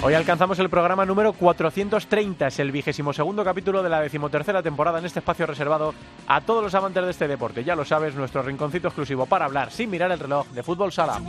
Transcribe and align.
Hoy 0.00 0.14
alcanzamos 0.14 0.56
el 0.60 0.70
programa 0.70 1.04
número 1.04 1.32
430, 1.32 2.46
es 2.46 2.58
el 2.60 2.70
vigésimo 2.70 3.12
segundo 3.12 3.42
capítulo 3.44 3.82
de 3.82 3.88
la 3.88 4.00
decimotercera 4.00 4.62
temporada 4.62 5.00
en 5.00 5.06
este 5.06 5.18
espacio 5.18 5.44
reservado 5.44 5.92
a 6.28 6.40
todos 6.40 6.62
los 6.62 6.74
amantes 6.76 7.04
de 7.04 7.10
este 7.10 7.26
deporte. 7.26 7.64
Ya 7.64 7.74
lo 7.74 7.84
sabes, 7.84 8.14
nuestro 8.14 8.42
rinconcito 8.42 8.88
exclusivo 8.88 9.26
para 9.26 9.46
hablar 9.46 9.72
sin 9.72 9.90
mirar 9.90 10.12
el 10.12 10.20
reloj 10.20 10.46
de 10.50 10.62
fútbol 10.62 10.92
sala. 10.92 11.20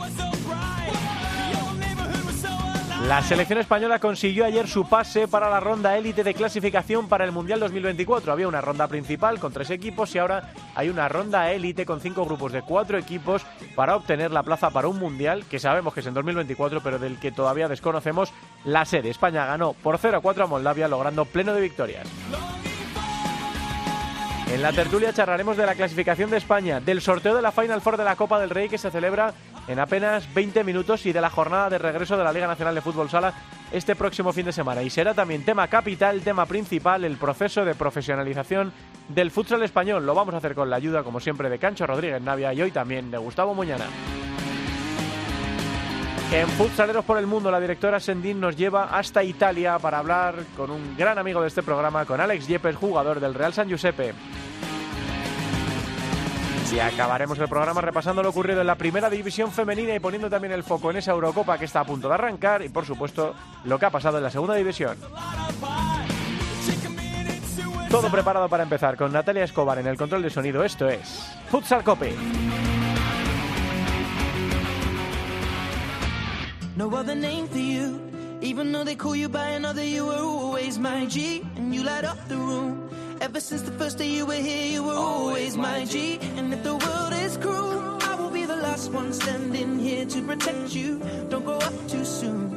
La 3.06 3.22
selección 3.22 3.58
española 3.58 3.98
consiguió 3.98 4.44
ayer 4.44 4.68
su 4.68 4.86
pase 4.86 5.26
para 5.26 5.48
la 5.48 5.58
ronda 5.58 5.96
élite 5.96 6.22
de 6.22 6.34
clasificación 6.34 7.08
para 7.08 7.24
el 7.24 7.32
Mundial 7.32 7.58
2024. 7.58 8.30
Había 8.30 8.46
una 8.46 8.60
ronda 8.60 8.86
principal 8.88 9.40
con 9.40 9.52
tres 9.54 9.70
equipos 9.70 10.14
y 10.14 10.18
ahora 10.18 10.52
hay 10.74 10.90
una 10.90 11.08
ronda 11.08 11.50
élite 11.50 11.86
con 11.86 12.00
cinco 12.00 12.26
grupos 12.26 12.52
de 12.52 12.60
cuatro 12.60 12.98
equipos 12.98 13.42
para 13.74 13.96
obtener 13.96 14.30
la 14.30 14.42
plaza 14.42 14.70
para 14.70 14.88
un 14.88 14.98
Mundial 14.98 15.44
que 15.46 15.58
sabemos 15.58 15.94
que 15.94 16.00
es 16.00 16.06
en 16.06 16.14
2024 16.14 16.82
pero 16.82 16.98
del 16.98 17.18
que 17.18 17.32
todavía 17.32 17.68
desconocemos 17.68 18.32
la 18.64 18.84
sede. 18.84 19.08
España 19.08 19.46
ganó 19.46 19.72
por 19.72 19.98
0-4 19.98 20.44
a 20.44 20.46
Moldavia 20.46 20.86
logrando 20.86 21.24
pleno 21.24 21.54
de 21.54 21.62
victorias. 21.62 22.06
En 24.52 24.62
la 24.62 24.72
tertulia 24.72 25.12
charlaremos 25.12 25.56
de 25.56 25.64
la 25.64 25.76
clasificación 25.76 26.28
de 26.28 26.38
España, 26.38 26.80
del 26.80 27.00
sorteo 27.00 27.36
de 27.36 27.40
la 27.40 27.52
Final 27.52 27.80
Four 27.80 27.96
de 27.96 28.04
la 28.04 28.16
Copa 28.16 28.40
del 28.40 28.50
Rey 28.50 28.68
que 28.68 28.78
se 28.78 28.90
celebra 28.90 29.32
en 29.68 29.78
apenas 29.78 30.32
20 30.34 30.64
minutos 30.64 31.06
y 31.06 31.12
de 31.12 31.20
la 31.20 31.30
jornada 31.30 31.70
de 31.70 31.78
regreso 31.78 32.16
de 32.16 32.24
la 32.24 32.32
Liga 32.32 32.48
Nacional 32.48 32.74
de 32.74 32.80
Fútbol 32.80 33.08
Sala 33.08 33.32
este 33.70 33.94
próximo 33.94 34.32
fin 34.32 34.46
de 34.46 34.52
semana. 34.52 34.82
Y 34.82 34.90
será 34.90 35.14
también 35.14 35.44
tema 35.44 35.68
capital, 35.68 36.20
tema 36.22 36.46
principal, 36.46 37.04
el 37.04 37.16
proceso 37.16 37.64
de 37.64 37.76
profesionalización 37.76 38.72
del 39.08 39.30
futsal 39.30 39.62
español. 39.62 40.04
Lo 40.04 40.16
vamos 40.16 40.34
a 40.34 40.38
hacer 40.38 40.56
con 40.56 40.68
la 40.68 40.76
ayuda, 40.76 41.04
como 41.04 41.20
siempre, 41.20 41.48
de 41.48 41.60
Cancho 41.60 41.86
Rodríguez 41.86 42.20
Navia 42.20 42.52
y 42.52 42.60
hoy 42.60 42.72
también 42.72 43.08
de 43.12 43.18
Gustavo 43.18 43.54
Muñana. 43.54 43.86
En 46.32 46.46
Futsaleros 46.46 47.04
por 47.04 47.18
el 47.18 47.26
Mundo, 47.26 47.50
la 47.50 47.58
directora 47.58 47.98
Sendín 47.98 48.38
nos 48.38 48.56
lleva 48.56 48.96
hasta 48.96 49.24
Italia 49.24 49.80
para 49.80 49.98
hablar 49.98 50.36
con 50.56 50.70
un 50.70 50.96
gran 50.96 51.18
amigo 51.18 51.40
de 51.42 51.48
este 51.48 51.64
programa, 51.64 52.04
con 52.04 52.20
Alex 52.20 52.46
Yepes, 52.46 52.76
jugador 52.76 53.18
del 53.18 53.34
Real 53.34 53.52
San 53.52 53.68
Giuseppe. 53.68 54.14
Y 56.72 56.78
acabaremos 56.78 57.38
el 57.38 57.48
programa 57.48 57.80
repasando 57.80 58.22
lo 58.22 58.30
ocurrido 58.30 58.60
en 58.60 58.66
la 58.66 58.76
primera 58.76 59.10
división 59.10 59.50
femenina 59.50 59.94
y 59.94 59.98
poniendo 59.98 60.30
también 60.30 60.52
el 60.52 60.62
foco 60.62 60.90
en 60.90 60.98
esa 60.98 61.10
Eurocopa 61.10 61.58
que 61.58 61.64
está 61.64 61.80
a 61.80 61.84
punto 61.84 62.08
de 62.08 62.14
arrancar 62.14 62.62
y 62.62 62.68
por 62.68 62.86
supuesto 62.86 63.34
lo 63.64 63.78
que 63.78 63.86
ha 63.86 63.90
pasado 63.90 64.18
en 64.18 64.22
la 64.22 64.30
segunda 64.30 64.54
división. 64.54 64.96
Todo 67.90 68.08
preparado 68.08 68.48
para 68.48 68.62
empezar 68.62 68.96
con 68.96 69.12
Natalia 69.12 69.42
Escobar 69.42 69.78
en 69.78 69.88
el 69.88 69.96
control 69.96 70.22
de 70.22 70.30
sonido. 70.30 70.62
Esto 70.62 70.88
es 70.88 71.36
Futsal 71.50 71.82
Cope. 71.82 72.14
No 76.76 76.86
other 76.86 77.16
name 77.16 77.48
for 77.48 77.58
you. 77.58 78.00
Even 78.40 78.72
though 78.72 78.84
they 78.84 78.96
call 78.96 79.14
you 79.14 79.28
by 79.28 79.56
another, 79.56 79.84
you 79.84 80.06
were 80.06 80.22
always 80.22 80.78
G. 81.08 81.42
And 81.56 81.74
you 81.74 81.82
light 81.82 82.04
up 82.04 82.16
the 82.28 82.36
room. 82.36 82.89
Ever 83.20 83.40
since 83.40 83.62
the 83.62 83.72
first 83.72 83.98
day 83.98 84.08
you 84.08 84.24
were 84.24 84.32
here, 84.34 84.66
you 84.72 84.82
were 84.82 84.94
always 84.94 85.56
my 85.56 85.84
G. 85.84 86.18
And 86.36 86.52
if 86.54 86.62
the 86.62 86.76
world 86.76 87.12
is 87.12 87.36
cruel, 87.36 87.98
I 88.02 88.14
will 88.14 88.30
be 88.30 88.44
the 88.46 88.56
last 88.56 88.90
one 88.92 89.12
standing 89.12 89.78
here 89.78 90.06
to 90.06 90.22
protect 90.22 90.74
you. 90.74 90.98
Don't 91.28 91.44
grow 91.44 91.58
up 91.58 91.74
too 91.88 92.04
soon. 92.04 92.54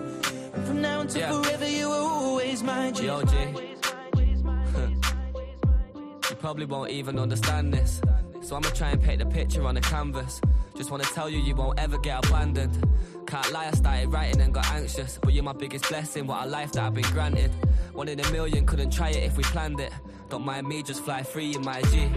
And 0.53 0.65
from 0.65 0.81
now 0.81 1.01
until 1.01 1.21
Yeah. 1.21 1.41
forever, 1.41 1.67
you 1.67 1.89
were 1.89 1.95
always 1.95 2.63
my 2.63 2.91
G. 2.91 3.05
Yo, 3.05 3.21
G. 3.23 3.35
you 6.29 6.35
probably 6.39 6.65
won't 6.65 6.91
even 6.91 7.19
understand 7.19 7.73
this. 7.73 7.99
So 8.43 8.57
I'ma 8.57 8.69
try 8.71 8.91
and 8.91 9.01
paint 9.01 9.19
the 9.19 9.25
picture 9.25 9.63
on 9.63 9.75
the 9.75 9.81
canvas. 9.81 10.41
Just 10.75 10.91
wanna 10.91 11.05
tell 11.05 11.29
you, 11.29 11.39
you 11.39 11.55
won't 11.55 11.79
ever 11.79 11.97
get 11.97 12.25
abandoned. 12.25 12.77
Can't 13.25 13.51
lie, 13.53 13.67
I 13.67 13.71
started 13.71 14.11
writing 14.11 14.41
and 14.41 14.53
got 14.53 14.69
anxious. 14.71 15.17
But 15.21 15.33
you're 15.33 15.43
my 15.43 15.53
biggest 15.53 15.87
blessing, 15.87 16.27
what 16.27 16.45
a 16.45 16.47
life 16.47 16.73
that 16.73 16.83
I've 16.83 16.93
been 16.93 17.09
granted. 17.13 17.51
One 17.93 18.09
in 18.09 18.19
a 18.19 18.31
million, 18.31 18.65
couldn't 18.65 18.91
try 18.91 19.09
it 19.11 19.23
if 19.23 19.37
we 19.37 19.43
planned 19.43 19.79
it. 19.79 19.93
Don't 20.29 20.43
mind 20.43 20.67
me, 20.67 20.83
just 20.83 21.03
fly 21.03 21.23
free 21.23 21.55
in 21.55 21.61
my 21.63 21.81
G. 21.83 22.09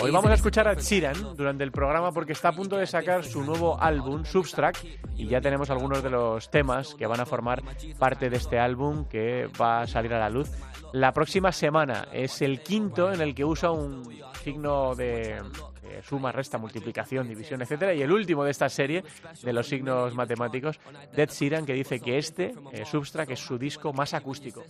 Hoy 0.00 0.10
vamos 0.10 0.30
a 0.30 0.34
escuchar 0.34 0.68
a. 0.68 0.74
Sheeran 0.74 1.34
durante 1.36 1.64
el 1.64 1.72
programa 1.72 2.12
porque 2.12 2.32
está 2.32 2.48
a 2.48 2.52
punto 2.52 2.76
de 2.76 2.86
sacar 2.86 3.24
su 3.24 3.42
nuevo 3.42 3.80
álbum, 3.80 4.24
Substract, 4.24 4.84
y 5.16 5.26
ya 5.26 5.40
tenemos 5.40 5.70
algunos 5.70 6.02
de 6.02 6.10
los 6.10 6.50
temas 6.50 6.94
que 6.94 7.06
van 7.06 7.20
a 7.20 7.26
formar 7.26 7.62
parte 7.98 8.28
de 8.28 8.36
este 8.36 8.58
álbum 8.58 9.06
que 9.06 9.48
va 9.60 9.82
a 9.82 9.86
salir 9.86 10.12
a 10.12 10.18
la 10.18 10.28
luz 10.28 10.50
la 10.92 11.12
próxima 11.12 11.50
semana. 11.50 12.08
Es 12.12 12.42
el 12.42 12.60
quinto 12.60 13.10
en 13.10 13.22
el 13.22 13.34
que 13.34 13.44
usa 13.44 13.70
un 13.70 14.02
signo 14.44 14.94
de, 14.94 15.40
de 15.82 16.02
suma, 16.02 16.30
resta, 16.30 16.58
multiplicación, 16.58 17.26
división, 17.26 17.62
etcétera, 17.62 17.94
y 17.94 18.02
el 18.02 18.12
último 18.12 18.44
de 18.44 18.50
esta 18.50 18.68
serie 18.68 19.02
de 19.42 19.52
los 19.52 19.66
signos 19.66 20.14
matemáticos, 20.14 20.78
Dead 21.16 21.30
Sheeran, 21.30 21.64
que 21.64 21.72
dice 21.72 21.98
que 21.98 22.18
este, 22.18 22.54
eh, 22.72 22.84
Substract, 22.84 23.30
es 23.30 23.40
su 23.40 23.56
disco 23.56 23.92
más 23.94 24.12
acústico. 24.12 24.62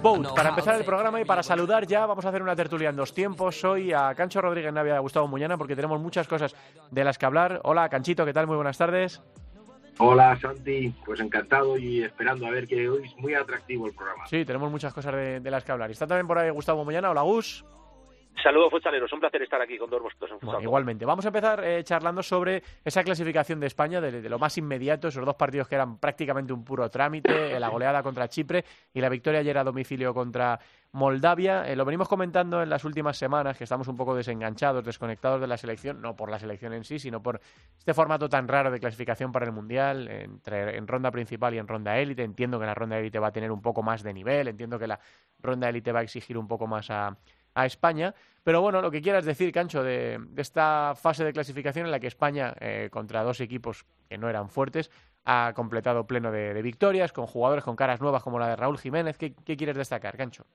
Boat, 0.00 0.34
para 0.34 0.50
empezar 0.50 0.76
el 0.76 0.84
programa 0.84 1.20
y 1.20 1.24
para 1.24 1.42
saludar 1.42 1.86
ya, 1.86 2.06
vamos 2.06 2.24
a 2.24 2.28
hacer 2.28 2.42
una 2.42 2.54
tertulia 2.54 2.90
en 2.90 2.96
dos 2.96 3.12
tiempos. 3.12 3.64
Hoy 3.64 3.92
a 3.92 4.14
Cancho 4.14 4.40
Rodríguez 4.40 4.72
Navia 4.72 4.94
y 4.94 4.96
a 4.96 5.00
Gustavo 5.00 5.26
Muñana 5.26 5.58
porque 5.58 5.74
tenemos 5.74 6.00
muchas 6.00 6.28
cosas 6.28 6.54
de 6.90 7.04
las 7.04 7.18
que 7.18 7.26
hablar. 7.26 7.60
Hola, 7.64 7.88
Canchito, 7.88 8.24
¿qué 8.24 8.32
tal? 8.32 8.46
Muy 8.46 8.56
buenas 8.56 8.78
tardes. 8.78 9.20
Hola 9.98 10.38
Santi, 10.38 10.92
pues 11.04 11.20
encantado 11.20 11.78
y 11.78 12.02
esperando 12.02 12.46
a 12.46 12.50
ver 12.50 12.66
que 12.66 12.88
hoy 12.88 13.06
es 13.06 13.16
muy 13.16 13.34
atractivo 13.34 13.86
el 13.86 13.94
programa. 13.94 14.26
Sí, 14.26 14.44
tenemos 14.44 14.70
muchas 14.70 14.92
cosas 14.92 15.14
de, 15.14 15.50
las 15.50 15.64
que 15.64 15.72
hablar. 15.72 15.90
Está 15.90 16.06
también 16.06 16.26
por 16.26 16.38
ahí 16.38 16.50
Gustavo 16.50 16.84
Muñana. 16.84 17.10
Hola, 17.10 17.22
Gus. 17.22 17.64
Saludos 18.42 18.70
futsaleros, 18.70 19.12
un 19.12 19.20
placer 19.20 19.42
estar 19.42 19.60
aquí 19.60 19.78
con 19.78 19.88
todos 19.88 20.02
vosotros 20.02 20.30
en 20.32 20.38
Bueno, 20.40 20.60
igualmente. 20.60 21.04
Vamos 21.04 21.24
a 21.24 21.28
empezar 21.28 21.64
eh, 21.64 21.82
charlando 21.82 22.22
sobre 22.22 22.62
esa 22.84 23.02
clasificación 23.02 23.58
de 23.58 23.66
España, 23.66 24.00
de, 24.00 24.20
de 24.20 24.28
lo 24.28 24.38
más 24.38 24.56
inmediato, 24.58 25.08
esos 25.08 25.24
dos 25.24 25.36
partidos 25.36 25.68
que 25.68 25.74
eran 25.74 25.98
prácticamente 25.98 26.52
un 26.52 26.62
puro 26.62 26.88
trámite, 26.90 27.30
eh, 27.56 27.58
la 27.58 27.68
goleada 27.68 28.02
contra 28.02 28.28
Chipre 28.28 28.64
y 28.92 29.00
la 29.00 29.08
victoria 29.08 29.40
ayer 29.40 29.56
a 29.56 29.64
domicilio 29.64 30.12
contra 30.12 30.58
Moldavia. 30.92 31.66
Eh, 31.66 31.76
lo 31.76 31.84
venimos 31.84 32.08
comentando 32.08 32.62
en 32.62 32.68
las 32.68 32.84
últimas 32.84 33.16
semanas, 33.16 33.56
que 33.56 33.64
estamos 33.64 33.88
un 33.88 33.96
poco 33.96 34.14
desenganchados, 34.14 34.84
desconectados 34.84 35.40
de 35.40 35.46
la 35.46 35.56
selección, 35.56 36.02
no 36.02 36.14
por 36.14 36.30
la 36.30 36.38
selección 36.38 36.74
en 36.74 36.84
sí, 36.84 36.98
sino 36.98 37.22
por 37.22 37.40
este 37.78 37.94
formato 37.94 38.28
tan 38.28 38.46
raro 38.48 38.70
de 38.70 38.78
clasificación 38.78 39.32
para 39.32 39.46
el 39.46 39.52
Mundial, 39.52 40.08
entre, 40.08 40.76
en 40.76 40.86
ronda 40.86 41.10
principal 41.10 41.54
y 41.54 41.58
en 41.58 41.66
ronda 41.66 41.98
élite. 41.98 42.22
Entiendo 42.22 42.60
que 42.60 42.66
la 42.66 42.74
ronda 42.74 42.98
élite 42.98 43.18
va 43.18 43.28
a 43.28 43.32
tener 43.32 43.50
un 43.50 43.62
poco 43.62 43.82
más 43.82 44.02
de 44.02 44.12
nivel, 44.12 44.48
entiendo 44.48 44.78
que 44.78 44.86
la 44.86 45.00
ronda 45.40 45.68
élite 45.68 45.90
va 45.90 46.00
a 46.00 46.02
exigir 46.02 46.36
un 46.36 46.46
poco 46.46 46.66
más 46.66 46.90
a, 46.90 47.16
a 47.56 47.66
España. 47.66 48.14
Pero 48.44 48.60
bueno, 48.60 48.80
lo 48.80 48.92
que 48.92 49.02
quieras 49.02 49.24
decir, 49.24 49.50
Cancho, 49.50 49.82
de, 49.82 50.20
esta 50.36 50.94
fase 50.94 51.24
de 51.24 51.32
clasificación 51.32 51.86
en 51.86 51.90
la 51.90 51.98
que 51.98 52.06
España, 52.06 52.54
eh, 52.60 52.88
contra 52.92 53.24
dos 53.24 53.40
equipos 53.40 53.84
que 54.08 54.18
no 54.18 54.28
eran 54.28 54.48
fuertes, 54.48 54.90
ha 55.24 55.52
completado 55.56 56.06
pleno 56.06 56.30
de, 56.30 56.62
victorias, 56.62 57.12
con 57.12 57.26
jugadores 57.26 57.64
con 57.64 57.74
caras 57.74 58.00
nuevas 58.00 58.22
como 58.22 58.38
la 58.38 58.50
de 58.50 58.56
Raúl 58.56 58.78
Jiménez. 58.78 59.18
¿Qué, 59.18 59.34
qué 59.44 59.56
quieres 59.56 59.76
destacar, 59.76 60.16
Cancho? 60.16 60.46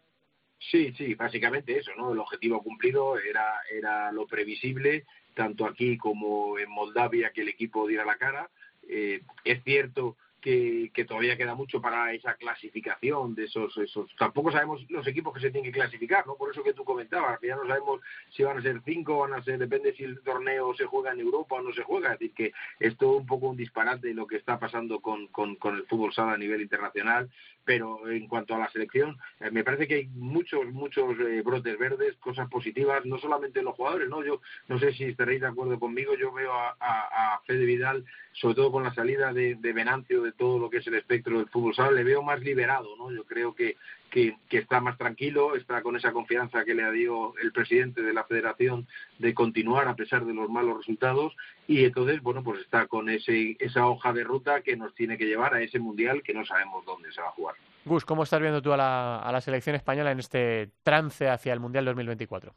Sí, 0.58 0.94
sí, 0.94 1.16
básicamente 1.16 1.78
eso, 1.78 1.92
¿no? 1.98 2.14
El 2.14 2.20
objetivo 2.20 2.62
cumplido 2.62 3.18
era, 3.18 3.62
era 3.70 4.12
lo 4.12 4.28
previsible, 4.28 5.06
tanto 5.34 5.66
aquí 5.66 5.98
como 5.98 6.60
en 6.60 6.70
Moldavia, 6.70 7.32
que 7.32 7.42
el 7.42 7.50
equipo 7.50 7.88
diera 7.88 8.06
la 8.06 8.16
cara. 8.16 8.50
Eh, 8.88 9.22
es 9.44 9.64
cierto 9.64 10.18
que, 10.42 10.92
que 10.94 11.06
todavía 11.06 11.38
queda 11.38 11.56
mucho 11.56 11.80
para 11.80 12.12
esa 12.14 12.34
clasificación 12.34 13.36
de 13.36 13.46
esos, 13.46 13.78
esos. 13.78 14.14
Tampoco 14.18 14.52
sabemos 14.52 14.84
los 14.90 15.06
equipos 15.08 15.34
que 15.34 15.40
se 15.40 15.52
tienen 15.52 15.72
que 15.72 15.80
clasificar, 15.80 16.26
¿no? 16.28 16.36
Por 16.36 16.52
eso 16.52 16.64
que 16.64 16.74
tú 16.74 16.84
comentabas, 16.84 17.40
que 17.40 17.48
ya 17.48 17.56
no 17.56 17.68
sabemos 17.68 18.02
si 18.30 18.44
van 18.44 18.58
a 18.58 18.62
ser 18.62 18.82
cinco, 18.84 19.20
van 19.20 19.34
a 19.34 19.44
ser, 19.44 19.60
depende 19.60 19.94
si 19.96 20.04
el 20.04 20.20
torneo 20.22 20.74
se 20.74 20.86
juega 20.86 21.12
en 21.12 21.20
Europa 21.20 21.56
o 21.56 21.62
no 21.62 21.72
se 21.74 21.84
juega. 21.84 22.14
Es 22.14 22.20
decir, 22.20 22.34
que 22.34 22.54
es 22.80 22.98
todo 22.98 23.18
un 23.18 23.26
poco 23.26 23.48
un 23.50 23.58
disparate 23.58 24.14
lo 24.14 24.28
que 24.28 24.38
está 24.38 24.60
pasando 24.60 25.00
con, 25.00 25.28
con, 25.28 25.56
con 25.56 25.78
el 25.78 25.86
fútbol 25.86 26.14
sala 26.14 26.34
a 26.34 26.38
nivel 26.38 26.62
internacional. 26.62 27.30
Pero 27.64 28.10
en 28.10 28.28
cuanto 28.28 28.56
a 28.56 28.60
la 28.60 28.70
selección, 28.70 29.18
eh, 29.40 29.52
me 29.52 29.64
parece 29.64 29.88
que 29.88 29.96
hay 29.96 30.08
muchos, 30.08 30.66
muchos 30.68 31.18
eh, 31.20 31.42
brotes 31.44 31.78
verdes, 31.78 32.16
cosas 32.18 32.50
positivas, 32.50 33.06
no 33.06 33.20
solamente 33.20 33.60
en 33.60 33.66
los 33.66 33.76
jugadores, 33.76 34.10
¿no? 34.10 34.24
Yo 34.24 34.42
no 34.68 34.80
sé 34.80 34.94
si 34.94 35.06
estaréis 35.06 35.42
de 35.42 35.48
acuerdo 35.48 35.80
conmigo, 35.80 36.16
yo 36.16 36.32
veo 36.32 36.54
a, 36.54 36.76
a, 36.80 37.36
a 37.36 37.42
Fede 37.42 37.66
Vidal, 37.66 38.04
sobre 38.34 38.56
todo 38.56 38.72
con 38.72 38.84
la 38.84 38.94
salida 38.94 39.32
de, 39.34 39.56
de 39.56 39.74
Venancio, 39.74 40.24
de 40.24 40.32
todo 40.32 40.58
lo 40.58 40.70
que 40.70 40.78
es 40.78 40.88
el 40.88 40.96
espectro 40.96 41.38
del 41.38 41.50
fútbol 41.50 41.76
sala, 41.76 41.92
le 41.92 42.04
veo 42.04 42.24
más 42.24 42.40
liberado, 42.42 42.96
¿no? 42.98 43.12
Yo 43.12 43.24
creo 43.26 43.54
que, 43.54 43.78
que, 44.12 44.36
que, 44.50 44.60
está 44.60 44.80
más 44.82 44.98
tranquilo, 44.98 45.56
está 45.56 45.82
con 45.82 45.96
esa 45.96 46.12
confianza 46.12 46.64
que 46.64 46.76
le 46.76 46.92
dio 46.92 47.34
el 47.42 47.52
presidente 47.52 48.04
de 48.04 48.14
la 48.14 48.26
federación 48.26 48.88
de 49.18 49.34
continuar 49.34 49.88
a 49.88 49.96
pesar 49.96 50.26
de 50.26 50.34
los 50.34 50.50
malos 50.50 50.78
resultados 50.78 51.34
y 51.68 51.86
entonces, 51.86 52.22
bueno, 52.22 52.44
pues 52.44 52.62
está 52.62 52.86
con 52.88 53.10
ese, 53.10 53.56
esa 53.60 53.88
hoja 53.88 54.14
de 54.14 54.24
ruta 54.24 54.62
que 54.62 54.76
nos 54.76 54.94
tiene 54.94 55.18
que 55.18 55.26
llevar 55.26 55.56
a 55.56 55.62
ese 55.62 55.80
mundial 55.80 56.22
que 56.22 56.34
no 56.34 56.46
sabemos 56.46 56.86
dónde 56.86 57.12
se 57.12 57.22
va 57.22 57.30
a 57.30 57.32
jugar. 57.32 57.56
Gus, 57.86 58.06
¿cómo 58.06 58.24
estás 58.24 58.42
viendo 58.42 58.62
tú 58.62 58.74
a 58.74 58.78
la, 58.78 59.20
a 59.20 59.32
la 59.32 59.42
selección 59.42 59.76
española 59.76 60.12
en 60.12 60.20
este 60.20 60.70
trance 60.84 61.28
hacia 61.28 61.54
el 61.54 61.60
Mundial 61.60 61.86
2024? 61.86 62.54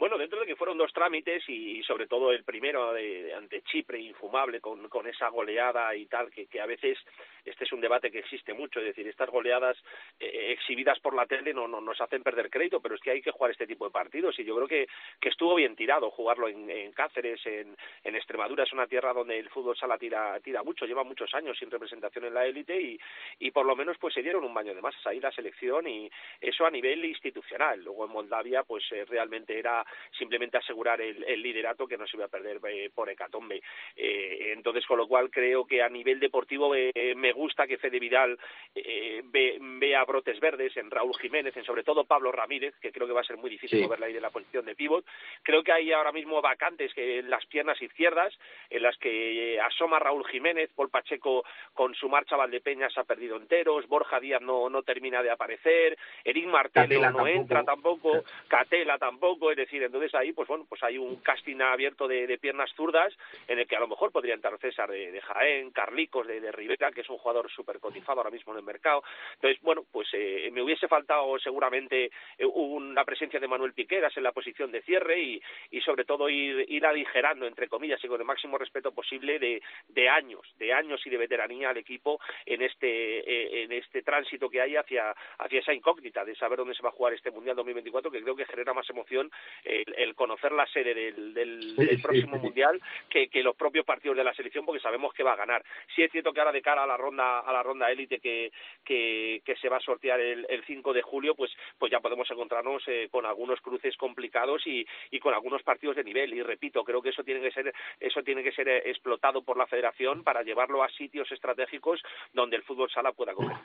Bueno, 0.00 0.16
dentro 0.16 0.40
de 0.40 0.46
que 0.46 0.56
fueron 0.56 0.78
dos 0.78 0.94
trámites 0.94 1.46
y, 1.46 1.82
sobre 1.82 2.06
todo 2.06 2.32
el 2.32 2.42
primero 2.42 2.94
de, 2.94 3.34
ante 3.34 3.60
Chipre, 3.60 4.00
infumable, 4.00 4.58
con, 4.58 4.88
con 4.88 5.06
esa 5.06 5.28
goleada 5.28 5.94
y 5.94 6.06
tal, 6.06 6.30
que, 6.30 6.46
que, 6.46 6.58
a 6.58 6.64
veces 6.64 6.96
este 7.44 7.64
es 7.64 7.72
un 7.72 7.80
debate 7.80 8.10
que 8.10 8.20
existe 8.20 8.54
mucho, 8.54 8.80
es 8.80 8.86
decir, 8.86 9.06
estas 9.08 9.30
goleadas 9.30 9.76
eh, 10.18 10.52
exhibidas 10.52 10.98
por 11.00 11.14
la 11.14 11.26
tele 11.26 11.54
no, 11.54 11.68
no, 11.68 11.80
nos 11.80 12.00
hacen 12.00 12.22
perder 12.22 12.50
crédito, 12.50 12.80
pero 12.80 12.94
es 12.94 13.00
que 13.00 13.10
hay 13.10 13.22
que 13.22 13.30
jugar 13.30 13.50
este 13.50 13.66
tipo 13.66 13.84
de 13.84 13.90
partidos 13.90 14.38
y 14.38 14.44
yo 14.44 14.56
creo 14.56 14.68
que, 14.68 14.86
que 15.20 15.28
estuvo 15.28 15.54
bien 15.54 15.76
tirado 15.76 16.10
jugarlo 16.10 16.48
en, 16.48 16.68
en 16.70 16.92
Cáceres, 16.92 17.44
en, 17.46 17.76
en, 18.04 18.16
Extremadura, 18.16 18.64
es 18.64 18.72
una 18.72 18.86
tierra 18.86 19.12
donde 19.12 19.38
el 19.38 19.48
fútbol 19.48 19.76
sala 19.76 19.98
tira, 19.98 20.38
tira 20.40 20.62
mucho, 20.62 20.86
lleva 20.86 21.04
muchos 21.04 21.32
años 21.34 21.58
sin 21.58 21.70
representación 21.70 22.24
en 22.24 22.34
la 22.34 22.46
élite 22.46 22.80
y, 22.80 23.00
y 23.38 23.50
por 23.50 23.66
lo 23.66 23.76
menos 23.76 23.96
pues 23.98 24.14
se 24.14 24.22
dieron 24.22 24.44
un 24.44 24.54
baño 24.54 24.74
de 24.74 24.82
masas 24.82 25.06
ahí 25.06 25.20
la 25.20 25.32
selección 25.32 25.86
y 25.86 26.10
eso 26.40 26.66
a 26.66 26.70
nivel 26.70 27.04
institucional. 27.04 27.82
Luego 27.82 28.04
en 28.04 28.12
Moldavia 28.12 28.62
pues 28.64 28.84
eh, 28.92 29.04
realmente 29.04 29.58
era 29.58 29.84
simplemente 30.18 30.58
asegurar 30.58 31.00
el, 31.00 31.24
el, 31.24 31.42
liderato 31.42 31.86
que 31.86 31.96
no 31.96 32.06
se 32.06 32.16
iba 32.16 32.26
a 32.26 32.28
perder 32.28 32.60
eh, 32.68 32.90
por 32.94 33.08
hecatombe. 33.08 33.62
Eh, 33.96 34.52
entonces, 34.52 34.84
con 34.86 34.98
lo 34.98 35.06
cual 35.06 35.30
creo 35.30 35.66
que 35.66 35.82
a 35.82 35.88
nivel 35.88 36.20
deportivo 36.20 36.74
eh, 36.74 37.14
me 37.30 37.34
gusta 37.34 37.68
que 37.68 37.78
Fede 37.78 38.00
Vidal 38.00 38.36
eh, 38.74 39.22
ve, 39.24 39.56
vea 39.60 40.04
brotes 40.04 40.40
verdes 40.40 40.76
en 40.76 40.90
Raúl 40.90 41.16
Jiménez, 41.20 41.56
en 41.56 41.64
sobre 41.64 41.84
todo 41.84 42.04
Pablo 42.04 42.32
Ramírez, 42.32 42.74
que 42.80 42.90
creo 42.90 43.06
que 43.06 43.12
va 43.12 43.20
a 43.20 43.24
ser 43.24 43.36
muy 43.36 43.48
difícil 43.48 43.78
sí. 43.78 43.84
moverla 43.84 44.06
ahí 44.06 44.12
de 44.12 44.20
la 44.20 44.30
posición 44.30 44.64
de 44.64 44.74
pívot. 44.74 45.04
Creo 45.44 45.62
que 45.62 45.70
hay 45.70 45.92
ahora 45.92 46.10
mismo 46.10 46.42
vacantes 46.42 46.92
que 46.92 47.20
en 47.20 47.30
las 47.30 47.46
piernas 47.46 47.80
izquierdas, 47.80 48.36
en 48.68 48.82
las 48.82 48.96
que 48.98 49.54
eh, 49.54 49.60
asoma 49.60 50.00
Raúl 50.00 50.26
Jiménez, 50.26 50.70
Paul 50.74 50.90
Pacheco 50.90 51.44
con 51.72 51.94
su 51.94 52.08
marcha 52.08 52.34
Valdepeñas 52.34 52.98
ha 52.98 53.04
perdido 53.04 53.36
enteros, 53.36 53.86
Borja 53.86 54.18
Díaz 54.18 54.42
no, 54.42 54.68
no 54.68 54.82
termina 54.82 55.22
de 55.22 55.30
aparecer, 55.30 55.96
Eric 56.24 56.46
Martelo 56.46 56.98
no 57.00 57.04
tampoco. 57.06 57.28
entra 57.28 57.64
tampoco, 57.64 58.24
Catela 58.48 58.98
tampoco, 58.98 59.52
es 59.52 59.56
decir, 59.56 59.84
entonces 59.84 60.12
ahí 60.16 60.32
pues 60.32 60.48
bueno, 60.48 60.66
pues 60.68 60.82
hay 60.82 60.98
un 60.98 61.16
casting 61.22 61.60
abierto 61.60 62.08
de, 62.08 62.26
de 62.26 62.38
piernas 62.38 62.72
zurdas 62.74 63.16
en 63.46 63.60
el 63.60 63.68
que 63.68 63.76
a 63.76 63.80
lo 63.80 63.86
mejor 63.86 64.10
podría 64.10 64.34
entrar 64.34 64.58
César 64.58 64.90
de, 64.90 65.12
de 65.12 65.20
Jaén, 65.20 65.70
Carlicos 65.70 66.26
de, 66.26 66.40
de 66.40 66.50
Rivera, 66.50 66.90
que 66.90 67.02
es 67.02 67.08
un 67.08 67.19
jugador 67.20 67.50
súper 67.50 67.78
cotizado 67.78 68.18
ahora 68.18 68.30
mismo 68.30 68.52
en 68.52 68.58
el 68.58 68.64
mercado. 68.64 69.02
Entonces, 69.34 69.60
bueno, 69.62 69.84
pues 69.90 70.08
eh, 70.12 70.50
me 70.52 70.62
hubiese 70.62 70.88
faltado 70.88 71.38
seguramente 71.38 72.10
eh, 72.38 72.44
una 72.44 73.04
presencia 73.04 73.38
de 73.38 73.48
Manuel 73.48 73.74
Piqueras 73.74 74.16
en 74.16 74.24
la 74.24 74.32
posición 74.32 74.72
de 74.72 74.82
cierre 74.82 75.20
y, 75.20 75.42
y 75.70 75.80
sobre 75.80 76.04
todo 76.04 76.28
ir, 76.28 76.64
ir 76.68 76.84
aligerando, 76.84 77.46
entre 77.46 77.68
comillas, 77.68 78.02
y 78.02 78.08
con 78.08 78.20
el 78.20 78.26
máximo 78.26 78.58
respeto 78.58 78.92
posible 78.92 79.38
de, 79.38 79.62
de 79.88 80.08
años, 80.08 80.42
de 80.58 80.72
años 80.72 81.00
y 81.06 81.10
de 81.10 81.18
veteranía 81.18 81.70
al 81.70 81.76
equipo 81.76 82.20
en 82.46 82.62
este, 82.62 83.20
eh, 83.20 83.64
en 83.64 83.72
este 83.72 84.02
tránsito 84.02 84.48
que 84.48 84.60
hay 84.60 84.76
hacia, 84.76 85.14
hacia 85.38 85.60
esa 85.60 85.74
incógnita 85.74 86.24
de 86.24 86.34
saber 86.34 86.58
dónde 86.58 86.74
se 86.74 86.82
va 86.82 86.88
a 86.88 86.92
jugar 86.92 87.12
este 87.14 87.30
Mundial 87.30 87.56
2024, 87.56 88.10
que 88.10 88.22
creo 88.22 88.36
que 88.36 88.46
genera 88.46 88.74
más 88.74 88.88
emoción 88.90 89.30
el, 89.64 89.94
el 89.96 90.14
conocer 90.14 90.52
la 90.52 90.66
sede 90.66 90.94
del, 90.94 91.34
del, 91.34 91.76
del 91.76 92.00
próximo 92.00 92.38
Mundial 92.38 92.80
que, 93.08 93.28
que 93.28 93.42
los 93.42 93.56
propios 93.56 93.84
partidos 93.84 94.16
de 94.16 94.24
la 94.24 94.34
selección, 94.34 94.64
porque 94.64 94.80
sabemos 94.80 95.12
que 95.12 95.22
va 95.22 95.32
a 95.32 95.36
ganar. 95.36 95.64
Sí 95.94 96.02
es 96.02 96.10
cierto 96.10 96.32
que 96.32 96.40
ahora 96.40 96.52
de 96.52 96.62
cara 96.62 96.84
a 96.84 96.86
la 96.86 96.96
ronda 96.96 97.09
a 97.18 97.52
la 97.52 97.62
ronda 97.62 97.90
élite 97.90 98.20
que, 98.20 98.52
que, 98.84 99.42
que, 99.44 99.56
se 99.56 99.68
va 99.68 99.78
a 99.78 99.80
sortear 99.80 100.20
el, 100.20 100.46
el 100.48 100.64
5 100.64 100.92
de 100.92 101.02
julio, 101.02 101.34
pues, 101.34 101.50
pues 101.78 101.90
ya 101.90 102.00
podemos 102.00 102.30
encontrarnos 102.30 102.82
eh, 102.86 103.08
con 103.10 103.26
algunos 103.26 103.60
cruces 103.60 103.96
complicados 103.96 104.66
y, 104.66 104.86
y 105.10 105.18
con 105.18 105.34
algunos 105.34 105.62
partidos 105.62 105.96
de 105.96 106.04
nivel. 106.04 106.32
Y 106.34 106.42
repito, 106.42 106.84
creo 106.84 107.02
que 107.02 107.10
eso 107.10 107.24
tiene 107.24 107.40
que 107.40 107.50
ser 107.50 107.72
eso 107.98 108.22
tiene 108.22 108.42
que 108.42 108.52
ser 108.52 108.68
eh, 108.68 108.82
explotado 108.86 109.42
por 109.42 109.56
la 109.56 109.66
Federación 109.66 110.22
para 110.22 110.42
llevarlo 110.42 110.82
a 110.82 110.88
sitios 110.90 111.30
estratégicos 111.32 112.02
donde 112.32 112.56
el 112.56 112.62
fútbol 112.62 112.90
sala 112.90 113.12
pueda 113.12 113.34
coger 113.34 113.56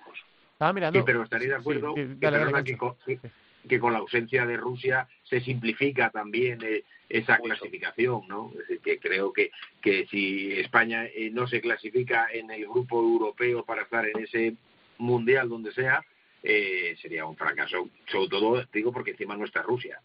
Ah, 0.60 0.72
mirando. 0.72 1.00
Sí, 1.00 1.04
pero 1.06 1.24
estaría 1.24 1.50
de 1.50 1.56
acuerdo 1.56 1.94
Sí, 1.96 2.02
sí, 2.02 2.20
que, 2.20 2.26
dale, 2.26 2.38
dale, 2.38 2.52
perdona, 2.52 2.64
que, 2.64 2.78
con, 2.78 2.96
que 3.68 3.80
con 3.80 3.94
la 3.94 4.00
ausencia 4.00 4.46
de 4.46 4.58
Rusia 4.58 5.08
se 5.24 5.42
simplifica 5.42 6.10
también 6.10 6.60
eh, 6.64 6.84
esa 7.10 7.38
clasificación, 7.38 8.28
¿no? 8.28 8.52
Es 8.54 8.60
decir, 8.60 8.80
que 8.80 9.00
creo 9.00 9.32
que, 9.32 9.52
que 9.82 10.08
si 10.08 10.54
España 10.54 11.06
eh, 11.06 11.30
no 11.32 11.48
se 11.48 11.62
clasifica 11.62 12.28
en 12.32 12.52
el 12.52 12.66
grupo 12.68 13.00
europeo 13.00 13.64
para 13.64 13.84
estar 13.84 14.06
en 14.06 14.24
ese 14.24 14.56
mundial 14.98 15.50
donde 15.50 15.72
sea, 15.72 16.04
eh, 16.44 16.96
sería 17.02 17.26
un 17.26 17.36
fracaso. 17.36 17.90
Sobre 18.08 18.30
todo, 18.30 18.66
digo, 18.74 18.92
porque 18.92 19.12
encima 19.12 19.36
no 19.36 19.46
está 19.46 19.62
Rusia. 19.62 20.00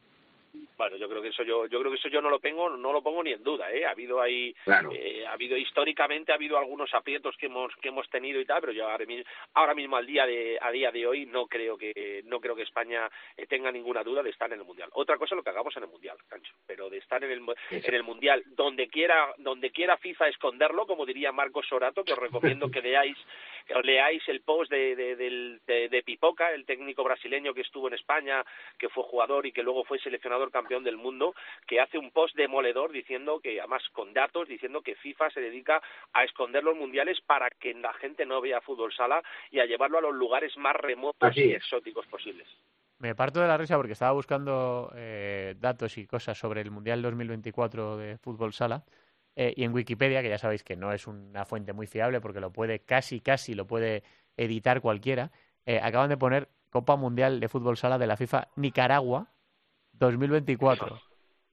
Bueno, 0.81 0.97
yo 0.97 1.11
creo 1.11 1.21
que 1.21 1.29
eso 1.29 1.43
yo, 1.43 1.67
yo 1.67 1.79
creo 1.79 1.93
que 1.93 1.99
eso 1.99 2.09
yo 2.09 2.23
no 2.23 2.31
lo 2.31 2.41
pongo, 2.41 2.71
no 2.71 2.91
lo 2.91 3.03
pongo 3.03 3.23
ni 3.23 3.33
en 3.33 3.43
duda, 3.45 3.71
¿eh? 3.71 3.85
Ha 3.85 3.91
habido 3.91 4.19
ahí, 4.19 4.55
claro. 4.65 4.89
eh, 4.95 5.27
ha 5.27 5.33
habido 5.33 5.55
históricamente 5.59 6.33
ha 6.33 6.37
habido 6.37 6.57
algunos 6.57 6.95
aprietos 6.95 7.37
que 7.37 7.47
hemos 7.47 7.71
que 7.83 7.89
hemos 7.89 8.09
tenido 8.09 8.41
y 8.41 8.47
tal, 8.47 8.63
pero 8.63 8.73
yo 8.73 8.89
ahora 8.89 9.05
mismo, 9.05 9.25
ahora 9.53 9.75
mismo 9.75 9.99
al 9.99 10.07
día 10.07 10.25
de 10.25 10.57
a 10.59 10.71
día 10.71 10.91
de 10.91 11.07
hoy 11.07 11.27
no 11.27 11.47
creo 11.49 11.77
que 11.77 12.23
no 12.25 12.41
creo 12.41 12.57
que 12.57 12.63
España 12.63 13.11
eh, 13.37 13.47
tenga 13.47 13.71
ninguna 13.71 14.03
duda 14.03 14.23
de 14.23 14.31
estar 14.31 14.51
en 14.51 14.61
el 14.61 14.65
mundial. 14.65 14.89
Otra 14.95 15.19
cosa 15.19 15.35
es 15.35 15.37
lo 15.37 15.43
que 15.43 15.51
hagamos 15.51 15.77
en 15.77 15.83
el 15.83 15.91
mundial, 15.91 16.17
Cancho, 16.27 16.55
pero 16.67 16.89
de 16.89 16.97
estar 16.97 17.23
en 17.23 17.31
el 17.31 17.43
en 17.71 17.95
el 17.95 18.03
mundial 18.03 18.43
donde 18.47 18.89
quiera 18.89 19.35
donde 19.37 19.73
quiera 19.73 19.99
FIFA 19.99 20.29
esconderlo, 20.29 20.87
como 20.87 21.05
diría 21.05 21.31
Marcos 21.31 21.67
Sorato, 21.69 22.05
que 22.05 22.15
os 22.15 22.19
recomiendo 22.19 22.71
que 22.71 22.81
leáis 22.81 23.19
que 23.67 23.75
leáis 23.83 24.27
el 24.29 24.41
post 24.41 24.71
de, 24.71 24.97
de, 24.97 25.15
de, 25.15 25.59
de, 25.67 25.89
de 25.91 26.03
Pipoca, 26.03 26.53
el 26.53 26.65
técnico 26.65 27.05
brasileño 27.05 27.53
que 27.53 27.61
estuvo 27.61 27.87
en 27.89 27.95
España, 27.95 28.43
que 28.79 28.89
fue 28.89 29.05
jugador 29.05 29.45
y 29.45 29.53
que 29.53 29.63
luego 29.63 29.85
fue 29.85 29.99
seleccionador 29.99 30.51
campeón 30.51 30.70
del 30.79 30.97
mundo, 30.97 31.35
que 31.67 31.81
hace 31.81 31.99
un 31.99 32.13
post 32.13 32.37
demoledor 32.37 32.93
diciendo 32.93 33.41
que, 33.41 33.59
además 33.59 33.83
con 33.93 34.15
datos, 34.15 34.47
diciendo 34.47 34.83
que 34.83 34.95
FIFA 34.95 35.31
se 35.31 35.41
dedica 35.41 35.83
a 36.13 36.25
esconder 36.25 36.63
los 36.63 36.77
mundiales 36.77 37.21
para 37.27 37.51
que 37.51 37.75
la 37.75 37.93
gente 37.95 38.25
no 38.25 38.41
vea 38.41 38.61
fútbol 38.61 38.93
sala 38.93 39.23
y 39.51 39.59
a 39.59 39.67
llevarlo 39.67 39.99
a 39.99 40.03
los 40.03 40.15
lugares 40.15 40.57
más 40.57 40.77
remotos 40.77 41.31
Así 41.31 41.47
y 41.47 41.53
exóticos 41.53 42.07
posibles. 42.07 42.47
Me 42.99 43.15
parto 43.15 43.41
de 43.41 43.49
la 43.49 43.57
risa 43.57 43.77
porque 43.77 43.95
estaba 43.95 44.13
buscando 44.13 44.93
eh, 44.95 45.55
datos 45.59 45.97
y 45.97 46.07
cosas 46.07 46.39
sobre 46.39 46.61
el 46.61 46.71
Mundial 46.71 47.01
2024 47.01 47.97
de 47.97 48.19
fútbol 48.19 48.53
sala. 48.53 48.85
Eh, 49.37 49.55
y 49.57 49.65
en 49.65 49.73
Wikipedia, 49.73 50.23
que 50.23 50.29
ya 50.29 50.37
sabéis 50.37 50.63
que 50.63 50.77
no 50.77 50.93
es 50.93 51.07
una 51.07 51.47
fuente 51.47 51.73
muy 51.73 51.87
fiable 51.87 52.21
porque 52.21 52.41
lo 52.41 52.53
puede, 52.53 52.81
casi, 52.81 53.21
casi 53.21 53.55
lo 53.55 53.67
puede 53.67 54.03
editar 54.37 54.83
cualquiera, 54.83 55.31
eh, 55.65 55.81
acaban 55.83 56.11
de 56.11 56.19
poner 56.19 56.49
Copa 56.69 56.97
Mundial 56.97 57.41
de 57.41 57.49
Fútbol 57.49 57.77
Sala 57.77 57.97
de 57.97 58.07
la 58.07 58.17
FIFA 58.17 58.49
Nicaragua 58.57 59.29
2024. 60.01 60.99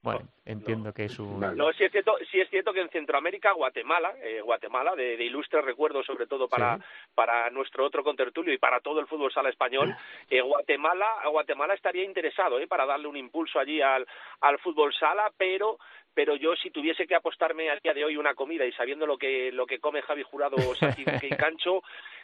Bueno, 0.00 0.28
entiendo 0.44 0.92
que 0.94 1.06
es 1.06 1.18
un... 1.18 1.40
No, 1.40 1.72
sí 1.72 1.82
es 1.82 1.90
cierto, 1.90 2.16
sí 2.30 2.40
es 2.40 2.48
cierto 2.50 2.72
que 2.72 2.80
en 2.80 2.88
Centroamérica, 2.88 3.52
Guatemala, 3.52 4.14
eh, 4.22 4.40
Guatemala, 4.40 4.94
de, 4.94 5.16
de 5.16 5.24
ilustre 5.24 5.60
recuerdo 5.60 6.04
sobre 6.04 6.26
todo 6.28 6.48
para, 6.48 6.76
Sí. 6.76 6.82
para 7.16 7.50
nuestro 7.50 7.84
otro 7.84 8.04
contertulio 8.04 8.54
y 8.54 8.58
para 8.58 8.78
todo 8.80 9.00
el 9.00 9.08
fútbol 9.08 9.32
sala 9.32 9.50
español, 9.50 9.94
eh, 10.30 10.40
Guatemala, 10.40 11.06
Guatemala 11.28 11.74
estaría 11.74 12.04
interesado 12.04 12.60
eh, 12.60 12.68
para 12.68 12.86
darle 12.86 13.08
un 13.08 13.16
impulso 13.16 13.58
allí 13.58 13.82
al, 13.82 14.06
al 14.40 14.58
fútbol 14.60 14.94
sala, 14.94 15.32
pero 15.36 15.78
pero 16.14 16.34
yo 16.34 16.56
si 16.56 16.70
tuviese 16.70 17.06
que 17.06 17.14
apostarme 17.14 17.70
al 17.70 17.78
día 17.78 17.94
de 17.94 18.04
hoy 18.04 18.16
una 18.16 18.34
comida 18.34 18.64
y 18.64 18.72
sabiendo 18.72 19.06
lo 19.06 19.16
que 19.18 19.52
lo 19.52 19.66
que 19.66 19.78
come 19.78 20.02
Javi 20.02 20.24
Jurado, 20.24 20.56
Sati 20.74 21.04
Duque 21.04 21.28
y 21.28 21.36
Cancho, 21.36 21.82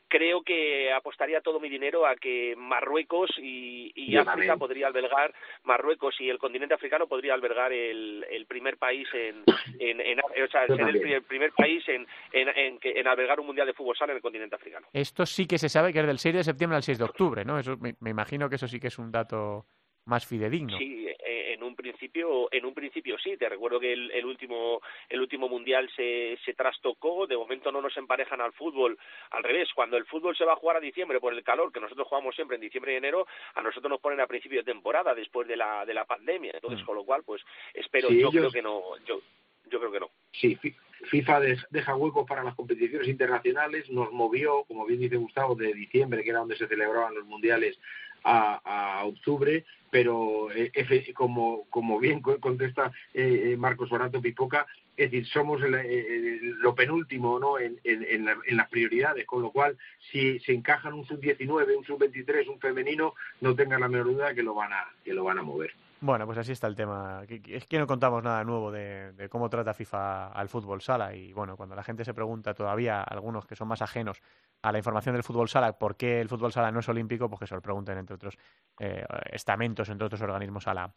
creo 0.08 0.42
que 0.42 0.92
apostaría 0.92 1.40
todo 1.40 1.58
mi 1.60 1.68
dinero 1.68 2.06
a 2.06 2.16
que 2.16 2.54
Marruecos 2.56 3.30
y, 3.38 3.92
y 3.94 4.16
África 4.16 4.32
también. 4.32 4.58
podría 4.58 4.86
albergar 4.86 5.34
Marruecos 5.64 6.14
y 6.20 6.28
el 6.30 6.38
continente 6.38 6.74
africano 6.74 7.06
podría 7.06 7.34
albergar 7.34 7.72
el, 7.72 8.24
el 8.30 8.46
primer 8.46 8.76
país 8.76 9.08
en, 9.12 9.42
en, 9.78 10.00
en 10.00 10.20
o 10.20 10.48
sea, 10.50 10.66
ser 10.66 10.80
el, 10.80 11.22
primer 11.22 11.52
país 11.52 11.82
en, 11.88 12.06
en, 12.32 12.48
en, 12.48 12.78
que- 12.78 12.98
en 12.98 13.06
albergar 13.08 13.40
un 13.40 13.46
mundial 13.46 13.66
de 13.66 13.72
fútbol 13.74 13.96
sala 13.96 14.12
en 14.12 14.16
el 14.16 14.22
continente 14.22 14.54
africano. 14.56 14.86
Esto 14.92 15.26
sí 15.26 15.46
que 15.46 15.58
se 15.58 15.68
sabe 15.68 15.92
que 15.92 16.00
es 16.00 16.06
del 16.06 16.18
6 16.18 16.34
de 16.34 16.44
septiembre 16.44 16.76
al 16.76 16.82
6 16.82 16.98
de 16.98 17.04
octubre, 17.04 17.44
¿no? 17.44 17.58
Eso, 17.58 17.76
me, 17.78 17.94
me 18.00 18.10
imagino 18.10 18.48
que 18.48 18.56
eso 18.56 18.68
sí 18.68 18.78
que 18.78 18.88
es 18.88 18.98
un 18.98 19.10
dato 19.10 19.66
más 20.06 20.26
fidedigno. 20.26 20.76
Sí, 20.76 21.06
eh, 21.08 21.54
en 21.54 21.62
un 21.62 21.74
principio, 21.74 22.52
en 22.52 22.64
un 22.66 22.74
principio 22.74 23.16
sí. 23.18 23.36
Te 23.36 23.48
recuerdo 23.48 23.80
que 23.80 23.92
el, 23.92 24.10
el 24.10 24.24
último, 24.26 24.80
el 25.08 25.20
último 25.20 25.48
mundial 25.48 25.90
se, 25.96 26.38
se 26.44 26.52
trastocó. 26.54 27.26
De 27.26 27.36
momento 27.36 27.72
no 27.72 27.80
nos 27.80 27.96
emparejan 27.96 28.40
al 28.40 28.52
fútbol. 28.52 28.98
Al 29.30 29.42
revés, 29.42 29.68
cuando 29.74 29.96
el 29.96 30.04
fútbol 30.06 30.36
se 30.36 30.44
va 30.44 30.52
a 30.52 30.56
jugar 30.56 30.76
a 30.76 30.80
diciembre 30.80 31.20
por 31.20 31.32
el 31.32 31.42
calor, 31.42 31.72
que 31.72 31.80
nosotros 31.80 32.06
jugamos 32.08 32.34
siempre 32.34 32.56
en 32.56 32.60
diciembre 32.60 32.92
y 32.92 32.96
enero, 32.96 33.26
a 33.54 33.62
nosotros 33.62 33.90
nos 33.90 34.00
ponen 34.00 34.20
a 34.20 34.26
principio 34.26 34.58
de 34.58 34.70
temporada 34.72 35.14
después 35.14 35.48
de 35.48 35.56
la 35.56 35.84
de 35.86 35.94
la 35.94 36.04
pandemia. 36.04 36.52
Entonces, 36.54 36.82
Mm. 36.82 36.86
con 36.86 36.96
lo 36.96 37.04
cual, 37.04 37.22
pues 37.24 37.42
espero. 37.72 38.08
Sí, 38.08 38.20
yo 38.20 38.28
ellos- 38.28 38.32
creo 38.32 38.50
que 38.50 38.62
no. 38.62 38.82
Yo, 39.06 39.20
yo 39.70 39.78
creo 39.80 39.92
que 39.92 40.00
no. 40.00 40.10
Sí, 40.32 40.54
Fi- 40.56 40.74
FIFA 41.10 41.40
de- 41.40 41.58
deja 41.70 41.96
huecos 41.96 42.26
para 42.28 42.42
las 42.44 42.54
competiciones 42.54 43.08
internacionales, 43.08 43.88
nos 43.90 44.12
movió, 44.12 44.64
como 44.64 44.84
bien 44.86 45.00
dice 45.00 45.16
Gustavo, 45.16 45.54
de 45.54 45.72
diciembre, 45.72 46.22
que 46.22 46.30
era 46.30 46.40
donde 46.40 46.56
se 46.56 46.66
celebraban 46.68 47.14
los 47.14 47.24
mundiales, 47.24 47.78
a, 48.26 48.98
a 49.00 49.04
octubre, 49.04 49.64
pero 49.94 50.50
eh, 50.50 50.72
efe- 50.74 51.12
como, 51.12 51.68
como 51.70 52.00
bien 52.00 52.20
co- 52.20 52.40
contesta 52.40 52.90
eh, 53.12 53.52
eh, 53.52 53.56
Marcos 53.56 53.92
Orato 53.92 54.20
Pipoca, 54.20 54.66
es 54.96 55.08
decir, 55.08 55.24
somos 55.28 55.62
el- 55.62 55.76
eh, 55.76 56.40
lo 56.42 56.74
penúltimo 56.74 57.38
¿no? 57.38 57.60
en, 57.60 57.78
en, 57.84 58.02
en 58.02 58.24
la- 58.24 58.36
en 58.44 58.56
las 58.56 58.68
prioridades, 58.70 59.24
con 59.24 59.40
lo 59.40 59.52
cual, 59.52 59.78
si 60.10 60.40
se 60.40 60.52
encajan 60.52 60.94
un 60.94 61.06
sub-19, 61.06 61.76
un 61.78 61.84
sub-23, 61.84 62.48
un 62.48 62.58
femenino, 62.58 63.14
no 63.40 63.54
tengan 63.54 63.82
la 63.82 63.88
menor 63.88 64.06
duda 64.06 64.34
que 64.34 64.42
lo 64.42 64.52
van 64.54 64.72
a, 64.72 64.84
que 65.04 65.14
lo 65.14 65.22
van 65.22 65.38
a 65.38 65.42
mover. 65.42 65.72
Bueno, 66.04 66.26
pues 66.26 66.36
así 66.36 66.52
está 66.52 66.66
el 66.66 66.74
tema. 66.74 67.22
Es 67.46 67.64
que 67.64 67.78
no 67.78 67.86
contamos 67.86 68.22
nada 68.22 68.44
nuevo 68.44 68.70
de, 68.70 69.26
cómo 69.30 69.48
trata 69.48 69.72
FIFA 69.72 70.32
al 70.32 70.50
fútbol 70.50 70.82
sala. 70.82 71.14
Y 71.14 71.32
bueno, 71.32 71.56
cuando 71.56 71.74
la 71.74 71.82
gente 71.82 72.04
se 72.04 72.12
pregunta 72.12 72.52
todavía, 72.52 73.00
algunos 73.00 73.46
que 73.46 73.56
son 73.56 73.68
más 73.68 73.80
ajenos 73.80 74.20
a 74.60 74.70
la 74.70 74.76
información 74.76 75.14
del 75.14 75.22
fútbol 75.22 75.48
sala, 75.48 75.78
por 75.78 75.96
qué 75.96 76.20
el 76.20 76.28
fútbol 76.28 76.52
sala 76.52 76.70
no 76.70 76.80
es 76.80 76.88
olímpico, 76.90 77.30
pues 77.30 77.40
que 77.40 77.46
se 77.46 77.54
lo 77.54 77.62
pregunten 77.62 77.96
entre 77.96 78.16
otros 78.16 78.36
eh, 78.80 79.02
estamentos, 79.32 79.88
entre 79.88 80.04
otros 80.04 80.20
organismos 80.20 80.68
a 80.68 80.74
la, 80.74 80.94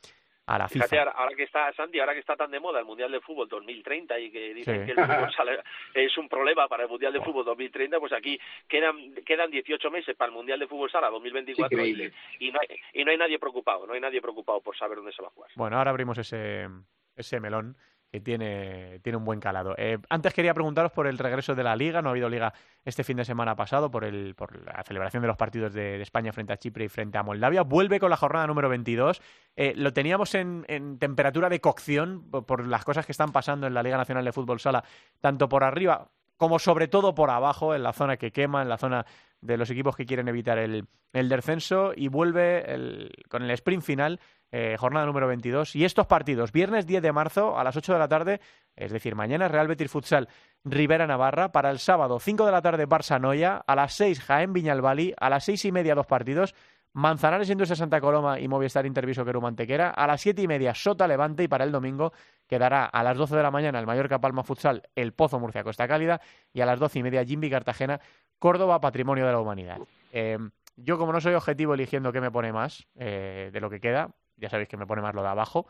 a 0.48 0.58
la 0.58 0.70
FIFA. 0.70 1.12
ahora 1.14 1.36
que 1.36 1.44
está, 1.44 1.72
Santi, 1.74 2.00
ahora 2.00 2.14
que 2.14 2.22
está 2.22 2.36
tan 2.38 2.50
de 2.50 2.60
moda 2.60 2.80
el 2.80 2.86
Mundial 2.86 3.12
de 3.12 3.20
Fútbol 3.20 3.50
2030 3.50 4.18
y 4.20 4.32
que 4.32 4.54
dicen 4.54 4.86
que 4.86 4.94
el 4.94 4.98
fútbol 4.98 5.34
sala 5.36 5.64
es 5.94 6.18
un 6.18 6.30
problema 6.30 6.68
para 6.70 6.84
el 6.84 6.90
Mundial 6.90 7.12
de 7.12 7.22
Fútbol 7.22 7.44
2030, 7.46 8.00
pues 8.00 8.14
aquí 8.14 8.40
quedan 8.68 9.14
quedan 9.26 9.52
18 9.52 9.92
meses 9.92 10.16
para 10.16 10.30
el 10.30 10.36
Mundial 10.36 10.60
de 10.60 10.68
Fútbol 10.68 10.90
Sala 10.90 11.10
2024 11.10 11.86
y, 11.86 12.12
y, 12.40 12.52
no 12.52 12.60
hay, 12.62 12.80
y 12.94 13.04
no 13.04 13.12
hay 13.12 13.18
nadie 13.18 13.40
preocupado, 13.40 13.86
no 13.86 13.94
hay 13.94 14.00
nadie 14.00 14.22
preocupado 14.22 14.62
por 14.62 14.78
saber 14.78 14.98
dónde 14.98 15.12
se 15.12 15.22
va 15.22 15.28
a 15.28 15.32
jugar. 15.32 15.52
Bueno, 15.56 15.78
ahora 15.78 15.92
abrimos 15.92 16.18
ese, 16.18 16.70
ese 17.16 17.40
melón 17.42 17.76
que 18.12 18.22
tiene, 18.22 19.00
tiene 19.00 19.18
un 19.18 19.26
buen 19.26 19.40
calado. 19.40 19.76
Eh, 19.78 19.98
antes 20.10 20.34
quería 20.34 20.54
preguntaros 20.54 20.92
por 20.92 21.08
el 21.08 21.18
regreso 21.18 21.56
de 21.56 21.64
la 21.64 21.76
Liga. 21.76 22.02
No 22.02 22.10
ha 22.10 22.12
habido 22.12 22.30
Liga 22.30 22.54
este 22.86 23.04
fin 23.04 23.18
de 23.18 23.26
semana 23.26 23.56
pasado 23.56 23.92
por, 23.92 24.06
el, 24.06 24.34
por 24.36 24.64
la 24.66 24.82
celebración 24.84 25.22
de 25.22 25.28
los 25.28 25.38
partidos 25.38 25.74
de, 25.74 26.02
España 26.02 26.32
frente 26.32 26.54
a 26.54 26.58
Chipre 26.58 26.86
y 26.86 26.90
frente 26.90 27.18
a 27.18 27.24
Moldavia. 27.24 27.64
Vuelve 27.64 28.00
con 28.00 28.10
la 28.10 28.18
jornada 28.18 28.48
número 28.48 28.70
22. 28.70 29.22
Eh, 29.56 29.74
lo 29.76 29.92
teníamos 29.92 30.36
en, 30.36 30.66
en, 30.68 30.98
temperatura 31.00 31.50
de 31.50 31.60
cocción 31.60 32.30
por, 32.30 32.66
las 32.66 32.86
cosas 32.86 33.06
que 33.06 33.12
están 33.12 33.32
pasando 33.32 33.68
en 33.68 33.74
la 33.74 33.84
Liga 33.84 33.98
Nacional 33.98 34.24
de 34.24 34.32
Fútbol 34.32 34.60
Sala, 34.60 34.84
tanto 35.20 35.50
por 35.50 35.64
arriba 35.64 36.10
como 36.38 36.60
sobre 36.60 36.88
todo 36.88 37.16
por 37.16 37.32
abajo, 37.32 37.76
en 37.76 37.84
la 37.84 37.94
zona 37.94 38.18
que 38.18 38.32
quema, 38.32 38.62
en 38.62 38.70
la 38.70 38.78
zona 38.78 39.06
de 39.42 39.58
los 39.58 39.70
equipos 39.70 39.96
que 39.96 40.06
quieren 40.06 40.28
evitar 40.28 40.60
el, 40.60 40.88
el 41.14 41.30
descenso. 41.30 41.92
Y 41.96 42.08
vuelve 42.08 42.74
el, 42.74 43.12
con 43.28 43.44
el 43.44 43.52
sprint 43.52 43.84
final 43.84 44.20
eh, 44.52 44.76
jornada 44.80 45.06
número 45.06 45.28
22. 45.28 45.76
Y 45.76 45.86
estos 45.86 46.08
partidos, 46.08 46.52
viernes 46.52 46.86
10 46.86 47.02
de 47.02 47.12
marzo 47.12 47.58
a 47.58 47.64
las 47.64 47.76
8 47.76 47.94
de 47.94 48.00
la 48.00 48.08
tarde, 48.08 48.42
es 48.76 48.92
decir, 48.92 49.16
mañana 49.16 49.48
Real 49.48 49.68
Betis 49.68 49.92
Futsal 49.92 50.28
Rivera 50.64 51.08
Navarra, 51.08 51.52
para 51.52 51.70
el 51.72 51.80
sábado 51.80 52.20
5 52.20 52.46
de 52.46 52.52
la 52.52 52.62
tarde 52.62 52.88
Barça 52.88 53.20
Noya, 53.20 53.64
a 53.66 53.76
las 53.76 53.94
6 53.94 54.22
Jaén 54.22 54.54
Viñalbali, 54.54 55.14
a 55.20 55.30
las 55.30 55.46
6 55.46 55.66
y 55.66 55.72
media 55.72 55.96
dos 55.96 56.08
partidos, 56.08 56.56
Manzanares 56.98 57.50
Industria 57.52 57.76
Santa 57.76 58.02
Coloma 58.02 58.40
y 58.40 58.48
Movistar 58.48 58.86
Interviso 58.88 59.24
Queru 59.24 59.40
Mantequera, 59.40 59.92
a 59.92 60.08
las 60.08 60.20
7 60.22 60.42
y 60.42 60.48
media 60.48 60.74
Sota 60.74 61.08
Levante. 61.08 61.44
Y 61.44 61.48
para 61.48 61.64
el 61.64 61.72
domingo 61.72 62.12
quedará 62.48 62.86
a 62.86 63.04
las 63.04 63.16
12 63.16 63.36
de 63.36 63.44
la 63.44 63.52
mañana 63.52 63.80
el 63.80 63.86
Mallorca 63.86 64.20
Palma 64.20 64.44
Futsal 64.44 64.82
El 64.96 65.14
Pozo 65.14 65.40
Murcia 65.40 65.64
Costa 65.64 65.88
Cálida. 65.88 66.20
Y 66.54 66.62
a 66.62 66.66
las 66.66 66.80
12 66.80 66.98
y 66.98 67.04
media 67.04 67.24
Jimby 67.24 67.52
Cartagena 67.52 68.02
Córdoba 68.40 68.82
Patrimonio 68.82 69.28
de 69.28 69.32
la 69.32 69.40
Humanidad. 69.40 69.78
Eh, 70.12 70.40
yo 70.76 70.98
como 70.98 71.14
no 71.14 71.22
soy 71.22 71.36
objetivo 71.36 71.76
eligiendo 71.76 72.12
qué 72.12 72.20
me 72.20 72.32
pone 72.32 72.52
más 72.52 72.88
eh, 72.96 73.52
de 73.54 73.62
lo 73.62 73.70
que 73.70 73.80
queda, 73.80 74.10
ya 74.38 74.50
sabéis 74.50 74.70
que 74.70 74.78
me 74.78 74.88
pone 74.88 75.02
más 75.02 75.14
lo 75.14 75.22
de 75.22 75.30
abajo. 75.30 75.68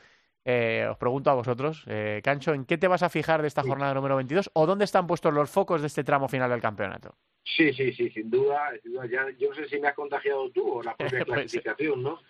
Eh, 0.50 0.88
os 0.89 0.97
pregunto 0.97 1.29
a 1.29 1.33
vosotros, 1.33 1.83
eh, 1.88 2.21
Cancho, 2.24 2.53
¿en 2.53 2.63
qué 2.63 2.77
te 2.77 2.88
vas 2.88 3.03
a 3.03 3.09
fijar 3.09 3.41
de 3.41 3.50
esta 3.50 3.63
jornada 3.63 3.93
número 3.93 4.15
22 4.15 4.50
o 4.53 4.65
dónde 4.65 4.86
están 4.86 5.05
puestos 5.05 5.33
los 5.33 5.50
focos 5.50 5.81
de 5.81 5.88
este 5.88 6.05
tramo 6.05 6.29
final 6.29 6.50
del 6.50 6.62
campeonato? 6.62 7.15
Sí, 7.43 7.74
sí, 7.74 7.91
sí, 7.91 8.09
sin 8.12 8.29
duda. 8.29 8.71
Ya, 9.12 9.27
yo 9.38 9.50
no 9.50 9.55
sé 9.55 9.67
si 9.67 9.77
me 9.77 9.89
has 9.89 9.93
contagiado 9.93 10.50
tú 10.51 10.65
o 10.65 10.83
la 10.83 10.95
propia 10.95 11.19
clasificación, 11.25 12.01
¿no? 12.01 12.21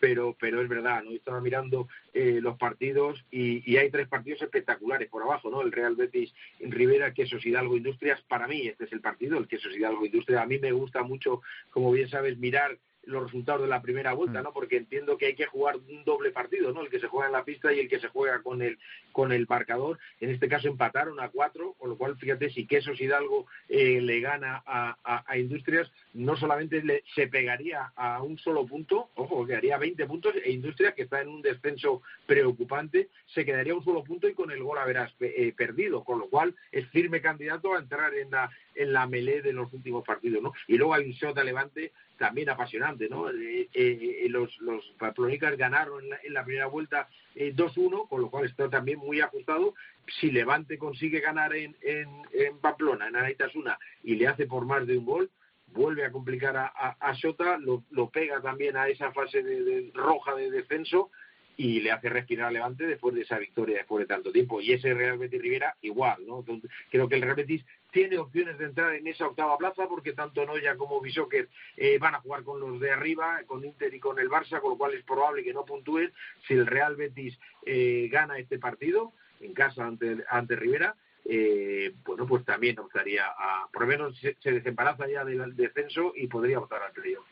Pero, 0.00 0.34
pero 0.40 0.62
es 0.62 0.68
verdad, 0.70 1.02
¿no? 1.02 1.10
Estaba 1.10 1.42
mirando 1.42 1.86
eh, 2.14 2.38
los 2.40 2.56
partidos 2.56 3.22
y, 3.30 3.70
y, 3.70 3.76
hay 3.76 3.90
tres 3.90 4.08
partidos 4.08 4.40
espectaculares 4.40 5.10
por 5.10 5.22
abajo, 5.22 5.50
¿no? 5.50 5.60
El 5.60 5.72
Real 5.72 5.96
Betis 5.96 6.32
Rivera, 6.60 7.12
Quesos 7.12 7.44
Hidalgo 7.44 7.76
Industrias. 7.76 8.22
Para 8.22 8.46
mí 8.46 8.68
este 8.68 8.84
es 8.84 8.92
el 8.92 9.02
partido, 9.02 9.36
el 9.36 9.48
Quesos 9.48 9.76
Hidalgo 9.76 10.06
Industrias. 10.06 10.42
A 10.42 10.46
mí 10.46 10.58
me 10.58 10.72
gusta 10.72 11.02
mucho, 11.02 11.42
como 11.70 11.92
bien 11.92 12.08
sabes, 12.08 12.38
mirar 12.38 12.78
los 13.06 13.24
resultados 13.24 13.62
de 13.62 13.68
la 13.68 13.80
primera 13.80 14.12
vuelta, 14.12 14.40
mm. 14.40 14.44
¿no? 14.44 14.52
Porque 14.52 14.76
entiendo 14.76 15.16
que 15.16 15.26
hay 15.26 15.34
que 15.34 15.46
jugar 15.46 15.76
un 15.76 16.04
doble 16.04 16.30
partido, 16.30 16.72
¿no? 16.72 16.82
El 16.82 16.90
que 16.90 17.00
se 17.00 17.08
juega 17.08 17.26
en 17.26 17.32
la 17.32 17.44
pista 17.44 17.72
y 17.72 17.80
el 17.80 17.88
que 17.88 18.00
se 18.00 18.08
juega 18.08 18.42
con 18.42 18.62
el 18.62 18.78
con 19.12 19.32
el 19.32 19.46
marcador. 19.48 19.98
En 20.20 20.30
este 20.30 20.48
caso 20.48 20.68
empataron 20.68 21.18
a 21.20 21.30
cuatro, 21.30 21.74
con 21.78 21.90
lo 21.90 21.96
cual 21.96 22.16
fíjate 22.16 22.50
si 22.50 22.66
Quesos 22.66 23.00
Hidalgo 23.00 23.46
eh, 23.68 24.00
le 24.00 24.20
gana 24.20 24.62
a, 24.66 25.24
a, 25.26 25.38
Industrias, 25.38 25.90
no 26.16 26.36
solamente 26.36 26.82
le, 26.82 27.04
se 27.14 27.28
pegaría 27.28 27.92
a 27.94 28.22
un 28.22 28.38
solo 28.38 28.66
punto, 28.66 29.10
ojo, 29.14 29.46
quedaría 29.46 29.78
20 29.78 30.06
puntos 30.06 30.34
e 30.42 30.50
Industrias 30.50 30.94
que 30.94 31.02
está 31.02 31.20
en 31.20 31.28
un 31.28 31.42
descenso 31.42 32.02
preocupante, 32.26 33.08
se 33.26 33.44
quedaría 33.44 33.74
un 33.74 33.84
solo 33.84 34.02
punto 34.02 34.28
y 34.28 34.34
con 34.34 34.50
el 34.50 34.62
gol 34.62 34.78
a 34.78 34.84
verás 34.84 35.12
eh, 35.20 35.52
perdido, 35.56 36.04
con 36.04 36.18
lo 36.18 36.28
cual 36.28 36.54
es 36.72 36.88
firme 36.88 37.20
candidato 37.20 37.74
a 37.74 37.78
entrar 37.78 38.14
en 38.14 38.30
la 38.30 38.50
en 38.76 38.92
la 38.92 39.06
melé 39.06 39.42
de 39.42 39.52
los 39.52 39.72
últimos 39.72 40.04
partidos, 40.04 40.42
¿no? 40.42 40.52
Y 40.68 40.76
luego 40.76 40.94
hay 40.94 41.06
un 41.06 41.14
Sota 41.14 41.42
Levante 41.42 41.92
también 42.18 42.48
apasionante, 42.48 43.08
¿no? 43.08 43.30
Eh, 43.30 43.68
eh, 43.72 44.22
eh 44.24 44.28
los, 44.28 44.56
los 44.60 44.84
Pamplonicas 44.98 45.56
ganaron 45.56 46.04
en 46.22 46.34
la, 46.34 46.44
primera 46.44 46.66
vuelta 46.66 47.08
2-1, 47.34 48.04
eh, 48.04 48.06
con 48.08 48.20
lo 48.20 48.30
cual 48.30 48.44
está 48.44 48.68
también 48.68 48.98
muy 48.98 49.20
ajustado. 49.20 49.74
Si 50.20 50.30
Levante 50.30 50.78
consigue 50.78 51.20
ganar 51.20 51.54
en, 51.54 51.76
en, 51.82 52.08
en 52.32 52.58
Pamplona, 52.58 53.08
en 53.08 53.16
Anaitasuna, 53.16 53.78
y 54.02 54.14
le 54.14 54.28
hace 54.28 54.46
por 54.46 54.64
más 54.64 54.86
de 54.86 54.98
un 54.98 55.04
gol, 55.04 55.30
vuelve 55.68 56.04
a 56.04 56.12
complicar 56.12 56.56
a, 56.56 56.66
a, 56.66 57.14
Sota, 57.16 57.58
lo, 57.58 57.84
lo, 57.90 58.08
pega 58.10 58.40
también 58.40 58.76
a 58.76 58.88
esa 58.88 59.12
fase 59.12 59.42
de 59.42 59.90
roja 59.94 60.34
de 60.34 60.50
descenso 60.50 61.10
y 61.56 61.80
le 61.80 61.90
hace 61.90 62.08
respirar 62.08 62.48
a 62.48 62.50
Levante 62.50 62.86
después 62.86 63.14
de 63.14 63.22
esa 63.22 63.38
victoria 63.38 63.78
después 63.78 64.06
de 64.06 64.14
tanto 64.14 64.30
tiempo. 64.30 64.60
Y 64.60 64.72
ese 64.72 64.92
Real 64.92 65.18
Betis 65.18 65.40
Rivera 65.40 65.74
igual, 65.82 66.26
¿no? 66.26 66.44
creo 66.90 67.08
que 67.08 67.14
el 67.14 67.22
Real 67.22 67.36
Betis 67.36 67.64
tiene 67.90 68.18
opciones 68.18 68.58
de 68.58 68.66
entrar 68.66 68.94
en 68.94 69.06
esa 69.06 69.26
octava 69.26 69.56
plaza 69.56 69.86
porque 69.88 70.12
tanto 70.12 70.44
Noya 70.44 70.76
como 70.76 71.00
Bishoker 71.00 71.48
eh, 71.76 71.98
van 71.98 72.14
a 72.14 72.20
jugar 72.20 72.42
con 72.42 72.60
los 72.60 72.78
de 72.78 72.92
arriba, 72.92 73.40
con 73.46 73.64
Inter 73.64 73.94
y 73.94 74.00
con 74.00 74.18
el 74.18 74.28
Barça, 74.28 74.60
con 74.60 74.72
lo 74.72 74.78
cual 74.78 74.94
es 74.94 75.04
probable 75.04 75.42
que 75.42 75.54
no 75.54 75.64
puntúen 75.64 76.12
si 76.46 76.54
el 76.54 76.66
Real 76.66 76.96
Betis 76.96 77.38
eh, 77.64 78.08
gana 78.12 78.38
este 78.38 78.58
partido 78.58 79.12
en 79.40 79.54
casa 79.54 79.86
ante, 79.86 80.18
ante 80.28 80.56
Rivera. 80.56 80.94
Eh, 81.28 81.94
bueno, 82.04 82.26
pues 82.26 82.44
también 82.44 82.78
optaría 82.78 83.26
a, 83.26 83.68
por 83.72 83.82
lo 83.82 83.88
menos 83.88 84.18
se, 84.18 84.36
se 84.40 84.52
desembaraza 84.52 85.08
ya 85.08 85.24
del 85.24 85.56
descenso 85.56 86.12
y 86.14 86.26
podría 86.26 86.58
optar 86.58 86.82
al 86.82 86.92
playoff. 86.92 87.26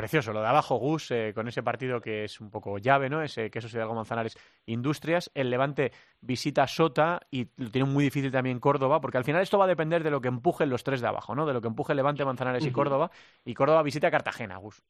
Precioso, 0.00 0.32
lo 0.32 0.40
de 0.40 0.46
abajo, 0.46 0.76
Gus, 0.76 1.10
eh, 1.10 1.32
con 1.34 1.46
ese 1.46 1.62
partido 1.62 2.00
que 2.00 2.24
es 2.24 2.40
un 2.40 2.50
poco 2.50 2.78
llave, 2.78 3.10
¿no? 3.10 3.22
Ese 3.22 3.50
queso 3.50 3.68
algo 3.78 3.94
Manzanares 3.94 4.34
Industrias. 4.64 5.30
El 5.34 5.50
Levante 5.50 5.92
visita 6.22 6.66
Sota 6.66 7.20
y 7.30 7.48
lo 7.58 7.70
tiene 7.70 7.86
muy 7.86 8.04
difícil 8.04 8.32
también 8.32 8.60
Córdoba, 8.60 9.02
porque 9.02 9.18
al 9.18 9.24
final 9.24 9.42
esto 9.42 9.58
va 9.58 9.66
a 9.66 9.68
depender 9.68 10.02
de 10.02 10.10
lo 10.10 10.22
que 10.22 10.28
empujen 10.28 10.70
los 10.70 10.84
tres 10.84 11.02
de 11.02 11.08
abajo, 11.08 11.34
¿no? 11.34 11.44
De 11.44 11.52
lo 11.52 11.60
que 11.60 11.68
empuje 11.68 11.94
Levante, 11.94 12.24
Manzanares 12.24 12.64
y 12.64 12.72
Córdoba. 12.72 13.10
Y 13.44 13.52
Córdoba 13.52 13.82
visita 13.82 14.10
Cartagena, 14.10 14.56
Gus. 14.56 14.82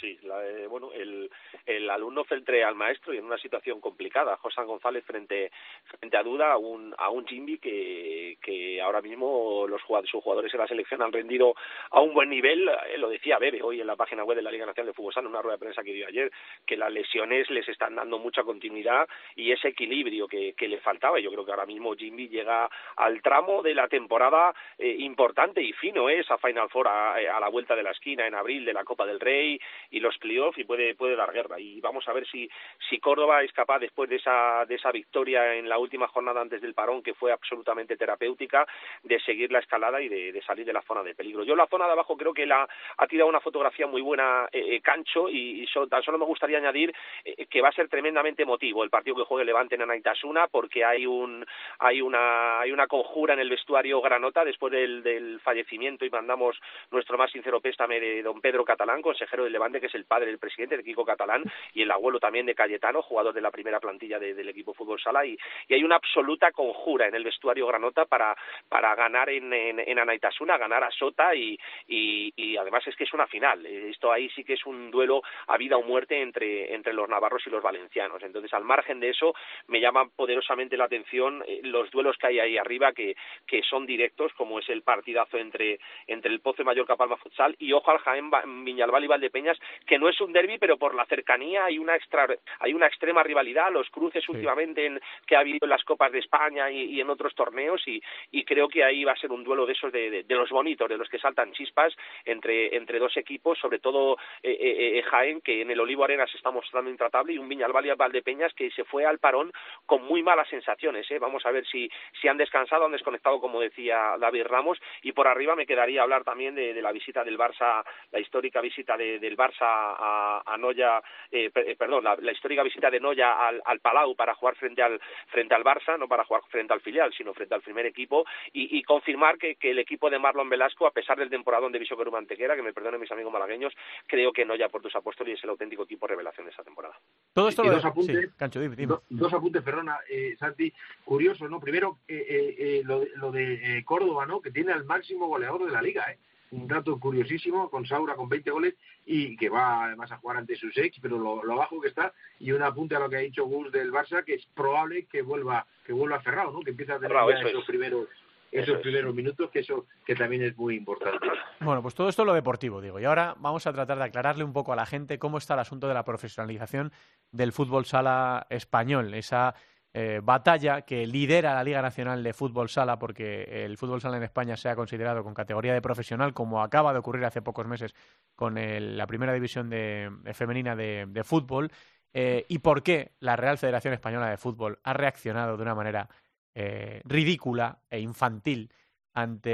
Sí, 0.00 0.18
eh, 0.22 0.66
bueno, 0.68 0.92
el, 0.94 1.30
el 1.66 1.90
alumno 1.90 2.24
frente 2.24 2.64
al 2.64 2.74
maestro 2.74 3.12
y 3.12 3.18
en 3.18 3.24
una 3.24 3.36
situación 3.36 3.80
complicada. 3.80 4.36
José 4.38 4.62
González 4.62 5.04
frente, 5.04 5.50
frente 5.84 6.16
a 6.16 6.22
Duda, 6.22 6.52
a 6.52 6.56
un, 6.56 6.94
a 6.96 7.10
un 7.10 7.26
Jimby 7.26 7.58
que, 7.58 8.38
que 8.40 8.80
ahora 8.80 9.02
mismo 9.02 9.66
los 9.68 9.80
sus 10.06 10.22
jugadores 10.22 10.52
en 10.54 10.60
la 10.60 10.68
selección 10.68 11.02
han 11.02 11.12
rendido 11.12 11.54
a 11.90 12.00
un 12.00 12.14
buen 12.14 12.30
nivel. 12.30 12.68
Eh, 12.68 12.96
lo 12.98 13.10
decía 13.10 13.38
Bebe 13.38 13.62
hoy 13.62 13.80
en 13.80 13.86
la 13.86 13.96
página 13.96 14.24
web 14.24 14.36
de 14.36 14.42
la 14.42 14.50
Liga 14.50 14.66
Nacional 14.66 14.88
de 14.88 14.94
Fútbol 14.94 15.12
en 15.16 15.26
una 15.26 15.42
rueda 15.42 15.56
de 15.56 15.60
prensa 15.60 15.82
que 15.82 15.92
dio 15.92 16.06
ayer, 16.06 16.30
que 16.64 16.76
las 16.76 16.92
lesiones 16.92 17.50
les 17.50 17.68
están 17.68 17.96
dando 17.96 18.18
mucha 18.18 18.42
continuidad 18.42 19.08
y 19.34 19.52
ese 19.52 19.68
equilibrio 19.68 20.28
que, 20.28 20.54
que 20.54 20.68
le 20.68 20.78
faltaba. 20.78 21.18
Yo 21.18 21.30
creo 21.30 21.44
que 21.44 21.50
ahora 21.50 21.66
mismo 21.66 21.94
Jimby 21.94 22.28
llega 22.28 22.70
al 22.96 23.20
tramo 23.22 23.62
de 23.62 23.74
la 23.74 23.88
temporada 23.88 24.54
eh, 24.78 24.96
importante 25.00 25.62
y 25.62 25.72
fino, 25.72 26.08
es 26.08 26.30
a 26.30 26.38
Final 26.38 26.68
Four 26.70 26.88
a, 26.88 27.40
la 27.40 27.48
vuelta 27.48 27.74
de 27.74 27.82
la 27.82 27.90
esquina 27.90 28.26
en 28.26 28.34
abril 28.34 28.64
de 28.64 28.72
la 28.72 28.84
Copa 28.84 29.04
del 29.04 29.20
Rey 29.20 29.60
y 29.90 30.00
los 30.00 30.16
playoffs 30.18 30.58
y 30.58 30.64
puede, 30.64 30.94
puede 30.94 31.16
dar 31.16 31.32
guerra. 31.32 31.58
Y 31.58 31.80
vamos 31.80 32.06
a 32.08 32.12
ver 32.12 32.26
si, 32.26 32.48
si 32.88 32.98
Córdoba 32.98 33.42
es 33.42 33.52
capaz, 33.52 33.78
después 33.78 34.08
de 34.08 34.16
esa, 34.16 34.64
de 34.66 34.76
esa 34.76 34.92
victoria 34.92 35.54
en 35.54 35.68
la 35.68 35.78
última 35.78 36.08
jornada 36.08 36.40
antes 36.40 36.60
del 36.60 36.74
parón, 36.74 37.02
que 37.02 37.14
fue 37.14 37.32
absolutamente 37.32 37.96
terapéutica, 37.96 38.66
de 39.02 39.20
seguir 39.20 39.50
la 39.52 39.58
escalada 39.58 40.00
y 40.00 40.08
de, 40.08 40.40
salir 40.42 40.64
de 40.64 40.72
la 40.72 40.82
zona 40.82 41.02
de 41.02 41.14
peligro. 41.14 41.44
Yo 41.44 41.56
la 41.56 41.66
zona 41.66 41.86
de 41.86 41.92
abajo 41.92 42.16
creo 42.16 42.32
que 42.32 42.46
la, 42.46 42.68
ha 42.96 43.06
tirado 43.06 43.28
una 43.28 43.40
fotografía 43.40 43.86
muy 43.86 44.02
buena 44.02 44.48
eh, 44.52 44.76
eh 44.76 44.80
Cancho 44.80 45.28
y, 45.28 45.66
tan 45.88 46.02
solo 46.02 46.18
me 46.18 46.24
gustaría 46.24 46.58
añadir 46.58 46.94
eh, 47.24 47.46
que 47.46 47.60
va 47.60 47.68
a 47.68 47.72
ser 47.72 47.88
tremendamente 47.88 48.42
emotivo 48.42 48.82
el 48.82 48.90
partido 48.90 49.16
que 49.16 49.24
juegue 49.24 49.44
Levante 49.44 49.74
en 49.74 49.82
Anaitasuna 49.82 50.48
porque 50.48 50.84
hay 50.84 51.06
un 51.06 51.44
hay 51.78 52.00
una 52.00 52.60
hay 52.60 52.72
una 52.72 52.86
conjura 52.86 53.34
en 53.34 53.40
el 53.40 53.50
vestuario 53.50 54.00
Granota 54.00 54.44
después 54.44 54.72
del, 54.72 55.02
del 55.02 55.40
fallecimiento 55.40 56.04
y 56.04 56.10
mandamos 56.10 56.58
nuestro 56.90 57.16
más 57.18 57.30
sincero 57.30 57.60
pésame 57.60 58.00
de 58.00 58.22
don 58.22 58.40
Pedro 58.40 58.64
Catalán, 58.64 59.02
consejero 59.02 59.44
del 59.44 59.52
Levante, 59.52 59.79
que 59.80 59.86
es 59.86 59.94
el 59.94 60.04
padre 60.04 60.26
del 60.26 60.38
presidente 60.38 60.76
del 60.76 60.84
Kiko 60.84 61.04
Catalán 61.04 61.42
y 61.74 61.82
el 61.82 61.90
abuelo 61.90 62.18
también 62.18 62.46
de 62.46 62.54
Cayetano, 62.54 63.02
jugador 63.02 63.34
de 63.34 63.40
la 63.40 63.50
primera 63.50 63.80
plantilla 63.80 64.18
del 64.18 64.48
equipo 64.48 64.74
Fútbol 64.74 65.00
Sala, 65.00 65.24
y, 65.24 65.36
hay 65.70 65.84
una 65.84 65.96
absoluta 65.96 66.52
conjura 66.52 67.06
en 67.06 67.14
el 67.14 67.24
vestuario 67.24 67.66
Granota 67.66 68.04
para, 68.04 68.36
para 68.68 68.94
ganar 68.94 69.30
en, 69.30 69.98
Anaitasuna, 69.98 70.58
ganar 70.58 70.84
a 70.84 70.90
Sota 70.90 71.34
y, 71.34 71.58
y, 71.86 72.56
además 72.56 72.86
es 72.86 72.96
que 72.96 73.04
es 73.04 73.12
una 73.12 73.26
final. 73.26 73.64
Esto 73.64 74.12
ahí 74.12 74.28
sí 74.30 74.44
que 74.44 74.54
es 74.54 74.66
un 74.66 74.90
duelo 74.90 75.22
a 75.46 75.56
vida 75.56 75.76
o 75.76 75.82
muerte 75.82 76.20
entre, 76.20 76.74
entre 76.74 76.92
los 76.92 77.08
navarros 77.08 77.46
y 77.46 77.50
los 77.50 77.62
valencianos. 77.62 78.22
Entonces, 78.22 78.52
al 78.52 78.64
margen 78.64 79.00
de 79.00 79.10
eso, 79.10 79.34
me 79.68 79.80
llaman 79.80 80.10
poderosamente 80.10 80.76
la 80.76 80.84
atención 80.84 81.42
eh, 81.46 81.60
los 81.62 81.90
duelos 81.90 82.16
que 82.18 82.26
hay 82.26 82.40
ahí 82.40 82.58
arriba 82.58 82.92
que, 82.92 83.16
que 83.46 83.62
son 83.62 83.86
directos, 83.86 84.32
como 84.34 84.58
es 84.58 84.68
el 84.68 84.82
partidazo 84.82 85.38
entre, 85.38 85.78
entre 86.06 86.32
el 86.32 86.40
Pozo 86.40 86.62
y 86.62 86.64
Mallorca 86.64 86.96
Palma 86.96 87.16
Futsal 87.16 87.56
y 87.58 87.72
ojo 87.72 87.90
al 87.90 87.98
Jaén 87.98 88.30
Viñalbal 88.64 89.04
y 89.04 89.08
Valdepeñas, 89.08 89.58
que 89.86 89.98
no 89.98 90.08
es 90.08 90.20
un 90.20 90.32
derby, 90.32 90.58
pero 90.58 90.76
por 90.76 90.94
la 90.94 91.04
cercanía 91.06 91.64
hay 91.64 91.78
una 91.78 91.96
extra, 91.96 92.26
hay 92.60 92.72
una 92.72 92.86
extrema 92.86 93.22
rivalidad, 93.22 93.72
los 93.72 93.88
cruces 93.90 94.28
últimamente 94.28 94.86
en, 94.86 95.00
que 95.26 95.36
ha 95.36 95.40
habido 95.40 95.58
en 95.62 95.70
las 95.70 95.84
Copas 95.84 96.12
de 96.12 96.18
España 96.18 96.70
y, 96.70 97.00
en 97.00 97.10
otros 97.10 97.34
torneos 97.34 97.82
y, 97.86 98.02
y, 98.30 98.44
creo 98.44 98.68
que 98.68 98.84
ahí 98.84 99.04
va 99.04 99.12
a 99.12 99.16
ser 99.16 99.32
un 99.32 99.44
duelo 99.44 99.66
de 99.66 99.72
esos 99.72 99.92
de, 99.92 100.22
de, 100.22 100.34
los 100.34 100.50
bonitos, 100.50 100.88
de 100.88 100.96
los 100.96 101.08
que 101.08 101.18
saltan 101.18 101.52
chispas 101.52 101.94
entre, 102.24 102.76
entre 102.76 102.98
dos 102.98 103.16
equipos, 103.16 103.58
sobre 103.58 103.78
todo 103.78 104.16
eh, 104.42 104.50
eh, 104.52 104.98
eh, 104.98 105.02
Jaén, 105.02 105.40
que 105.40 105.62
en 105.62 105.70
el 105.70 105.80
Olivo 105.80 106.04
Arena 106.04 106.26
se 106.26 106.36
está 106.36 106.50
mostrando 106.50 106.90
intratable, 106.90 107.32
y 107.32 107.38
un 107.38 107.48
Viñalbal 107.48 107.94
Valdepeñas 107.96 108.54
que 108.54 108.70
se 108.70 108.84
fue 108.84 109.04
al 109.04 109.18
parón 109.18 109.52
con 109.86 110.02
muy 110.04 110.22
malas 110.22 110.48
sensaciones. 110.48 111.10
¿eh? 111.10 111.18
Vamos 111.18 111.44
a 111.46 111.50
ver 111.50 111.66
si, 111.66 111.90
si 112.20 112.28
han 112.28 112.36
descansado, 112.36 112.84
han 112.84 112.92
desconectado, 112.92 113.40
como 113.40 113.60
decía 113.60 114.16
David 114.18 114.44
Ramos, 114.44 114.80
y 115.02 115.12
por 115.12 115.28
arriba 115.28 115.56
me 115.56 115.66
quedaría 115.66 116.02
hablar 116.02 116.24
también 116.24 116.54
de, 116.54 116.74
de 116.74 116.82
la 116.82 116.92
visita 116.92 117.24
del 117.24 117.38
Barça, 117.38 117.84
la 118.12 118.20
histórica 118.20 118.60
visita 118.60 118.96
de, 118.96 119.18
del 119.18 119.36
Barça 119.36 119.59
a, 119.66 120.42
a 120.44 120.56
Noya, 120.56 121.02
eh, 121.30 121.50
perdón, 121.78 122.04
la, 122.04 122.16
la, 122.20 122.32
histórica 122.32 122.62
visita 122.62 122.90
de 122.90 123.00
Noya 123.00 123.46
al, 123.46 123.62
al 123.64 123.80
Palau 123.80 124.14
para 124.14 124.34
jugar 124.34 124.56
frente 124.56 124.82
al, 124.82 125.00
frente 125.28 125.54
al 125.54 125.64
Barça, 125.64 125.98
no 125.98 126.08
para 126.08 126.24
jugar 126.24 126.42
frente 126.48 126.72
al 126.72 126.80
filial, 126.80 127.12
sino 127.16 127.34
frente 127.34 127.54
al 127.54 127.62
primer 127.62 127.86
equipo, 127.86 128.24
y, 128.52 128.78
y 128.78 128.82
confirmar 128.82 129.38
que, 129.38 129.56
que, 129.56 129.70
el 129.70 129.78
equipo 129.78 130.10
de 130.10 130.18
Marlon 130.18 130.48
Velasco, 130.48 130.86
a 130.86 130.92
pesar 130.92 131.18
del 131.18 131.30
temporadón 131.30 131.72
de 131.72 131.78
Viso 131.78 131.96
Mantequera, 132.10 132.56
que 132.56 132.62
me 132.62 132.72
perdonen 132.72 133.00
mis 133.00 133.10
amigos 133.12 133.32
malagueños, 133.32 133.74
creo 134.06 134.32
que 134.32 134.44
Noya 134.44 134.68
por 134.68 134.82
tus 134.82 134.94
apóstoles 134.96 135.38
es 135.38 135.44
el 135.44 135.50
auténtico 135.50 135.84
equipo 135.84 136.06
revelación 136.06 136.46
de 136.46 136.50
esta 136.50 136.64
temporada. 136.64 136.98
Todo 137.32 137.48
esto 137.48 137.62
y 137.64 137.68
lo 137.68 137.74
dos 137.74 137.84
apuntes, 137.84 138.16
sí, 138.16 138.26
Cancho, 138.36 138.60
dime, 138.60 138.76
dime. 138.76 138.88
Do, 138.88 139.02
dos 139.08 139.32
apuntes, 139.32 139.62
perdona, 139.62 139.98
eh, 140.08 140.36
Santi, 140.38 140.72
curioso, 141.04 141.48
¿no? 141.48 141.60
Primero, 141.60 141.98
eh, 142.08 142.26
eh, 142.28 142.54
eh 142.58 142.82
lo, 142.84 143.04
lo, 143.16 143.30
de 143.30 143.78
eh, 143.78 143.84
Córdoba, 143.84 144.26
¿no? 144.26 144.40
Que 144.40 144.50
tiene 144.50 144.72
al 144.72 144.84
máximo 144.84 145.28
goleador 145.28 145.64
de 145.66 145.72
la 145.72 145.82
liga, 145.82 146.10
¿eh? 146.10 146.18
Un 146.52 146.66
dato 146.66 146.98
curiosísimo, 146.98 147.70
con 147.70 147.86
Saura 147.86 148.14
con 148.16 148.28
20 148.28 148.50
goles 148.50 148.74
y 149.06 149.36
que 149.36 149.48
va 149.48 149.84
además 149.84 150.10
a 150.12 150.16
jugar 150.18 150.38
ante 150.38 150.56
sus 150.56 150.76
ex, 150.78 150.98
pero 151.00 151.18
lo, 151.18 151.44
lo 151.44 151.56
bajo 151.56 151.80
que 151.80 151.88
está. 151.88 152.12
Y 152.40 152.52
un 152.52 152.62
apunte 152.62 152.96
a 152.96 152.98
lo 152.98 153.08
que 153.08 153.16
ha 153.16 153.20
dicho 153.20 153.44
Gus 153.44 153.70
del 153.70 153.92
Barça, 153.92 154.24
que 154.24 154.34
es 154.34 154.46
probable 154.54 155.04
que 155.06 155.22
vuelva 155.22 155.66
que 155.84 155.92
vuelva 155.92 156.20
cerrado, 156.22 156.50
¿no? 156.52 156.60
Que 156.60 156.70
empiece 156.70 156.92
a 156.92 156.98
tener 156.98 157.16
eso 157.16 157.48
esos 157.48 157.60
es. 157.60 157.66
primeros 157.66 158.08
esos 158.52 158.66
Eso 158.68 158.76
es. 158.78 158.82
primeros 158.82 159.14
minutos, 159.14 159.48
que 159.50 159.60
eso 159.60 159.86
que 160.04 160.16
también 160.16 160.42
es 160.42 160.56
muy 160.56 160.74
importante. 160.76 161.24
Bueno, 161.60 161.82
pues 161.82 161.94
todo 161.94 162.08
esto 162.08 162.22
es 162.22 162.26
lo 162.26 162.34
deportivo, 162.34 162.80
digo. 162.80 162.98
Y 162.98 163.04
ahora 163.04 163.34
vamos 163.38 163.66
a 163.66 163.72
tratar 163.72 163.98
de 163.98 164.04
aclararle 164.04 164.42
un 164.44 164.52
poco 164.54 164.72
a 164.72 164.76
la 164.76 164.86
gente 164.86 165.18
cómo 165.18 165.36
está 165.38 165.54
el 165.54 165.60
asunto 165.60 165.86
de 165.88 165.94
la 165.94 166.04
profesionalización 166.04 166.90
del 167.32 167.52
fútbol 167.52 167.84
sala 167.84 168.46
español, 168.50 169.12
esa 169.14 169.54
eh, 169.92 170.20
batalla 170.22 170.82
que 170.82 171.06
lidera 171.06 171.54
la 171.54 171.64
Liga 171.64 171.82
Nacional 171.82 172.22
de 172.22 172.32
Fútbol 172.32 172.68
Sala, 172.68 172.98
porque 172.98 173.64
el 173.64 173.76
fútbol 173.76 174.00
sala 174.00 174.16
en 174.16 174.22
España 174.22 174.56
se 174.56 174.68
ha 174.68 174.76
considerado 174.76 175.24
con 175.24 175.34
categoría 175.34 175.74
de 175.74 175.82
profesional, 175.82 176.32
como 176.32 176.62
acaba 176.62 176.92
de 176.92 177.00
ocurrir 177.00 177.24
hace 177.24 177.42
pocos 177.42 177.66
meses 177.66 177.94
con 178.36 178.54
la 178.56 179.06
primera 179.06 179.32
división 179.32 179.68
de, 179.68 180.10
de 180.22 180.34
femenina 180.34 180.76
de, 180.76 181.06
de 181.08 181.24
fútbol, 181.24 181.70
eh, 182.12 182.44
y 182.48 182.58
por 182.58 182.82
qué 182.82 183.12
la 183.20 183.36
Real 183.36 183.58
Federación 183.58 183.94
Española 183.94 184.28
de 184.28 184.36
Fútbol 184.36 184.80
ha 184.82 184.92
reaccionado 184.92 185.56
de 185.56 185.62
una 185.62 185.74
manera 185.74 186.08
eh, 186.54 187.00
ridícula 187.04 187.82
e 187.88 188.00
infantil 188.00 188.72
ante, 189.14 189.50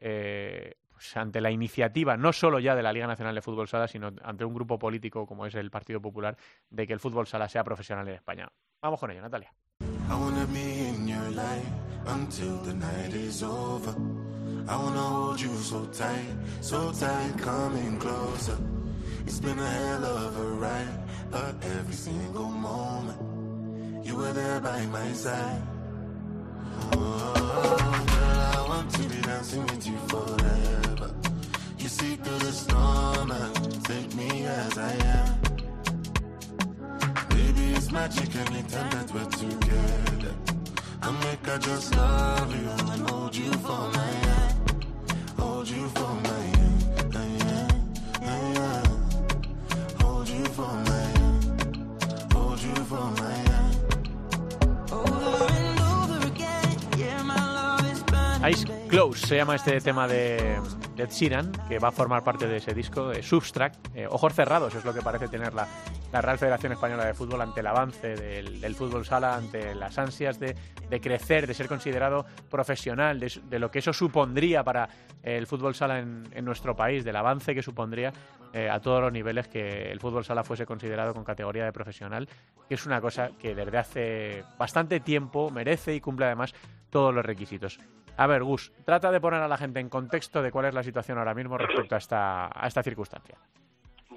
eh, 0.00 0.76
pues 0.90 1.16
ante 1.16 1.40
la 1.40 1.50
iniciativa 1.50 2.16
no 2.16 2.32
solo 2.32 2.58
ya 2.58 2.74
de 2.74 2.82
la 2.82 2.92
Liga 2.92 3.06
Nacional 3.06 3.34
de 3.34 3.42
Fútbol 3.42 3.68
Sala, 3.68 3.88
sino 3.88 4.12
ante 4.22 4.44
un 4.44 4.54
grupo 4.54 4.78
político 4.78 5.26
como 5.26 5.46
es 5.46 5.54
el 5.54 5.70
Partido 5.70 6.00
Popular 6.00 6.36
de 6.68 6.86
que 6.86 6.92
el 6.92 7.00
fútbol 7.00 7.26
sala 7.26 7.48
sea 7.48 7.64
profesional 7.64 8.06
en 8.08 8.14
España. 8.14 8.48
Vamos 8.82 8.98
con 8.98 9.10
ello, 9.10 9.20
Natalia. 9.20 9.52
I 10.08 10.14
wanna 10.14 10.46
be 10.46 10.86
in 10.88 11.06
your 11.06 11.30
life 11.32 11.68
until 12.06 12.56
the 12.62 12.72
night 12.72 13.12
is 13.12 13.42
over. 13.42 13.94
I 14.66 14.76
wanna 14.76 15.00
hold 15.00 15.40
you 15.40 15.54
so 15.58 15.84
tight, 15.92 16.34
so 16.62 16.90
tight, 16.90 17.36
coming 17.36 17.98
closer. 17.98 18.56
It's 19.26 19.38
been 19.38 19.58
a 19.58 19.68
hell 19.68 20.04
of 20.04 20.34
a 20.38 20.48
ride, 20.58 20.98
but 21.30 21.54
every 21.62 21.94
single 21.94 22.48
moment 22.48 23.20
you 24.02 24.16
were 24.16 24.32
there 24.32 24.60
by 24.60 24.86
my 24.86 25.12
side. 25.12 25.62
Oh, 26.92 27.34
girl, 28.06 28.40
I 28.40 28.66
want 28.66 28.90
to 28.92 29.02
be 29.02 29.20
dancing 29.20 29.62
with 29.66 29.86
you 29.86 29.98
forever. 30.08 31.14
You 31.78 31.88
see 31.88 32.16
through 32.16 32.38
the 32.38 32.52
storm 32.52 33.30
and 33.30 33.84
take 33.84 34.14
me 34.14 34.46
as 34.46 34.78
I 34.78 34.92
am. 34.92 35.39
It's 37.92 37.96
magic 37.98 38.36
anytime 38.36 38.90
that 38.90 39.12
we're 39.12 39.24
together. 39.24 40.34
I 41.02 41.10
make 41.24 41.48
I 41.48 41.58
just 41.58 41.92
love 41.96 42.54
you 42.54 42.70
and 42.92 43.10
hold 43.10 43.34
you 43.34 43.52
for 43.54 43.90
my 43.90 44.06
hand. 44.06 44.86
Hold 45.36 45.68
you 45.68 45.88
for 45.88 46.14
my 46.22 46.40
hand. 46.54 47.16
Uh, 47.16 47.18
yeah, 47.40 47.68
uh, 48.22 48.52
yeah. 48.54 50.04
Hold 50.04 50.28
you 50.28 50.44
for 50.44 50.72
my 50.72 51.02
hand. 51.18 52.32
Hold 52.32 52.62
you 52.62 52.74
for 52.76 53.10
my 53.22 53.32
hand. 53.50 53.78
Over 54.92 55.52
and 55.52 55.80
over 55.80 56.26
again, 56.28 56.78
yeah, 56.96 57.22
my 57.24 57.34
love 57.34 57.90
is 57.90 58.04
burning. 58.04 58.44
Ice 58.44 58.64
Close 58.88 59.26
se 59.26 59.34
llama 59.34 59.56
este 59.56 59.80
tema 59.80 60.06
de 60.06 60.60
Ed 61.00 61.10
Sheeran, 61.10 61.52
que 61.68 61.78
va 61.78 61.88
a 61.88 61.92
formar 61.92 62.22
parte 62.22 62.46
de 62.46 62.58
ese 62.58 62.74
disco, 62.74 63.08
de 63.08 63.22
Substract. 63.22 63.96
Eh, 63.96 64.06
ojos 64.08 64.34
cerrados 64.34 64.74
es 64.74 64.84
lo 64.84 64.94
que 64.94 65.02
parece 65.02 65.28
tener 65.28 65.54
la, 65.54 65.66
la 66.12 66.20
Real 66.20 66.38
Federación 66.38 66.72
Española 66.72 67.04
de 67.04 67.14
Fútbol 67.14 67.40
ante 67.40 67.60
el 67.60 67.66
avance 67.66 68.14
del, 68.14 68.74
fútbol 68.74 69.04
sala, 69.04 69.36
ante 69.36 69.74
las 69.74 69.98
ansias 69.98 70.38
de, 70.38 70.54
de 70.88 71.00
crecer, 71.00 71.46
de 71.46 71.54
ser 71.54 71.68
considerado 71.68 72.24
profesional, 72.48 73.20
de, 73.20 73.40
de, 73.48 73.58
lo 73.58 73.70
que 73.70 73.80
eso 73.80 73.92
supondría 73.92 74.62
para 74.62 74.88
el 75.22 75.46
fútbol 75.46 75.74
sala 75.74 75.98
en, 75.98 76.28
en 76.32 76.44
nuestro 76.44 76.74
país, 76.76 77.04
del 77.04 77.16
avance 77.16 77.54
que 77.54 77.62
supondría 77.62 78.12
eh, 78.52 78.68
a 78.68 78.80
todos 78.80 79.00
los 79.00 79.12
niveles 79.12 79.46
que 79.46 79.92
el 79.92 80.00
fútbol 80.00 80.24
sala 80.24 80.42
fuese 80.42 80.66
considerado 80.66 81.14
con 81.14 81.22
categoría 81.22 81.64
de 81.64 81.72
profesional, 81.72 82.28
que 82.68 82.74
es 82.74 82.84
una 82.84 83.00
cosa 83.00 83.30
que 83.38 83.54
desde 83.54 83.78
hace 83.78 84.44
bastante 84.58 84.98
tiempo 84.98 85.50
merece 85.50 85.94
y 85.94 86.00
cumple 86.00 86.26
además 86.26 86.52
todos 86.90 87.14
los 87.14 87.24
requisitos. 87.24 87.78
A 88.16 88.26
ver, 88.26 88.42
Gus, 88.42 88.72
trata 88.84 89.10
de 89.10 89.20
poner 89.20 89.40
a 89.40 89.48
la 89.48 89.56
gente 89.56 89.80
en 89.80 89.88
contexto 89.88 90.42
de 90.42 90.50
cuál 90.50 90.66
es 90.66 90.74
la 90.74 90.82
situación 90.82 91.18
ahora 91.18 91.34
mismo 91.34 91.56
respecto 91.56 91.94
a 91.94 91.98
esta, 91.98 92.50
a 92.52 92.66
esta 92.66 92.82
circunstancia. 92.82 93.38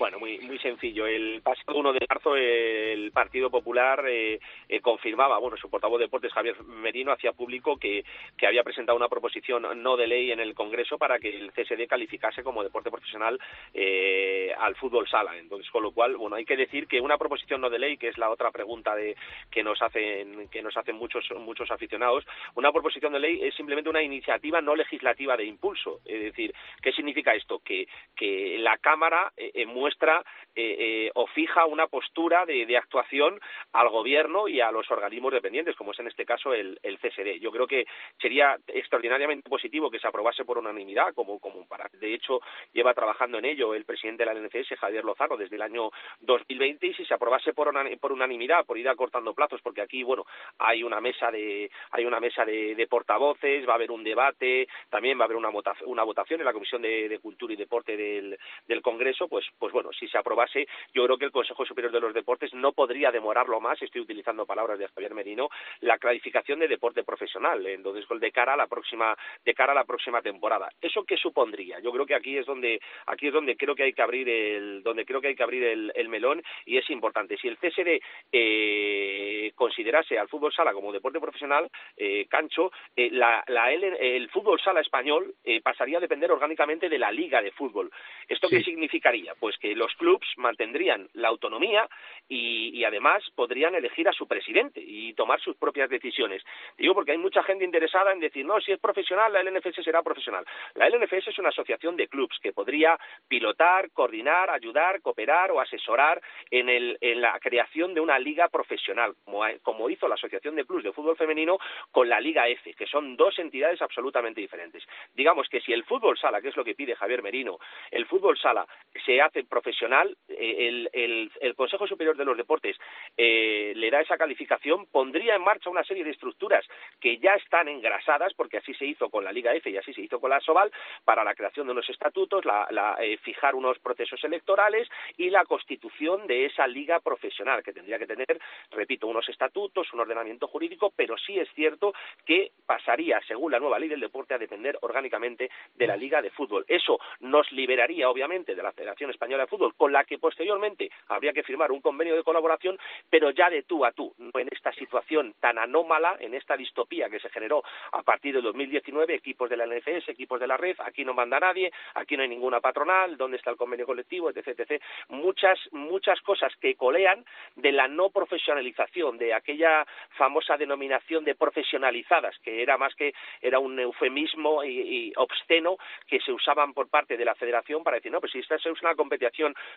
Bueno, 0.03 0.19
muy 0.19 0.37
muy 0.39 0.59
sencillo. 0.59 1.07
El 1.07 1.41
pasado 1.41 1.79
1 1.79 1.93
de 1.93 2.05
marzo 2.09 2.35
el 2.35 3.13
Partido 3.13 3.49
Popular 3.49 4.03
eh, 4.05 4.37
eh, 4.67 4.81
confirmaba, 4.81 5.39
bueno, 5.39 5.55
su 5.55 5.69
portavoz 5.69 5.97
de 5.97 6.07
deportes 6.07 6.33
Javier 6.33 6.61
Merino 6.63 7.13
hacía 7.13 7.31
público 7.31 7.77
que, 7.77 8.03
que 8.37 8.45
había 8.45 8.65
presentado 8.65 8.97
una 8.97 9.07
proposición 9.07 9.65
no 9.81 9.95
de 9.95 10.07
ley 10.07 10.33
en 10.33 10.41
el 10.41 10.55
Congreso 10.55 10.97
para 10.97 11.19
que 11.19 11.29
el 11.29 11.53
CSD 11.53 11.87
calificase 11.87 12.43
como 12.43 12.63
deporte 12.63 12.91
profesional 12.91 13.39
eh, 13.73 14.53
al 14.59 14.75
fútbol 14.75 15.07
sala. 15.07 15.37
Entonces, 15.37 15.71
con 15.71 15.81
lo 15.81 15.91
cual, 15.93 16.17
bueno, 16.17 16.35
hay 16.35 16.43
que 16.43 16.57
decir 16.57 16.85
que 16.85 16.99
una 16.99 17.17
proposición 17.17 17.61
no 17.61 17.69
de 17.69 17.79
ley, 17.79 17.95
que 17.95 18.09
es 18.09 18.17
la 18.17 18.29
otra 18.29 18.51
pregunta 18.51 18.95
de 18.95 19.15
que 19.49 19.63
nos 19.63 19.81
hacen 19.81 20.49
que 20.49 20.61
nos 20.61 20.75
hacen 20.75 20.97
muchos 20.97 21.23
muchos 21.39 21.71
aficionados, 21.71 22.25
una 22.55 22.73
proposición 22.73 23.13
de 23.13 23.21
ley 23.21 23.39
es 23.41 23.55
simplemente 23.55 23.89
una 23.89 24.03
iniciativa 24.03 24.59
no 24.59 24.75
legislativa 24.75 25.37
de 25.37 25.45
impulso. 25.45 26.01
Es 26.03 26.23
decir, 26.23 26.53
¿qué 26.81 26.91
significa 26.91 27.33
esto? 27.33 27.59
Que 27.59 27.87
que 28.17 28.57
la 28.59 28.77
Cámara 28.79 29.31
eh, 29.37 29.51
muestra 29.93 30.23
eh, 30.55 30.75
eh, 30.79 31.11
o 31.15 31.25
fija 31.27 31.65
una 31.65 31.87
postura 31.87 32.45
de, 32.45 32.65
de, 32.65 32.77
actuación 32.77 33.39
al 33.71 33.89
gobierno 33.89 34.47
y 34.47 34.61
a 34.61 34.71
los 34.71 34.89
organismos 34.91 35.33
dependientes, 35.33 35.75
como 35.75 35.91
es 35.91 35.99
en 35.99 36.07
este 36.07 36.25
caso 36.25 36.53
el, 36.53 36.79
el, 36.83 36.99
CSD. 36.99 37.39
Yo 37.39 37.51
creo 37.51 37.65
que 37.65 37.85
sería 38.19 38.55
extraordinariamente 38.67 39.49
positivo 39.49 39.89
que 39.89 39.99
se 39.99 40.07
aprobase 40.07 40.45
por 40.45 40.59
unanimidad, 40.59 41.13
como, 41.15 41.39
como 41.39 41.65
para, 41.67 41.89
de 41.93 42.13
hecho 42.13 42.39
lleva 42.71 42.93
trabajando 42.93 43.39
en 43.39 43.45
ello 43.45 43.73
el 43.73 43.85
presidente 43.85 44.25
de 44.25 44.33
la 44.33 44.39
NFS, 44.39 44.77
Javier 44.79 45.03
Lozano, 45.03 45.37
desde 45.37 45.55
el 45.55 45.61
año 45.63 45.89
2020, 46.19 46.87
y 46.87 46.93
si 46.93 47.05
se 47.05 47.15
aprobase 47.15 47.53
por, 47.53 47.71
por 47.99 48.11
unanimidad, 48.11 48.65
por 48.65 48.77
ir 48.77 48.89
acortando 48.89 49.33
plazos, 49.33 49.61
porque 49.61 49.81
aquí, 49.81 50.03
bueno, 50.03 50.25
hay 50.59 50.83
una 50.83 51.01
mesa 51.01 51.31
de, 51.31 51.71
hay 51.91 52.05
una 52.05 52.19
mesa 52.19 52.45
de, 52.45 52.75
de 52.75 52.87
portavoces, 52.87 53.67
va 53.67 53.73
a 53.73 53.75
haber 53.75 53.89
un 53.89 54.03
debate, 54.03 54.67
también 54.89 55.17
va 55.17 55.23
a 55.23 55.25
haber 55.25 55.37
una, 55.37 55.49
vota, 55.49 55.73
una 55.85 56.03
votación 56.03 56.41
en 56.41 56.45
la 56.45 56.53
Comisión 56.53 56.83
de, 56.83 57.09
de 57.09 57.19
Cultura 57.19 57.53
y 57.53 57.57
Deporte 57.57 57.97
del, 57.97 58.37
del 58.67 58.81
Congreso, 58.83 59.27
pues, 59.27 59.45
pues 59.57 59.72
bueno, 59.73 59.91
si 59.91 60.07
se 60.07 60.17
aprobase, 60.17 60.65
yo 60.93 61.03
creo 61.03 61.17
que 61.17 61.25
el 61.25 61.31
Consejo 61.31 61.65
Superior 61.65 61.91
de 61.91 61.99
los 61.99 62.13
Deportes 62.13 62.53
no 62.53 62.71
podría 62.71 63.11
demorarlo 63.11 63.59
más, 63.59 63.81
estoy 63.81 64.01
utilizando 64.01 64.45
palabras 64.45 64.79
de 64.79 64.87
Javier 64.87 65.13
Merino, 65.13 65.49
la 65.81 65.97
clasificación 65.97 66.59
de 66.59 66.67
deporte 66.67 67.03
profesional, 67.03 67.65
entonces 67.65 68.05
de 68.13 68.31
cara 68.31 68.53
a 68.53 68.57
la 68.57 68.67
próxima, 68.67 69.17
de 69.43 69.53
cara 69.53 69.71
a 69.71 69.75
la 69.75 69.85
próxima 69.85 70.21
temporada. 70.21 70.69
¿Eso 70.81 71.03
qué 71.03 71.17
supondría? 71.17 71.79
Yo 71.79 71.91
creo 71.91 72.05
que 72.05 72.15
aquí 72.15 72.37
es 72.37 72.45
donde, 72.45 72.79
aquí 73.07 73.27
es 73.27 73.33
donde 73.33 73.57
creo 73.57 73.75
que 73.75 73.83
hay 73.83 73.93
que 73.93 74.01
abrir 74.01 74.29
el, 74.29 74.83
donde 74.83 75.05
creo 75.05 75.19
que 75.19 75.29
hay 75.29 75.35
que 75.35 75.43
abrir 75.43 75.63
el, 75.63 75.91
el 75.95 76.09
melón 76.09 76.41
y 76.65 76.77
es 76.77 76.89
importante. 76.89 77.37
Si 77.37 77.47
el 77.47 77.57
CSD 77.57 77.99
eh, 78.31 79.51
considerase 79.55 80.17
al 80.17 80.29
fútbol 80.29 80.53
sala 80.53 80.73
como 80.73 80.91
deporte 80.91 81.19
profesional, 81.19 81.69
eh, 81.97 82.27
Cancho, 82.29 82.71
eh, 82.95 83.09
la, 83.11 83.43
la 83.47 83.71
L, 83.71 83.97
el 83.99 84.29
fútbol 84.29 84.59
sala 84.61 84.81
español 84.81 85.33
eh, 85.43 85.61
pasaría 85.61 85.97
a 85.97 86.01
depender 86.01 86.31
orgánicamente 86.31 86.89
de 86.89 86.99
la 86.99 87.11
Liga 87.11 87.41
de 87.41 87.51
Fútbol. 87.51 87.91
¿Esto 88.27 88.47
sí. 88.47 88.57
qué 88.57 88.63
significaría? 88.63 89.33
Pues 89.39 89.57
que 89.63 89.75
los 89.75 89.95
clubs 89.95 90.27
mantendrían 90.35 91.07
la 91.13 91.29
autonomía 91.29 91.87
y, 92.27 92.77
y, 92.77 92.83
además 92.83 93.23
podrían 93.33 93.75
elegir 93.75 94.09
a 94.09 94.11
su 94.11 94.27
presidente 94.27 94.81
y 94.85 95.13
tomar 95.13 95.39
sus 95.39 95.55
propias 95.55 95.89
decisiones. 95.89 96.43
Digo 96.77 96.93
porque 96.93 97.13
hay 97.13 97.17
mucha 97.17 97.43
gente 97.43 97.63
interesada 97.63 98.11
en 98.11 98.19
decir, 98.19 98.45
no, 98.45 98.59
si 98.59 98.73
es 98.73 98.79
profesional, 98.79 99.31
la 99.31 99.41
LNFS 99.41 99.81
será 99.81 100.03
profesional. 100.03 100.45
La 100.75 100.89
LNFS 100.89 101.29
es 101.29 101.39
una 101.39 101.47
asociación 101.47 101.95
de 101.95 102.09
clubs 102.09 102.37
que 102.41 102.51
podría 102.51 102.99
pilotar, 103.29 103.89
coordinar, 103.91 104.49
ayudar, 104.49 105.01
cooperar 105.01 105.51
o 105.51 105.61
asesorar 105.61 106.21
en, 106.51 106.67
el, 106.67 106.97
en 106.99 107.21
la 107.21 107.39
creación 107.39 107.93
de 107.93 108.01
una 108.01 108.19
liga 108.19 108.49
profesional, 108.49 109.15
como, 109.23 109.43
como 109.61 109.89
hizo 109.89 110.09
la 110.09 110.15
Asociación 110.15 110.57
de 110.57 110.65
Clubs 110.65 110.83
de 110.83 110.91
Fútbol 110.91 111.15
Femenino 111.15 111.57
con 111.89 112.09
la 112.09 112.19
Liga 112.19 112.49
F, 112.49 112.73
que 112.73 112.85
son 112.85 113.15
dos 113.15 113.39
entidades 113.39 113.81
absolutamente 113.81 114.41
diferentes. 114.41 114.83
Digamos 115.13 115.47
que 115.47 115.61
si 115.61 115.71
el 115.71 115.85
fútbol 115.85 116.17
sala, 116.17 116.41
que 116.41 116.49
es 116.49 116.57
lo 116.57 116.65
que 116.65 116.75
pide 116.75 116.95
Javier 116.95 117.23
Merino, 117.23 117.59
el 117.91 118.05
fútbol 118.07 118.37
sala 118.37 118.67
se 119.05 119.21
hace 119.21 119.45
profesional, 119.53 120.17
eh, 120.27 120.67
el, 120.67 120.89
el, 120.93 121.31
el 121.39 121.53
Consejo 121.53 121.85
Superior 121.85 122.17
de 122.17 122.25
los 122.25 122.35
Deportes 122.35 122.75
eh, 123.15 123.71
le 123.75 123.91
da 123.91 124.01
esa 124.01 124.17
calificación, 124.17 124.87
pondría 124.87 125.35
en 125.35 125.43
marcha 125.43 125.69
una 125.69 125.83
serie 125.83 126.03
de 126.03 126.09
estructuras 126.09 126.65
que 126.99 127.19
ya 127.19 127.35
están 127.35 127.67
engrasadas, 127.67 128.33
porque 128.33 128.57
así 128.57 128.73
se 128.73 128.87
hizo 128.87 129.11
con 129.11 129.23
la 129.23 129.31
Liga 129.31 129.53
F 129.53 129.69
y 129.69 129.77
así 129.77 129.93
se 129.93 130.01
hizo 130.01 130.19
con 130.19 130.31
la 130.31 130.39
Soval, 130.39 130.71
para 131.05 131.23
la 131.23 131.35
creación 131.35 131.67
de 131.67 131.73
unos 131.73 131.87
estatutos, 131.87 132.43
la, 132.45 132.65
la, 132.71 132.97
eh, 132.99 133.17
fijar 133.17 133.53
unos 133.53 133.77
procesos 133.77 134.23
electorales 134.23 134.89
y 135.17 135.29
la 135.29 135.45
constitución 135.45 136.25
de 136.25 136.45
esa 136.45 136.65
liga 136.65 136.99
profesional, 136.99 137.61
que 137.61 137.73
tendría 137.73 137.99
que 137.99 138.07
tener, 138.07 138.39
repito, 138.71 139.05
unos 139.05 139.29
estatutos, 139.29 139.93
un 139.93 139.99
ordenamiento 139.99 140.47
jurídico, 140.47 140.91
pero 140.95 141.15
sí 141.15 141.37
es 141.37 141.49
cierto 141.53 141.93
que 142.25 142.53
pasaría, 142.65 143.21
según 143.27 143.51
la 143.51 143.59
nueva 143.59 143.77
ley 143.77 143.89
del 143.89 143.99
deporte, 143.99 144.33
a 144.33 144.39
depender 144.39 144.79
orgánicamente 144.81 145.51
de 145.75 145.87
la 145.87 145.95
Liga 145.95 146.23
de 146.23 146.31
Fútbol. 146.31 146.65
Eso 146.67 146.97
nos 147.19 147.51
liberaría, 147.51 148.09
obviamente, 148.09 148.55
de 148.55 148.63
la 148.63 148.71
Federación 148.71 149.11
Española 149.11 149.42
Fútbol, 149.47 149.75
con 149.75 149.91
la 149.91 150.03
que 150.03 150.17
posteriormente 150.17 150.89
habría 151.07 151.33
que 151.33 151.43
firmar 151.43 151.71
un 151.71 151.81
convenio 151.81 152.15
de 152.15 152.23
colaboración, 152.23 152.77
pero 153.09 153.31
ya 153.31 153.49
de 153.49 153.63
tú 153.63 153.85
a 153.85 153.91
tú, 153.91 154.13
en 154.33 154.47
esta 154.51 154.71
situación 154.73 155.35
tan 155.39 155.57
anómala, 155.57 156.17
en 156.19 156.33
esta 156.33 156.57
distopía 156.57 157.09
que 157.09 157.19
se 157.19 157.29
generó 157.29 157.63
a 157.91 158.03
partir 158.03 158.35
de 158.35 158.41
2019, 158.41 159.15
equipos 159.15 159.49
de 159.49 159.57
la 159.57 159.65
NFS, 159.65 160.09
equipos 160.09 160.39
de 160.39 160.47
la 160.47 160.57
red, 160.57 160.75
aquí 160.79 161.05
no 161.05 161.13
manda 161.13 161.39
nadie, 161.39 161.71
aquí 161.95 162.15
no 162.17 162.23
hay 162.23 162.29
ninguna 162.29 162.59
patronal, 162.59 163.17
dónde 163.17 163.37
está 163.37 163.51
el 163.51 163.57
convenio 163.57 163.85
colectivo, 163.85 164.29
etc, 164.29 164.59
etc. 164.59 164.81
Muchas, 165.09 165.59
muchas 165.71 166.19
cosas 166.21 166.53
que 166.57 166.75
colean 166.75 167.25
de 167.55 167.71
la 167.71 167.87
no 167.87 168.09
profesionalización, 168.09 169.17
de 169.17 169.33
aquella 169.33 169.85
famosa 170.17 170.57
denominación 170.57 171.23
de 171.23 171.35
profesionalizadas, 171.35 172.37
que 172.39 172.61
era 172.61 172.77
más 172.77 172.95
que 172.95 173.13
era 173.41 173.59
un 173.59 173.79
eufemismo 173.79 174.63
y, 174.63 175.13
obsceno 175.15 175.77
que 176.07 176.19
se 176.19 176.31
usaban 176.31 176.73
por 176.73 176.89
parte 176.89 177.17
de 177.17 177.25
la 177.25 177.35
federación 177.35 177.83
para 177.83 177.97
decir, 177.97 178.11
no, 178.11 178.19
pues 178.19 178.31
si 178.31 178.39
esta 178.39 178.55
es 178.55 178.65
una 178.81 178.95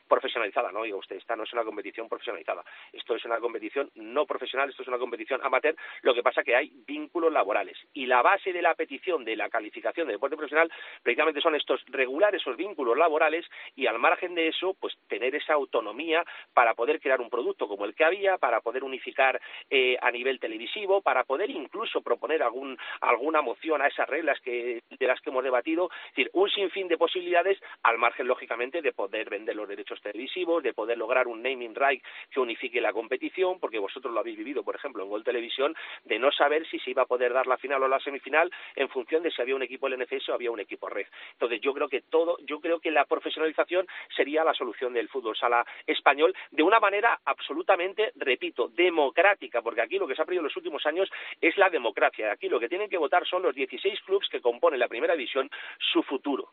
profesionalizada, 0.07 0.73
no, 0.73 0.81
oiga 0.81 0.97
usted, 0.97 1.17
esta 1.17 1.37
no 1.37 1.45
es 1.45 1.53
una 1.53 1.65
competición 1.65 2.09
profesionalizada, 2.09 2.65
esto 2.93 3.15
es 3.15 3.25
una 3.25 3.39
competición 3.39 3.91
no 3.95 4.27
profesional, 4.27 4.71
esto 4.71 4.83
es 4.83 4.89
una 4.89 4.99
competición 4.99 5.41
amateur, 5.43 5.77
lo 6.03 6.15
que 6.15 6.23
pasa 6.23 6.43
que 6.43 6.55
hay 6.55 6.71
vínculos 6.87 7.33
laborales. 7.33 7.79
Y 7.93 8.07
la 8.07 8.23
base 8.23 8.53
de 8.53 8.63
la 8.63 8.75
petición 8.75 9.25
de 9.25 9.37
la 9.37 9.49
calificación 9.49 10.07
de 10.07 10.15
deporte 10.15 10.37
profesional 10.37 10.71
precisamente 11.03 11.41
son 11.41 11.55
estos 11.55 11.83
regular 11.87 12.35
esos 12.35 12.57
vínculos 12.57 12.97
laborales 12.97 13.47
y 13.75 13.87
al 13.87 13.99
margen 13.99 14.35
de 14.35 14.49
eso, 14.49 14.75
pues 14.79 14.95
tener 15.09 15.35
esa 15.35 15.55
autonomía 15.55 16.25
para 16.53 16.75
poder 16.75 17.01
crear 17.01 17.21
un 17.21 17.31
producto 17.31 17.69
como 17.69 17.85
el 17.85 17.95
que 17.95 18.05
había, 18.05 18.39
para 18.39 18.61
poder 18.61 18.85
unificar 18.85 19.41
eh, 19.71 19.97
a 20.01 20.11
nivel 20.11 20.39
televisivo, 20.39 21.01
para 21.01 21.25
poder 21.25 21.51
incluso 21.51 22.01
proponer 22.01 22.43
algún, 22.43 22.79
alguna 23.01 23.41
moción 23.43 23.83
a 23.83 23.89
esas 23.89 24.09
reglas 24.09 24.41
que, 24.41 24.83
de 24.91 25.07
las 25.07 25.21
que 25.21 25.31
hemos 25.31 25.45
debatido, 25.45 25.91
es 26.09 26.17
decir, 26.17 26.31
un 26.35 26.51
sinfín 26.51 26.89
de 26.89 26.99
posibilidades 26.99 27.59
al 27.83 27.99
margen, 27.99 28.27
lógicamente, 28.27 28.83
de 28.83 28.93
poder 28.93 29.31
vender 29.31 29.46
los 29.55 29.69
derechos 29.69 30.01
televisivos, 30.01 30.63
de 30.63 30.75
poder 30.75 30.99
lograr 30.99 31.29
un 31.29 31.43
naming 31.43 31.75
right 31.75 32.03
que 32.31 32.41
unifique 32.41 32.81
la 32.81 32.93
competición, 32.93 33.59
porque 33.61 33.79
vosotros 33.79 34.13
lo 34.13 34.21
habéis 34.21 34.37
vivido, 34.39 34.63
por 34.63 34.77
ejemplo, 34.77 35.03
en 35.03 35.11
Gol 35.11 35.25
Televisión, 35.25 35.75
de 36.05 36.19
no 36.19 36.33
saber 36.33 36.67
si 36.69 36.79
se 36.79 36.91
iba 36.91 37.03
a 37.03 37.07
poder 37.07 37.33
dar 37.33 37.47
la 37.47 37.57
final 37.57 37.83
o 37.83 37.89
la 37.89 38.01
semifinal 38.01 38.51
en 38.75 38.89
función 38.89 39.23
de 39.23 39.31
si 39.31 39.43
había 39.43 39.57
un 39.57 39.63
equipo 39.63 39.89
del 39.89 40.01
NFS 40.01 40.29
o 40.31 40.35
había 40.35 40.51
un 40.51 40.61
equipo 40.61 40.89
red. 40.89 41.07
Entonces, 41.33 41.61
yo 41.61 41.73
creo 41.73 41.89
que 41.89 42.03
todo, 42.03 42.39
yo 42.41 42.61
creo 42.61 42.81
que 42.81 42.91
la 42.91 43.05
profesionalización 43.05 43.87
sería 44.15 44.45
la 44.45 44.55
solución 44.55 44.93
del 44.93 45.09
fútbol 45.09 45.37
sala 45.37 45.65
español 45.87 46.35
de 46.51 46.63
una 46.63 46.81
manera 46.81 47.21
absolutamente, 47.25 48.13
repito, 48.17 48.69
democrática, 48.69 49.63
porque 49.63 49.83
aquí 49.83 49.99
lo 49.99 50.07
que 50.07 50.15
se 50.15 50.23
ha 50.23 50.25
perdido 50.25 50.41
en 50.41 50.49
los 50.49 50.57
últimos 50.57 50.85
años 50.87 51.11
es 51.41 51.57
la 51.57 51.71
democracia. 51.71 52.33
Aquí 52.33 52.49
lo 52.49 52.61
que 52.61 52.69
tienen 52.69 52.89
que 52.89 52.99
votar 52.99 53.27
son 53.27 53.43
los 53.43 53.55
16 53.55 54.01
clubes 54.03 54.29
que 54.29 54.41
componen 54.41 54.81
la 54.81 54.89
primera 54.89 55.15
división 55.15 55.51
su 55.93 56.03
futuro. 56.03 56.51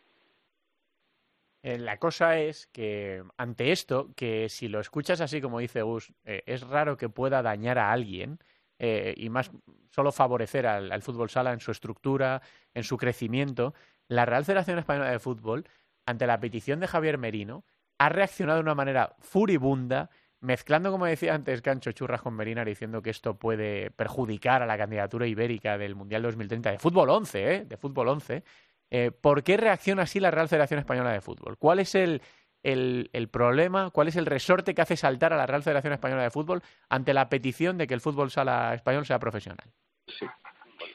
Eh, 1.63 1.77
la 1.79 1.97
cosa 1.97 2.37
es 2.39 2.67
que 2.67 3.23
ante 3.37 3.71
esto, 3.71 4.11
que 4.15 4.49
si 4.49 4.67
lo 4.67 4.81
escuchas 4.81 5.21
así 5.21 5.39
como 5.39 5.59
dice 5.59 5.81
Gus, 5.81 6.13
eh, 6.25 6.43
es 6.45 6.61
raro 6.61 6.97
que 6.97 7.07
pueda 7.07 7.41
dañar 7.41 7.79
a 7.79 7.93
alguien 7.93 8.39
eh, 8.79 9.13
y 9.15 9.29
más 9.29 9.49
solo 9.89 10.11
favorecer 10.11 10.67
al, 10.67 11.01
fútbol 11.01 11.29
sala 11.29 11.53
en 11.53 11.61
su 11.61 11.71
estructura, 11.71 12.41
en 12.73 12.83
su 12.83 12.97
crecimiento. 12.97 13.73
La 14.09 14.25
Real 14.25 14.43
Federación 14.43 14.77
Española 14.77 15.09
de 15.09 15.19
Fútbol, 15.19 15.65
ante 16.05 16.27
la 16.27 16.39
petición 16.41 16.81
de 16.81 16.87
Javier 16.87 17.17
Merino, 17.17 17.63
ha 17.97 18.09
reaccionado 18.09 18.57
de 18.57 18.63
una 18.63 18.75
manera 18.75 19.15
furibunda, 19.19 20.09
mezclando, 20.41 20.91
como 20.91 21.05
decía 21.05 21.33
antes, 21.33 21.61
Cancho 21.61 21.93
Churras 21.93 22.21
con 22.21 22.33
Merina, 22.33 22.65
diciendo 22.65 23.01
que 23.01 23.11
esto 23.11 23.37
puede 23.39 23.89
perjudicar 23.91 24.61
a 24.61 24.65
la 24.65 24.77
candidatura 24.77 25.27
ibérica 25.27 25.77
del 25.77 25.95
Mundial 25.95 26.23
2030 26.23 26.71
de 26.71 26.79
fútbol 26.79 27.09
11, 27.09 27.55
¿eh? 27.55 27.65
de 27.65 27.77
fútbol 27.77 28.09
11. 28.09 28.43
Eh, 28.95 29.09
¿Por 29.09 29.43
qué 29.43 29.57
reacciona 29.57 30.03
así 30.03 30.19
la 30.19 30.29
Real 30.29 30.47
Federación 30.47 30.79
Española 30.79 31.11
de 31.11 31.19
Fútbol? 31.19 31.57
¿Cuál 31.57 31.79
es 31.79 31.95
el, 31.95 32.21
el, 32.61 33.09
el, 33.11 33.27
problema? 33.27 33.89
¿Cuál 33.89 34.07
es 34.07 34.15
el 34.15 34.27
resorte 34.27 34.75
que 34.75 34.83
hace 34.83 34.97
saltar 34.97 35.33
a 35.33 35.37
la 35.37 35.47
Real 35.47 35.63
Federación 35.63 35.93
Española 35.93 36.21
de 36.21 36.29
Fútbol 36.29 36.61
ante 36.89 37.11
la 37.15 37.27
petición 37.27 37.79
de 37.79 37.87
que 37.87 37.95
el 37.95 38.01
fútbol 38.01 38.29
sala 38.29 38.71
español 38.75 39.03
sea 39.07 39.17
profesional? 39.17 39.73
Sí. 40.07 40.27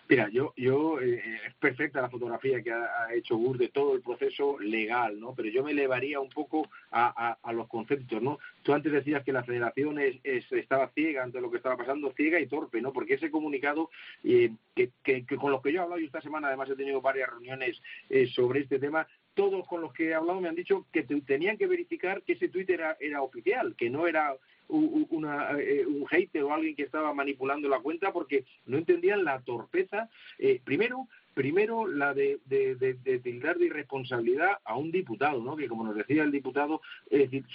Mira, 0.08 0.28
yo, 0.30 0.52
yo 0.56 1.00
eh, 1.00 1.22
es 1.46 1.54
perfecta 1.54 2.00
la 2.00 2.10
fotografía 2.10 2.62
que 2.62 2.72
ha, 2.72 3.12
hecho 3.14 3.36
Gur 3.36 3.58
de 3.58 3.68
todo 3.68 3.94
el 3.94 4.02
proceso 4.02 4.58
legal, 4.58 5.18
¿no? 5.18 5.34
Pero 5.34 5.48
yo 5.48 5.62
me 5.62 5.72
elevaría 5.72 6.20
un 6.20 6.28
poco 6.28 6.68
a, 6.90 7.36
a, 7.42 7.52
los 7.52 7.68
conceptos, 7.68 8.22
¿no? 8.22 8.38
Tú 8.62 8.72
antes 8.72 8.92
decías 8.92 9.24
que 9.24 9.32
la 9.32 9.44
Federación 9.44 9.98
es, 9.98 10.16
es, 10.22 10.50
estaba 10.52 10.88
ciega 10.88 11.22
ante 11.22 11.40
lo 11.40 11.50
que 11.50 11.58
estaba 11.58 11.76
pasando, 11.76 12.12
ciega 12.12 12.40
y 12.40 12.46
torpe, 12.46 12.80
¿no? 12.80 12.92
Porque 12.92 13.14
ese 13.14 13.30
comunicado 13.30 13.90
eh, 14.24 14.50
que, 14.74 14.90
que, 15.02 15.24
que, 15.24 15.36
con 15.36 15.52
los 15.52 15.62
que 15.62 15.72
yo 15.72 15.80
he 15.80 15.82
hablado 15.82 16.00
y 16.00 16.06
esta 16.06 16.20
semana 16.20 16.48
además 16.48 16.70
he 16.70 16.76
tenido 16.76 17.00
varias 17.00 17.30
reuniones 17.30 17.80
eh, 18.08 18.26
sobre 18.26 18.60
este 18.60 18.78
tema, 18.78 19.06
todos 19.34 19.66
con 19.68 19.80
los 19.80 19.92
que 19.92 20.08
he 20.08 20.14
hablado 20.14 20.40
me 20.40 20.48
han 20.48 20.54
dicho 20.54 20.86
que 20.92 21.02
te, 21.02 21.20
tenían 21.20 21.56
que 21.56 21.66
verificar 21.66 22.22
que 22.22 22.32
ese 22.32 22.48
tuit 22.48 22.68
era, 22.70 22.96
era 23.00 23.22
oficial, 23.22 23.74
que 23.76 23.90
no 23.90 24.06
era 24.06 24.34
una, 24.68 25.58
eh, 25.58 25.86
un 25.86 26.06
hater 26.06 26.42
o 26.42 26.52
alguien 26.52 26.76
que 26.76 26.82
estaba 26.82 27.12
manipulando 27.14 27.68
la 27.68 27.80
cuenta 27.80 28.12
porque 28.12 28.44
no 28.66 28.78
entendían 28.78 29.24
la 29.24 29.40
torpeza. 29.40 30.08
Eh, 30.38 30.60
primero, 30.64 31.08
primero 31.34 31.86
la 31.86 32.14
de, 32.14 32.40
de, 32.46 32.74
de, 32.76 32.94
de, 32.94 33.18
tildar 33.20 33.58
de 33.58 33.66
irresponsabilidad 33.66 34.58
a 34.64 34.76
un 34.76 34.90
diputado, 34.90 35.42
¿no? 35.42 35.56
que 35.56 35.68
como 35.68 35.84
nos 35.84 35.94
decía 35.94 36.24
el 36.24 36.32
diputado, 36.32 36.80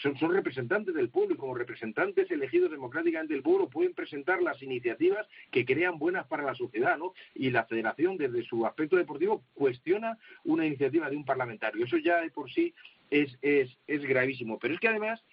son, 0.02 0.18
son, 0.18 0.34
representantes 0.34 0.96
del 0.96 1.10
pueblo 1.10 1.36
y 1.36 1.38
como 1.38 1.54
representantes 1.56 2.32
elegidos 2.32 2.72
democráticamente 2.72 3.34
del 3.34 3.44
pueblo 3.44 3.70
pueden 3.70 3.94
presentar 3.94 4.42
las 4.42 4.62
iniciativas 4.62 5.28
que 5.52 5.66
crean 5.66 6.00
buenas 6.00 6.26
para 6.28 6.44
la 6.44 6.56
sociedad. 6.56 6.98
¿no? 6.98 7.14
Y 7.36 7.52
la 7.52 7.66
federación, 7.66 8.18
desde 8.18 8.44
su 8.44 8.66
aspecto 8.66 8.96
deportivo, 8.96 9.44
cuestiona 9.54 10.18
una 10.44 10.66
iniciativa 10.66 11.10
de 11.10 11.18
un 11.18 11.26
parlamentario. 11.26 11.86
Eso 11.86 11.98
ya 11.98 12.22
de 12.22 12.32
por 12.32 12.52
sí 12.52 12.74
es, 13.10 13.38
es, 13.42 13.78
es 13.88 14.02
gravísimo. 14.04 14.60
Pero 14.60 14.74
es 14.74 14.80
que 14.80 14.88
además 14.88 15.24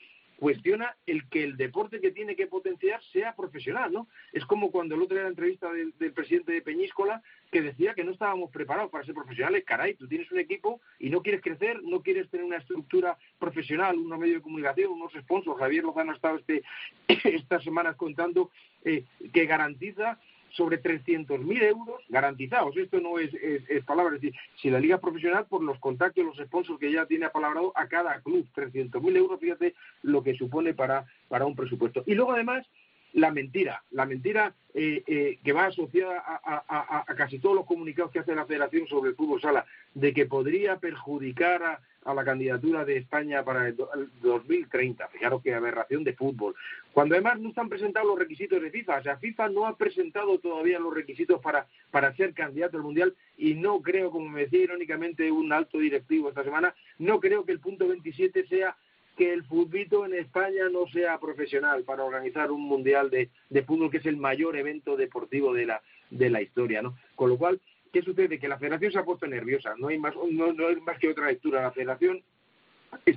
cuestiona 0.40 0.96
el 1.06 1.28
que 1.28 1.44
el 1.44 1.58
deporte 1.58 2.00
que 2.00 2.12
tiene 2.12 2.34
que 2.34 2.46
potenciar 2.46 3.02
sea 3.12 3.36
profesional, 3.36 3.92
¿no? 3.92 4.08
Es 4.32 4.46
como 4.46 4.70
cuando 4.70 4.94
el 4.94 5.02
otro 5.02 5.14
día 5.14 5.24
la 5.24 5.30
entrevista 5.30 5.70
del, 5.70 5.92
presidente 6.14 6.52
de 6.52 6.62
Peñíscola 6.62 7.22
que 7.52 7.60
decía 7.60 7.92
que 7.94 8.04
no 8.04 8.12
estábamos 8.12 8.50
preparados 8.50 8.90
para 8.90 9.04
ser 9.04 9.14
profesionales. 9.14 9.64
Caray, 9.66 9.94
tú 9.94 10.08
tienes 10.08 10.32
un 10.32 10.38
equipo 10.38 10.80
y 10.98 11.10
no 11.10 11.22
quieres 11.22 11.42
crecer, 11.42 11.82
no 11.82 12.02
quieres 12.02 12.30
tener 12.30 12.46
una 12.46 12.56
estructura 12.56 13.18
profesional, 13.38 13.98
unos 13.98 14.18
medios 14.18 14.36
de 14.36 14.42
comunicación, 14.42 14.92
unos 14.92 15.12
sponsors. 15.12 15.58
Javier 15.58 15.84
Lozano 15.84 16.12
ha 16.12 16.14
estado 16.14 16.38
este, 16.38 16.62
estas 17.08 17.62
semanas 17.62 17.96
contando 17.96 18.50
eh, 18.82 19.04
que 19.34 19.44
garantiza 19.44 20.18
sobre 20.52 20.82
300.000 20.82 21.62
euros 21.62 22.02
garantizados. 22.08 22.76
Esto 22.76 23.00
no 23.00 23.18
es, 23.18 23.32
es, 23.34 23.84
palabra. 23.84 24.16
Es 24.16 24.22
decir, 24.22 24.38
si 24.60 24.70
la 24.70 24.80
liga 24.80 24.98
profesional, 24.98 25.46
por 25.46 25.62
los 25.62 25.78
contactos, 25.78 26.24
los 26.24 26.36
sponsors 26.36 26.78
que 26.78 26.92
ya 26.92 27.06
tiene 27.06 27.26
apalabrado 27.26 27.72
a 27.74 27.86
cada 27.88 28.20
club, 28.20 28.46
300.000 28.54 29.16
euros, 29.16 29.40
fíjate 29.40 29.74
lo 30.02 30.22
que 30.22 30.34
supone 30.34 30.74
para, 30.74 31.06
para 31.28 31.46
un 31.46 31.56
presupuesto. 31.56 32.02
Y 32.06 32.14
luego, 32.14 32.32
además, 32.32 32.66
la 33.14 33.30
mentira, 33.30 33.82
la 33.90 34.06
mentira 34.06 34.54
eh, 34.72 35.02
eh, 35.06 35.38
que 35.42 35.52
va 35.52 35.66
asociada 35.66 36.22
a, 36.24 37.04
casi 37.16 37.38
todos 37.40 37.56
los 37.56 37.66
comunicados 37.66 38.12
que 38.12 38.20
hace 38.20 38.34
la 38.34 38.46
Federación 38.46 38.86
sobre 38.86 39.10
el 39.10 39.16
fútbol 39.16 39.40
sala, 39.40 39.66
de 39.94 40.14
que 40.14 40.26
podría 40.26 40.78
perjudicar 40.78 41.80
a, 42.04 42.14
la 42.14 42.24
candidatura 42.24 42.84
de 42.84 42.96
España 42.96 43.44
para 43.44 43.68
el, 43.68 43.76
el 43.94 44.10
2030. 44.22 45.08
Fijaros 45.08 45.42
qué 45.42 45.54
aberración 45.54 46.02
de 46.02 46.14
fútbol. 46.14 46.54
Cuando 46.92 47.14
además 47.14 47.38
no 47.40 47.50
están 47.50 47.68
presentados 47.68 48.08
los 48.08 48.18
requisitos 48.18 48.62
de 48.62 48.70
FIFA, 48.70 48.98
o 48.98 49.02
sea, 49.02 49.16
FIFA 49.18 49.48
no 49.50 49.66
ha 49.66 49.76
presentado 49.76 50.38
todavía 50.38 50.78
los 50.78 50.94
requisitos 50.94 51.40
para, 51.40 51.66
para 51.90 52.14
ser 52.16 52.32
candidato 52.32 52.76
al 52.76 52.82
Mundial 52.84 53.14
y 53.36 53.54
no 53.54 53.80
creo, 53.82 54.10
como 54.10 54.28
me 54.28 54.42
decía 54.42 54.62
irónicamente 54.64 55.30
un 55.30 55.52
alto 55.52 55.78
directivo 55.78 56.28
esta 56.28 56.44
semana, 56.44 56.74
no 56.98 57.20
creo 57.20 57.44
que 57.44 57.52
el 57.52 57.60
punto 57.60 57.86
27 57.86 58.46
sea 58.46 58.76
que 59.20 59.34
el 59.34 59.44
fútbol 59.44 60.14
en 60.14 60.18
España 60.18 60.70
no 60.72 60.86
sea 60.86 61.20
profesional 61.20 61.84
para 61.84 62.04
organizar 62.04 62.50
un 62.50 62.62
mundial 62.62 63.10
de, 63.10 63.28
de 63.50 63.62
fútbol 63.64 63.90
que 63.90 63.98
es 63.98 64.06
el 64.06 64.16
mayor 64.16 64.56
evento 64.56 64.96
deportivo 64.96 65.52
de 65.52 65.66
la, 65.66 65.82
de 66.08 66.30
la 66.30 66.40
historia, 66.40 66.80
¿no? 66.80 66.96
Con 67.16 67.28
lo 67.28 67.36
cual, 67.36 67.60
¿qué 67.92 68.00
sucede? 68.00 68.38
Que 68.38 68.48
la 68.48 68.58
federación 68.58 68.92
se 68.92 68.98
ha 68.98 69.04
puesto 69.04 69.26
nerviosa, 69.26 69.74
no 69.76 69.88
hay 69.88 69.98
más, 69.98 70.14
no, 70.16 70.54
no 70.54 70.68
hay 70.68 70.76
más 70.76 70.98
que 70.98 71.10
otra 71.10 71.26
lectura. 71.26 71.60
La 71.60 71.70
federación 71.70 72.22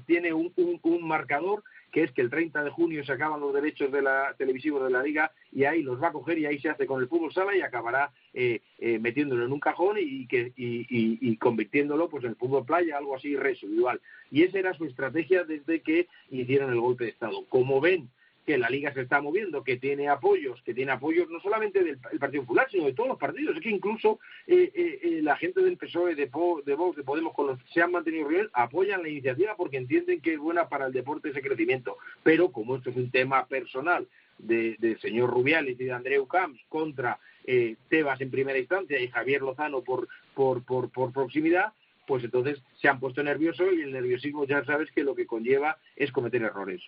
tiene 0.06 0.34
un, 0.34 0.52
un, 0.56 0.80
un 0.84 1.08
marcador 1.08 1.64
que 1.92 2.02
es 2.04 2.12
que 2.12 2.22
el 2.22 2.32
30 2.32 2.64
de 2.64 2.72
junio 2.72 3.04
se 3.06 3.12
acaban 3.12 3.40
los 3.40 3.54
derechos 3.54 3.92
de 3.92 4.02
la 4.02 4.34
televisivos 4.38 4.84
de 4.84 4.90
la 4.90 5.04
liga 5.04 5.32
y 5.52 5.66
ahí 5.66 5.84
los 5.84 6.02
va 6.02 6.08
a 6.08 6.12
coger 6.12 6.40
y 6.40 6.46
ahí 6.48 6.58
se 6.60 6.70
hace 6.70 6.88
con 6.88 7.00
el 7.00 7.08
fútbol 7.08 7.32
sala 7.32 7.56
y 7.56 7.62
acabará 7.62 8.12
eh, 8.34 8.62
eh, 8.80 8.98
metiéndolo 8.98 9.46
en 9.46 9.52
un 9.52 9.60
cajón 9.60 9.98
y, 10.00 10.26
que, 10.28 10.54
y, 10.56 10.80
y- 10.90 11.20
y 11.22 11.38
convirtiéndolo 11.38 12.10
pues 12.10 12.24
en 12.24 12.32
el 12.32 12.36
fútbol 12.36 12.66
playa, 12.66 12.98
algo 12.98 13.16
así 13.16 13.36
residual. 13.36 14.02
Y 14.32 14.42
esa 14.42 14.58
era 14.58 14.74
su 14.74 14.86
estrategia 14.86 15.44
desde 15.44 15.82
que 15.82 16.08
hicieron 16.32 16.72
el 16.72 16.80
golpe 16.80 17.04
de 17.04 17.12
Estado. 17.12 17.46
Como 17.50 17.80
ven 17.80 18.10
que 18.46 18.58
la 18.58 18.70
liga 18.70 18.94
se 18.94 19.02
está 19.02 19.22
moviendo, 19.22 19.64
que 19.64 19.78
tiene 19.78 20.10
apoyos, 20.10 20.62
que 20.64 20.74
tiene 20.74 20.92
apoyos 20.92 21.30
no 21.30 21.40
solamente 21.40 21.84
del 21.84 21.98
el 22.12 22.20
Partido 22.20 22.44
Popular, 22.44 22.68
sino 22.70 22.86
de 22.86 22.94
todos 22.94 23.10
los 23.10 23.18
partidos. 23.18 23.56
Es 23.56 23.62
que 23.64 23.70
incluso 23.70 24.20
eh, 24.48 24.70
eh, 24.76 25.00
eh, 25.02 25.20
la 25.22 25.38
gente 25.38 25.62
del 25.62 25.78
PSOE, 25.78 26.16
de, 26.16 26.28
Po- 26.28 26.62
de 26.66 26.76
Vox, 26.76 26.98
de 26.98 27.04
Podemos, 27.04 27.34
con 27.34 27.48
los 27.48 27.58
que 27.64 27.72
se 27.74 27.82
han 27.82 27.92
mantenido 27.92 28.28
real, 28.28 28.50
apoyan 28.54 29.02
la 29.02 29.10
iniciativa 29.10 29.56
porque 29.56 29.78
entienden 29.78 30.20
que 30.20 30.34
es 30.34 30.40
buena 30.40 30.68
para 30.68 30.88
el 30.88 30.94
deporte 30.94 31.30
ese 31.30 31.42
crecimiento. 31.42 31.98
Pero 32.22 32.52
como 32.52 32.76
esto 32.76 32.90
es 32.90 32.98
un 32.98 33.12
tema 33.12 33.46
personal 33.48 34.08
de- 34.38 34.76
del 34.80 35.00
señor 35.00 35.30
Rubiales 35.30 35.80
y 35.80 35.84
de 35.86 35.92
Andreu 35.94 36.28
Camps 36.28 36.60
contra 36.68 37.20
eh, 37.46 37.76
Tebas 37.90 38.20
en 38.20 38.32
primera 38.32 38.58
instancia 38.60 39.00
y 39.00 39.08
Javier 39.08 39.42
Lozano 39.42 39.82
por, 39.84 40.08
por, 40.34 40.64
por, 40.64 40.90
por 40.92 41.14
proximidad, 41.14 41.72
pues 42.08 42.24
entonces 42.26 42.62
se 42.82 42.90
han 42.90 43.00
puesto 43.00 43.24
nerviosos 43.24 43.68
y 43.74 43.82
el 43.84 43.94
nerviosismo 43.94 44.46
ya 44.46 44.66
sabes 44.66 44.92
que 44.92 45.04
lo 45.06 45.16
que 45.16 45.26
conlleva 45.26 45.78
es 45.96 46.12
cometer 46.12 46.42
errores. 46.42 46.82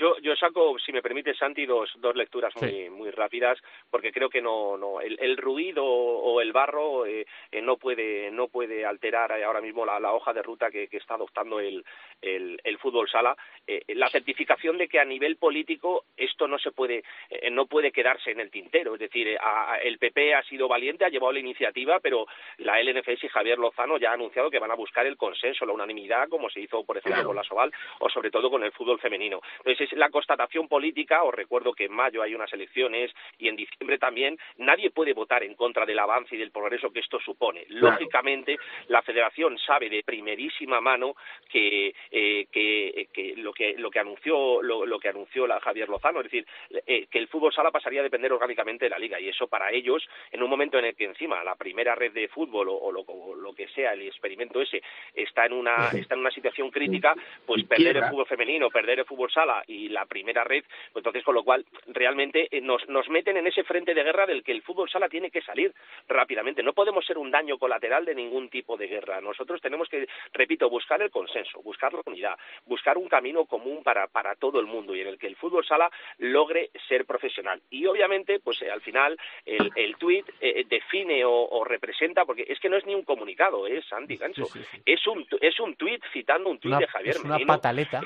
Yo, 0.00 0.16
yo 0.22 0.34
saco, 0.34 0.78
si 0.78 0.92
me 0.92 1.02
permite, 1.02 1.34
Santi, 1.34 1.66
dos, 1.66 1.90
dos 1.96 2.16
lecturas 2.16 2.54
muy, 2.56 2.70
Sí. 2.70 2.88
muy 2.88 3.10
rápidas, 3.10 3.58
porque 3.90 4.10
creo 4.12 4.30
que 4.30 4.40
no, 4.40 4.78
no 4.78 4.98
el, 5.02 5.18
el 5.20 5.36
ruido 5.36 5.84
o 5.84 6.40
el 6.40 6.52
barro 6.52 7.04
eh, 7.04 7.26
eh, 7.52 7.60
no 7.60 7.76
puede 7.76 8.30
no 8.30 8.48
puede 8.48 8.86
alterar 8.86 9.30
ahora 9.42 9.60
mismo 9.60 9.84
la, 9.84 10.00
la 10.00 10.14
hoja 10.14 10.32
de 10.32 10.40
ruta 10.42 10.70
que, 10.70 10.88
que 10.88 10.96
está 10.96 11.14
adoptando 11.16 11.60
el, 11.60 11.84
el, 12.22 12.58
el 12.64 12.78
fútbol 12.78 13.10
sala. 13.10 13.36
Eh, 13.66 13.82
la 13.88 14.08
certificación 14.08 14.78
de 14.78 14.88
que 14.88 14.98
a 15.00 15.04
nivel 15.04 15.36
político 15.36 16.04
esto 16.16 16.48
no 16.48 16.58
se 16.58 16.70
puede 16.72 17.04
eh, 17.28 17.50
no 17.50 17.66
puede 17.66 17.92
quedarse 17.92 18.30
en 18.30 18.40
el 18.40 18.50
tintero, 18.50 18.94
es 18.94 19.00
decir, 19.00 19.36
a- 19.38 19.72
a- 19.74 19.78
el 19.82 19.98
PP 19.98 20.34
ha 20.34 20.42
sido 20.44 20.66
valiente, 20.66 21.04
ha 21.04 21.10
llevado 21.10 21.32
la 21.32 21.40
iniciativa, 21.40 22.00
pero 22.00 22.26
la 22.56 22.80
LNFS 22.80 23.26
y 23.26 23.28
Javier 23.28 23.58
Lozano 23.58 23.98
ya 23.98 24.12
ha 24.12 24.14
anunciado 24.14 24.50
que 24.50 24.58
van 24.58 24.70
a 24.70 24.74
buscar 24.76 25.04
el 25.06 25.18
consenso, 25.18 25.66
la 25.66 25.74
unanimidad, 25.74 26.28
como 26.30 26.48
se 26.48 26.60
hizo, 26.60 26.84
por 26.84 26.96
ejemplo, 26.96 27.16
Claro. 27.16 27.28
con 27.28 27.36
la 27.36 27.44
Soval 27.44 27.70
o 27.98 28.08
sobre 28.08 28.30
todo 28.30 28.48
con 28.50 28.62
el 28.64 28.72
fútbol 28.72 28.98
femenino. 28.98 29.40
Entonces, 29.58 29.89
es 29.90 29.98
la 29.98 30.10
constatación 30.10 30.68
política, 30.68 31.22
os 31.22 31.34
recuerdo 31.34 31.72
que 31.72 31.86
en 31.86 31.92
mayo 31.92 32.22
hay 32.22 32.34
unas 32.34 32.52
elecciones 32.52 33.12
y 33.38 33.48
en 33.48 33.56
diciembre 33.56 33.98
también, 33.98 34.38
nadie 34.58 34.90
puede 34.90 35.12
votar 35.12 35.42
en 35.42 35.54
contra 35.54 35.86
del 35.86 35.98
avance 35.98 36.34
y 36.34 36.38
del 36.38 36.50
progreso 36.50 36.90
que 36.90 37.00
esto 37.00 37.18
supone. 37.20 37.64
Lógicamente, 37.68 38.56
la 38.88 39.02
federación 39.02 39.58
sabe 39.58 39.88
de 39.88 40.02
primerísima 40.02 40.80
mano 40.80 41.14
que, 41.48 41.94
eh, 42.10 42.46
que, 42.50 43.08
que 43.12 43.34
lo 43.36 43.52
que 43.52 43.74
lo 43.76 43.90
que 43.90 43.98
anunció 43.98 44.62
lo, 44.62 44.86
lo 44.86 44.98
que 44.98 45.08
anunció 45.08 45.46
la 45.46 45.60
Javier 45.60 45.88
Lozano, 45.88 46.20
es 46.20 46.24
decir, 46.24 46.46
eh, 46.86 47.06
que 47.10 47.18
el 47.18 47.28
fútbol 47.28 47.52
sala 47.52 47.70
pasaría 47.70 48.00
a 48.00 48.04
depender 48.04 48.32
orgánicamente 48.32 48.86
de 48.86 48.90
la 48.90 48.98
liga. 48.98 49.20
Y 49.20 49.28
eso 49.28 49.48
para 49.48 49.70
ellos, 49.70 50.06
en 50.30 50.42
un 50.42 50.50
momento 50.50 50.78
en 50.78 50.86
el 50.86 50.96
que 50.96 51.04
encima 51.04 51.42
la 51.44 51.56
primera 51.56 51.94
red 51.94 52.12
de 52.12 52.28
fútbol 52.28 52.68
o, 52.68 52.74
o 52.74 52.92
lo, 52.92 53.00
o 53.00 53.34
lo 53.34 53.52
que 53.54 53.68
sea, 53.68 53.92
el 53.92 54.02
experimento 54.02 54.60
ese, 54.60 54.82
está 55.14 55.46
en 55.46 55.52
una 55.52 55.90
está 55.92 56.14
en 56.14 56.20
una 56.20 56.30
situación 56.30 56.70
crítica, 56.70 57.14
pues 57.46 57.64
perder 57.64 57.96
el 57.96 58.04
fútbol 58.04 58.26
femenino, 58.26 58.70
perder 58.70 59.00
el 59.00 59.04
fútbol 59.04 59.30
sala 59.30 59.62
y 59.70 59.88
la 59.88 60.04
primera 60.06 60.44
red, 60.44 60.64
pues 60.92 61.00
entonces 61.02 61.22
con 61.24 61.34
lo 61.34 61.44
cual 61.44 61.64
realmente 61.86 62.48
eh, 62.50 62.60
nos, 62.60 62.88
nos 62.88 63.08
meten 63.08 63.36
en 63.36 63.46
ese 63.46 63.64
frente 63.64 63.94
de 63.94 64.02
guerra 64.02 64.26
del 64.26 64.42
que 64.42 64.52
el 64.52 64.62
fútbol 64.62 64.90
sala 64.90 65.08
tiene 65.08 65.30
que 65.30 65.42
salir 65.42 65.72
rápidamente. 66.08 66.62
No 66.62 66.72
podemos 66.72 67.04
ser 67.06 67.18
un 67.18 67.30
daño 67.30 67.58
colateral 67.58 68.04
de 68.04 68.14
ningún 68.14 68.48
tipo 68.48 68.76
de 68.76 68.86
guerra. 68.88 69.20
Nosotros 69.20 69.60
tenemos 69.60 69.88
que, 69.88 70.06
repito, 70.32 70.68
buscar 70.68 71.00
el 71.02 71.10
consenso, 71.10 71.62
buscar 71.62 71.92
la 71.92 72.02
unidad, 72.06 72.36
buscar 72.66 72.98
un 72.98 73.08
camino 73.08 73.44
común 73.46 73.82
para, 73.82 74.06
para 74.08 74.34
todo 74.34 74.60
el 74.60 74.66
mundo 74.66 74.94
y 74.94 75.00
en 75.00 75.08
el 75.08 75.18
que 75.18 75.26
el 75.26 75.36
fútbol 75.36 75.64
sala 75.64 75.90
logre 76.18 76.70
ser 76.88 77.04
profesional. 77.04 77.60
Y 77.70 77.86
obviamente, 77.86 78.40
pues 78.40 78.60
eh, 78.62 78.70
al 78.70 78.80
final 78.80 79.16
el, 79.46 79.70
el 79.76 79.96
tuit 79.96 80.26
eh, 80.40 80.64
define 80.68 81.24
o, 81.24 81.48
o 81.48 81.64
representa, 81.64 82.24
porque 82.24 82.44
es 82.48 82.58
que 82.60 82.68
no 82.68 82.76
es 82.76 82.86
ni 82.86 82.94
un 82.94 83.04
comunicado, 83.04 83.66
es 83.66 83.84
Santi 83.86 84.16
Gancho. 84.16 84.44
Sí, 84.46 84.58
sí, 84.58 84.64
sí. 84.72 84.82
Es 84.86 85.06
un 85.06 85.26
es 85.40 85.60
un 85.60 85.76
tuit 85.76 86.02
citando 86.12 86.50
un 86.50 86.58
tuit 86.58 86.76
de 86.76 86.86
Javier 86.86 87.16
es 87.16 87.24
una 87.24 87.34
Merino. 87.34 87.52
pataleta. 87.54 88.00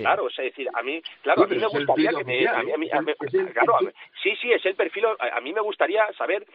Claro, 0.00 0.28
es 0.28 0.36
decir, 0.36 0.68
a 0.72 0.82
mí, 0.82 1.02
claro, 1.20 1.42
Sí, 1.46 1.52
a 1.52 1.54
mí 1.54 1.60
me 1.60 1.66
gustaría 1.68 2.10
que 2.12 2.24
me, 2.24 2.48
a 2.48 2.62
mí, 2.62 2.72
a 2.72 2.76
mí- 2.78 2.88
a 2.90 3.00
mí- 3.02 3.12
claro, 3.52 3.78
sí, 4.22 4.34
sí, 4.40 4.50
es 4.50 4.64
el 4.64 4.74
perfil, 4.74 5.04
a, 5.18 5.40
mí 5.40 5.52
me 5.52 5.60
gustaría 5.60 6.10
saber 6.14 6.46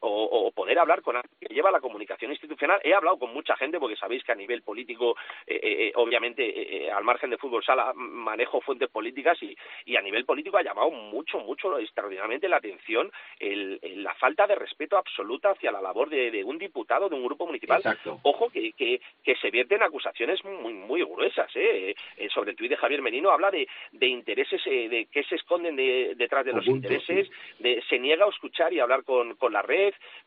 o, 0.00 0.24
o 0.24 0.50
poder 0.52 0.78
hablar 0.78 1.02
con 1.02 1.16
alguien 1.16 1.36
que 1.40 1.54
lleva 1.54 1.70
la 1.70 1.80
comunicación 1.80 2.30
institucional. 2.32 2.80
He 2.84 2.92
hablado 2.94 3.18
con 3.18 3.32
mucha 3.32 3.56
gente 3.56 3.78
porque 3.78 3.96
sabéis 3.96 4.22
que 4.24 4.32
a 4.32 4.34
nivel 4.34 4.62
político, 4.62 5.16
eh, 5.46 5.58
eh, 5.62 5.92
obviamente, 5.94 6.42
eh, 6.46 6.86
eh, 6.86 6.90
al 6.90 7.04
margen 7.04 7.30
de 7.30 7.38
fútbol 7.38 7.64
sala, 7.64 7.92
manejo 7.94 8.60
fuentes 8.60 8.88
políticas 8.90 9.42
y, 9.42 9.56
y 9.86 9.96
a 9.96 10.02
nivel 10.02 10.24
político 10.24 10.56
ha 10.58 10.62
llamado 10.62 10.90
mucho, 10.90 11.38
mucho, 11.40 11.78
extraordinariamente 11.78 12.48
la 12.48 12.56
atención 12.58 13.10
el- 13.38 13.78
el- 13.82 14.02
la 14.02 14.14
falta 14.14 14.46
de 14.46 14.54
respeto 14.54 14.96
absoluta 14.96 15.50
hacia 15.50 15.70
la 15.72 15.80
labor 15.80 16.08
de, 16.10 16.30
de 16.30 16.44
un 16.44 16.58
diputado 16.58 17.08
de 17.08 17.14
un 17.14 17.24
grupo 17.24 17.46
municipal 17.46 17.78
Exacto. 17.78 18.18
ojo 18.22 18.50
que, 18.50 18.72
que, 18.72 19.00
que 19.24 19.36
se 19.36 19.50
vierten 19.50 19.82
acusaciones 19.82 20.42
muy 20.44 20.72
muy 20.72 21.02
gruesas 21.02 21.50
¿eh? 21.54 21.94
Eh, 22.16 22.28
sobre 22.30 22.50
el 22.50 22.56
tuit 22.56 22.70
de 22.70 22.76
Javier 22.76 23.02
Menino 23.02 23.30
habla 23.30 23.50
de, 23.50 23.66
de 23.92 24.06
intereses 24.06 24.60
eh, 24.66 24.88
de 24.88 25.06
que 25.06 25.22
se 25.24 25.36
esconden 25.36 25.76
de- 25.76 26.14
detrás 26.16 26.44
de 26.44 26.52
los 26.52 26.66
intereses 26.66 27.28
de, 27.58 27.82
se 27.88 27.98
niega 27.98 28.24
a 28.24 28.28
escuchar 28.30 28.72
y 28.72 28.80
hablar 28.80 29.04
con, 29.04 29.34
con 29.36 29.52
la 29.52 29.62
red 29.62 29.77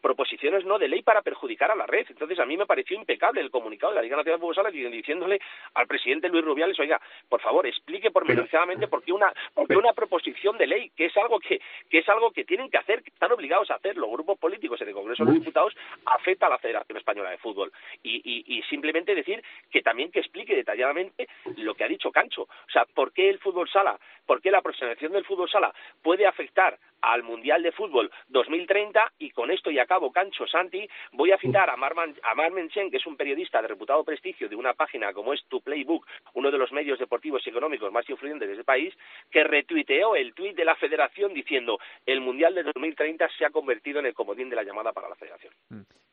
proposiciones 0.01 0.65
no 0.65 0.79
de 0.79 0.87
ley 0.87 1.01
para 1.01 1.21
perjudicar 1.21 1.71
a 1.71 1.75
la 1.75 1.85
red. 1.85 2.05
Entonces 2.09 2.39
a 2.39 2.45
mí 2.45 2.57
me 2.57 2.65
pareció 2.65 2.97
impecable 2.97 3.41
el 3.41 3.51
comunicado 3.51 3.91
de 3.91 3.97
la 3.97 4.01
Liga 4.01 4.17
Nacional 4.17 4.39
de 4.39 4.41
Fútbol 4.41 4.55
Sala 4.55 4.71
diciéndole 4.71 5.39
al 5.73 5.87
presidente 5.87 6.29
Luis 6.29 6.43
Rubiales 6.43 6.79
oiga 6.79 6.99
por 7.29 7.41
favor 7.41 7.65
explique 7.67 8.11
pormenorizadamente 8.11 8.87
por 8.87 9.03
qué 9.03 9.11
una 9.13 9.31
por 9.53 9.63
qué 9.65 9.69
pero- 9.69 9.79
una 9.79 9.93
proposición 9.93 10.57
de 10.57 10.67
ley 10.67 10.89
que 10.95 11.05
es 11.05 11.17
algo 11.17 11.39
que 11.39 11.59
que 11.89 11.99
es 11.99 12.09
algo 12.09 12.31
que 12.31 12.45
tienen 12.45 12.69
que 12.69 12.77
hacer 12.77 13.03
que 13.03 13.09
están 13.11 13.31
obligados 13.31 13.69
a 13.71 13.75
hacer 13.75 13.97
los 13.97 14.09
grupos 14.09 14.37
políticos 14.39 14.79
en 14.81 14.87
el 14.89 14.93
Congreso 14.93 15.23
de 15.25 15.31
los. 15.31 15.39
Diputados 15.39 15.75
afecta 16.05 16.47
a 16.47 16.49
la 16.49 16.57
Federación 16.59 16.97
Española 16.97 17.29
de 17.31 17.37
Fútbol 17.37 17.71
y, 18.03 18.15
y, 18.23 18.57
y 18.57 18.61
simplemente 18.63 19.15
decir 19.15 19.43
que 19.71 19.81
también 19.81 20.11
que 20.11 20.19
explique 20.19 20.55
detalladamente 20.55 21.27
lo 21.57 21.73
que 21.75 21.83
ha 21.83 21.87
dicho 21.87 22.11
Cancho, 22.11 22.43
o 22.43 22.71
sea, 22.71 22.85
por 22.85 23.11
qué 23.13 23.29
el 23.29 23.39
fútbol 23.39 23.69
sala, 23.69 23.99
por 24.25 24.41
qué 24.41 24.51
la 24.51 24.61
profesionalización 24.61 25.13
del 25.13 25.25
fútbol 25.25 25.49
sala 25.49 25.73
puede 26.01 26.25
afectar 26.27 26.77
al 27.01 27.23
Mundial 27.23 27.63
de 27.63 27.71
Fútbol 27.71 28.11
2030 28.29 29.13
y 29.19 29.31
con 29.31 29.51
esto 29.51 29.71
y 29.71 29.79
acabo 29.79 30.11
Cancho 30.11 30.47
Santi, 30.47 30.87
voy 31.13 31.31
a 31.31 31.37
citar 31.37 31.69
a 31.69 31.75
Marman, 31.77 32.15
a 32.23 32.35
Marmen 32.35 32.69
Chen, 32.69 32.89
que 32.91 32.97
es 32.97 33.05
un 33.05 33.17
periodista 33.17 33.61
de 33.61 33.67
reputado 33.67 34.03
prestigio 34.03 34.47
de 34.49 34.55
una 34.55 34.73
página 34.73 35.13
como 35.13 35.33
es 35.33 35.43
Tu 35.47 35.61
Playbook, 35.61 36.05
uno 36.33 36.51
de 36.51 36.57
los 36.57 36.71
medios 36.71 36.99
deportivos 36.99 37.45
y 37.45 37.49
económicos 37.49 37.91
más 37.91 38.09
influyentes 38.09 38.47
de 38.47 38.53
ese 38.55 38.63
país, 38.63 38.93
que 39.29 39.43
retuiteó 39.43 40.15
el 40.15 40.33
tuit 40.33 40.55
de 40.55 40.65
la 40.65 40.75
federación 40.75 41.33
diciendo 41.33 41.79
el 42.05 42.21
Mundial 42.21 42.55
de 42.55 42.63
2030 42.63 43.27
se 43.37 43.45
ha 43.45 43.49
convertido 43.49 43.99
en 43.99 44.05
el 44.05 44.13
comodín 44.13 44.49
de 44.49 44.55
la 44.55 44.63
llamada 44.63 44.91
para 44.93 45.09
la 45.09 45.15
federación. 45.15 45.53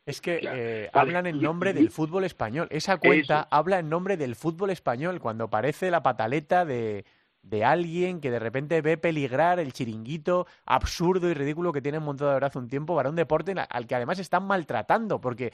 Es 0.06 0.20
que 0.22 0.38
Claro. 0.38 0.56
eh, 0.58 0.88
Vale, 0.92 1.08
hablan 1.10 1.26
en 1.26 1.40
nombre 1.42 1.74
del 1.74 1.90
fútbol 1.90 2.24
español. 2.24 2.66
Esa 2.70 2.98
cuenta 2.98 3.40
Eso. 3.40 3.48
habla 3.50 3.78
en 3.78 3.90
nombre 3.90 4.16
del 4.16 4.36
fútbol 4.36 4.70
español 4.70 5.20
cuando 5.20 5.48
parece 5.50 5.90
la 5.90 6.02
pataleta 6.02 6.64
de, 6.64 7.04
de 7.48 7.64
alguien 7.64 8.20
que 8.20 8.30
de 8.30 8.38
repente 8.38 8.80
ve 8.82 8.98
peligrar 8.98 9.58
el 9.58 9.72
chiringuito 9.72 10.46
absurdo 10.66 11.30
y 11.30 11.34
ridículo 11.34 11.72
que 11.72 11.80
tienen 11.80 12.02
montado 12.02 12.32
ahora 12.32 12.48
hace 12.48 12.58
un 12.58 12.68
tiempo 12.68 12.94
para 12.94 13.08
un 13.08 13.16
deporte 13.16 13.54
al 13.68 13.86
que 13.86 13.94
además 13.94 14.18
están 14.18 14.46
maltratando. 14.46 15.20
Porque 15.20 15.52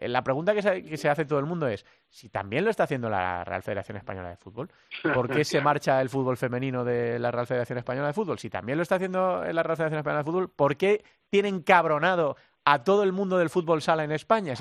la 0.00 0.22
pregunta 0.22 0.52
que 0.52 0.60
se, 0.60 0.82
que 0.84 0.96
se 0.98 1.08
hace 1.08 1.24
todo 1.24 1.38
el 1.38 1.46
mundo 1.46 1.66
es, 1.66 1.86
si 2.08 2.28
también 2.28 2.64
lo 2.64 2.70
está 2.70 2.84
haciendo 2.84 3.08
la 3.08 3.44
Real 3.44 3.62
Federación 3.62 3.96
Española 3.96 4.28
de 4.28 4.36
Fútbol, 4.36 4.70
¿por 5.14 5.30
qué 5.30 5.44
se 5.44 5.60
marcha 5.60 6.00
el 6.00 6.10
fútbol 6.10 6.36
femenino 6.36 6.84
de 6.84 7.18
la 7.18 7.30
Real 7.30 7.46
Federación 7.46 7.78
Española 7.78 8.08
de 8.08 8.12
Fútbol? 8.12 8.38
Si 8.38 8.50
también 8.50 8.76
lo 8.76 8.82
está 8.82 8.96
haciendo 8.96 9.42
la 9.42 9.62
Real 9.62 9.76
Federación 9.76 9.98
Española 9.98 10.18
de 10.18 10.30
Fútbol, 10.30 10.50
¿por 10.50 10.76
qué 10.76 11.02
tienen 11.30 11.62
cabronado 11.62 12.36
a 12.64 12.84
todo 12.84 13.02
el 13.02 13.12
mundo 13.12 13.38
del 13.38 13.48
fútbol 13.48 13.80
sala 13.80 14.04
en 14.04 14.12
España? 14.12 14.54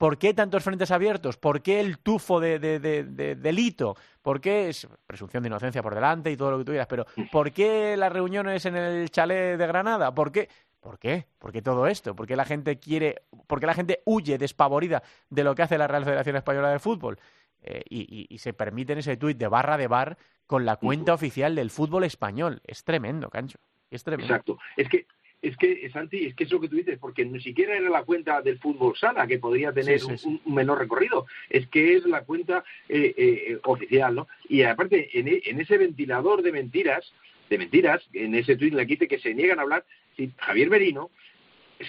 ¿Por 0.00 0.16
qué 0.16 0.32
tantos 0.32 0.64
frentes 0.64 0.90
abiertos? 0.92 1.36
¿Por 1.36 1.60
qué 1.60 1.78
el 1.78 1.98
tufo 1.98 2.40
de, 2.40 2.58
de- 2.58 2.80
de- 2.80 3.04
de 3.04 3.34
delito? 3.36 3.96
¿Por 4.22 4.40
qué 4.40 4.70
es 4.70 4.88
presunción 5.06 5.42
de 5.42 5.48
inocencia 5.48 5.82
por 5.82 5.94
delante 5.94 6.30
y 6.30 6.38
todo 6.38 6.50
lo 6.52 6.56
que 6.58 6.64
tú 6.64 6.72
quieras? 6.72 6.86
Pero 6.88 7.04
¿por 7.30 7.52
qué 7.52 7.98
las 7.98 8.10
reuniones 8.10 8.64
en 8.64 8.76
el 8.76 9.10
chalet 9.10 9.58
de 9.58 9.66
Granada? 9.66 10.14
¿Por 10.14 10.32
qué? 10.32 10.48
¿Por 10.80 10.98
qué? 10.98 11.26
¿Por 11.38 11.52
qué 11.52 11.60
todo 11.60 11.86
esto? 11.86 12.16
¿Por 12.16 12.26
qué 12.26 12.34
la 12.34 12.46
gente 12.46 12.78
quiere, 12.78 13.24
por 13.46 13.60
qué 13.60 13.66
la 13.66 13.74
gente 13.74 14.00
huye 14.06 14.38
despavorida 14.38 15.02
de 15.28 15.44
lo 15.44 15.54
que 15.54 15.64
hace 15.64 15.76
la 15.76 15.86
Real 15.86 16.06
Federación 16.06 16.36
Española 16.36 16.70
de 16.70 16.78
Fútbol? 16.78 17.18
Eh, 17.60 17.82
y, 17.90 18.00
y- 18.00 18.26
y 18.34 18.38
se 18.38 18.54
permiten 18.54 18.96
ese 18.96 19.18
tuit 19.18 19.36
de 19.36 19.48
barra 19.48 19.76
de 19.76 19.86
bar 19.86 20.16
con 20.46 20.64
la 20.64 20.76
cuenta 20.76 21.12
oficial 21.12 21.54
del 21.54 21.70
fútbol 21.70 22.04
español. 22.04 22.62
Es 22.66 22.84
tremendo, 22.84 23.28
Cancho. 23.28 23.58
Es 23.90 24.02
tremendo. 24.02 24.32
Exacto. 24.32 24.56
Es 24.78 24.88
que 24.88 25.06
es 25.42 25.56
que, 25.56 25.88
Santi, 25.90 26.26
es 26.26 26.34
que 26.34 26.44
es 26.44 26.50
lo 26.50 26.60
que 26.60 26.68
tú 26.68 26.76
dices, 26.76 26.98
porque 26.98 27.24
ni 27.24 27.40
siquiera 27.40 27.74
era 27.76 27.88
la 27.88 28.02
cuenta 28.02 28.42
del 28.42 28.58
fútbol 28.58 28.96
sala, 28.96 29.26
que 29.26 29.38
podría 29.38 29.72
tener 29.72 29.98
Sí, 30.00 30.06
sí, 30.10 30.18
sí. 30.18 30.28
Un, 30.28 30.40
un 30.44 30.54
menor 30.54 30.78
recorrido, 30.78 31.26
es 31.48 31.66
que 31.68 31.96
es 31.96 32.04
la 32.04 32.22
cuenta 32.22 32.62
eh, 32.88 33.14
eh, 33.16 33.58
oficial, 33.64 34.14
¿no? 34.14 34.28
Y 34.48 34.62
aparte, 34.62 35.08
en, 35.18 35.28
e- 35.28 35.42
en 35.46 35.60
ese 35.60 35.78
ventilador 35.78 36.42
de 36.42 36.52
mentiras, 36.52 37.12
de 37.48 37.58
mentiras, 37.58 38.06
en 38.12 38.34
ese 38.34 38.56
tuit 38.56 38.74
le 38.74 38.86
quite 38.86 39.08
que 39.08 39.18
se 39.18 39.34
niegan 39.34 39.58
a 39.58 39.62
hablar, 39.62 39.84
si 40.16 40.30
Javier 40.38 40.68
Merino 40.70 41.10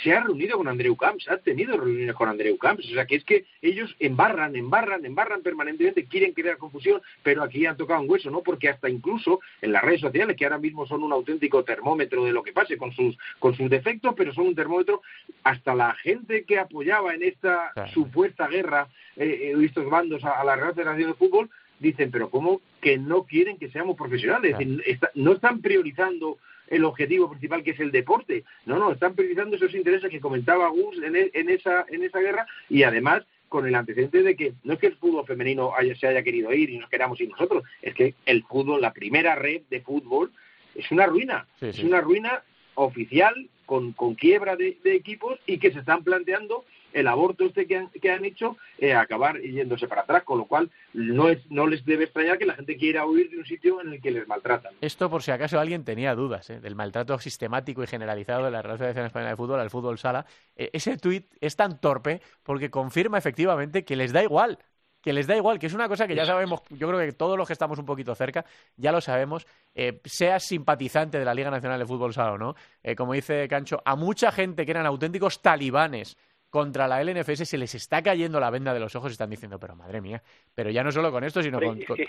se 0.04 0.14
ha 0.14 0.22
reunido 0.24 0.58
con 0.58 0.68
Andreu 0.68 0.96
Camps, 0.96 1.28
ha 1.30 1.38
tenido 1.38 1.78
reuniones 1.78 2.16
con 2.16 2.30
Andreu 2.30 2.58
Camps, 2.58 2.86
o 2.90 2.94
sea 2.94 3.06
que 3.06 3.16
es 3.16 3.24
que 3.24 3.46
ellos 3.62 3.96
embarran, 4.00 4.56
embarran, 4.56 5.06
embarran 5.06 5.42
permanentemente, 5.42 6.06
quieren 6.06 6.34
crear 6.34 6.58
confusión, 6.58 7.02
pero 7.24 7.44
aquí 7.44 7.66
han 7.66 7.78
tocado 7.78 8.02
un 8.02 8.10
hueso, 8.10 8.32
¿no? 8.32 8.42
Porque 8.42 8.70
hasta 8.70 8.90
incluso 8.90 9.40
en 9.62 9.72
las 9.74 9.84
redes 9.84 10.02
sociales, 10.02 10.36
que 10.38 10.46
ahora 10.46 10.58
mismo 10.60 10.86
son 10.88 11.04
un 11.04 11.12
auténtico 11.12 11.64
termómetro 11.64 12.24
de 12.24 12.32
lo 12.32 12.44
que 12.44 12.54
pase 12.54 12.78
con 12.78 12.92
sus, 12.94 13.18
con 13.40 13.56
sus 13.56 13.70
defectos, 13.70 14.14
pero 14.16 14.34
son 14.34 14.48
un 14.48 14.56
termómetro, 14.56 15.02
hasta 15.44 15.76
la 15.76 15.94
gente 15.96 16.44
que 16.46 16.60
apoyaba 16.60 17.14
en 17.14 17.24
esta 17.24 17.72
Claro. 17.74 17.92
supuesta 17.92 18.48
guerra, 18.48 18.88
eh, 19.18 19.54
eh, 19.56 19.66
estos 19.66 19.90
bandos 19.90 20.24
a, 20.24 20.40
a 20.40 20.44
la 20.44 20.56
Real 20.56 20.74
Federación 20.74 21.12
de 21.12 21.18
Fútbol, 21.18 21.50
dicen, 21.80 22.12
pero 22.12 22.30
¿cómo 22.30 22.62
que 22.80 22.98
no 22.98 23.24
quieren 23.24 23.58
que 23.58 23.70
seamos 23.72 23.98
profesionales? 23.98 24.56
Claro. 24.56 25.12
No 25.16 25.34
están 25.34 25.62
priorizando 25.62 26.38
el 26.72 26.86
objetivo 26.86 27.30
principal 27.30 27.64
que 27.64 27.72
es 27.72 27.80
el 27.80 27.92
deporte. 27.92 28.44
No, 28.66 28.80
no, 28.80 28.92
están 28.92 29.14
priorizando 29.14 29.56
esos 29.58 29.76
intereses 29.76 30.10
que 30.10 30.20
comentaba 30.20 30.70
Gus 30.70 30.98
en, 31.04 31.16
e- 31.16 31.30
en 31.34 31.50
esa, 31.50 31.86
en 31.90 32.04
esa 32.04 32.20
guerra 32.20 32.48
y 32.70 32.82
además 32.84 33.24
con 33.50 33.68
el 33.68 33.76
antecedente 33.76 34.24
de 34.24 34.36
que 34.38 34.54
no 34.64 34.74
es 34.74 34.80
que 34.80 34.88
el 34.88 34.96
fútbol 34.96 35.26
femenino 35.28 35.74
haya- 35.76 35.96
se 35.96 36.08
haya 36.08 36.24
querido 36.24 36.52
ir 36.54 36.70
y 36.70 36.78
nos 36.80 36.90
queramos 36.90 37.20
ir 37.22 37.30
nosotros, 37.30 37.64
es 37.82 37.94
que 37.94 38.16
el 38.26 38.44
fútbol, 38.44 38.82
la 38.82 38.94
primera 38.94 39.36
red 39.36 39.62
de 39.70 39.82
fútbol, 39.82 40.32
es 40.74 40.90
una 40.92 41.06
ruina. 41.06 41.46
Sí, 41.60 41.68
es 41.68 41.80
una 41.84 42.00
ruina 42.00 42.42
oficial 42.76 43.50
con, 43.66 43.92
con 43.92 44.16
quiebra 44.16 44.56
de, 44.56 44.78
de 44.84 44.96
equipos 44.96 45.38
y 45.46 45.58
que 45.58 45.72
se 45.72 45.80
están 45.80 46.04
planteando 46.04 46.64
el 46.94 47.08
aborto 47.08 47.46
este 47.46 47.68
que 47.68 47.78
han, 47.78 47.90
que 47.90 48.12
han 48.12 48.26
hecho 48.26 48.58
eh, 48.78 48.94
acabar 48.94 49.40
yéndose 49.40 49.88
para 49.88 50.02
atrás, 50.02 50.24
con 50.24 50.38
lo 50.38 50.46
cual 50.46 50.70
no, 50.94 51.30
es, 51.30 51.40
no 51.50 51.68
les 51.68 51.86
debe 51.86 52.06
extrañar 52.06 52.38
que 52.38 52.46
la 52.46 52.56
gente 52.56 52.78
quiera 52.78 53.06
huir 53.06 53.30
de 53.30 53.38
un 53.38 53.46
sitio 53.46 53.82
en 53.82 53.94
el 53.94 54.02
que 54.02 54.12
les 54.12 54.28
maltratan. 54.28 54.74
Esto 54.82 55.10
por 55.10 55.24
si 55.24 55.32
acaso 55.32 55.60
alguien 55.60 55.84
tenía 55.84 56.16
dudas 56.16 56.50
¿eh? 56.50 56.60
del 56.60 56.76
maltrato 56.76 57.18
sistemático 57.20 57.84
y 57.84 57.88
generalizado 57.88 58.46
de 58.46 58.52
la 58.52 58.62
Real 58.62 58.78
Federación 58.78 59.06
Española 59.06 59.32
de 59.32 59.38
Fútbol 59.38 59.60
al 59.60 59.70
fútbol 59.70 59.98
sala. 59.98 60.26
Eh, 60.56 60.70
ese 60.74 60.98
tuit 60.98 61.32
es 61.40 61.56
tan 61.56 61.80
torpe 61.80 62.22
porque 62.44 62.70
confirma 62.70 63.18
efectivamente 63.18 63.84
que 63.86 63.96
les 63.96 64.12
da 64.12 64.24
igual. 64.24 64.60
Que 65.02 65.14
les 65.14 65.26
da 65.26 65.36
igual, 65.36 65.58
que 65.58 65.66
es 65.66 65.74
una 65.74 65.88
cosa 65.88 66.08
que 66.08 66.14
ya 66.14 66.28
sabemos, 66.28 66.62
yo 66.70 66.88
creo 66.88 67.00
que 67.00 67.12
todos 67.14 67.36
los 67.36 67.48
que 67.48 67.54
estamos 67.54 67.80
un 67.80 67.88
poquito 67.88 68.14
cerca 68.14 68.46
ya 68.78 68.92
lo 68.92 69.02
sabemos, 69.02 69.48
eh, 69.74 70.00
seas 70.06 70.44
simpatizante 70.44 71.18
de 71.18 71.26
la 71.26 71.34
Liga 71.34 71.50
Nacional 71.50 71.80
de 71.80 71.88
Fútbol 71.88 72.14
Sala 72.14 72.34
o 72.34 72.38
no, 72.38 72.56
eh, 72.84 72.96
como 72.96 73.14
dice 73.14 73.48
Cancho, 73.48 73.82
a 73.84 73.96
mucha 73.96 74.32
gente 74.32 74.64
que 74.64 74.72
eran 74.72 74.86
auténticos 74.86 75.42
talibanes 75.42 76.18
contra 76.52 76.88
la 76.88 77.02
LNFS 77.02 77.50
se 77.50 77.58
les 77.58 77.74
está 77.74 78.04
cayendo 78.04 78.40
la 78.40 78.52
venda 78.52 78.74
de 78.74 78.80
los 78.82 78.94
ojos 78.96 79.12
y 79.12 79.14
están 79.14 79.30
diciendo, 79.30 79.58
pero 79.58 79.76
madre 79.76 80.02
mía, 80.02 80.22
pero 80.54 80.70
ya 80.70 80.84
no 80.84 80.92
solo 80.92 81.10
con 81.10 81.24
esto, 81.24 81.42
sino 81.42 81.60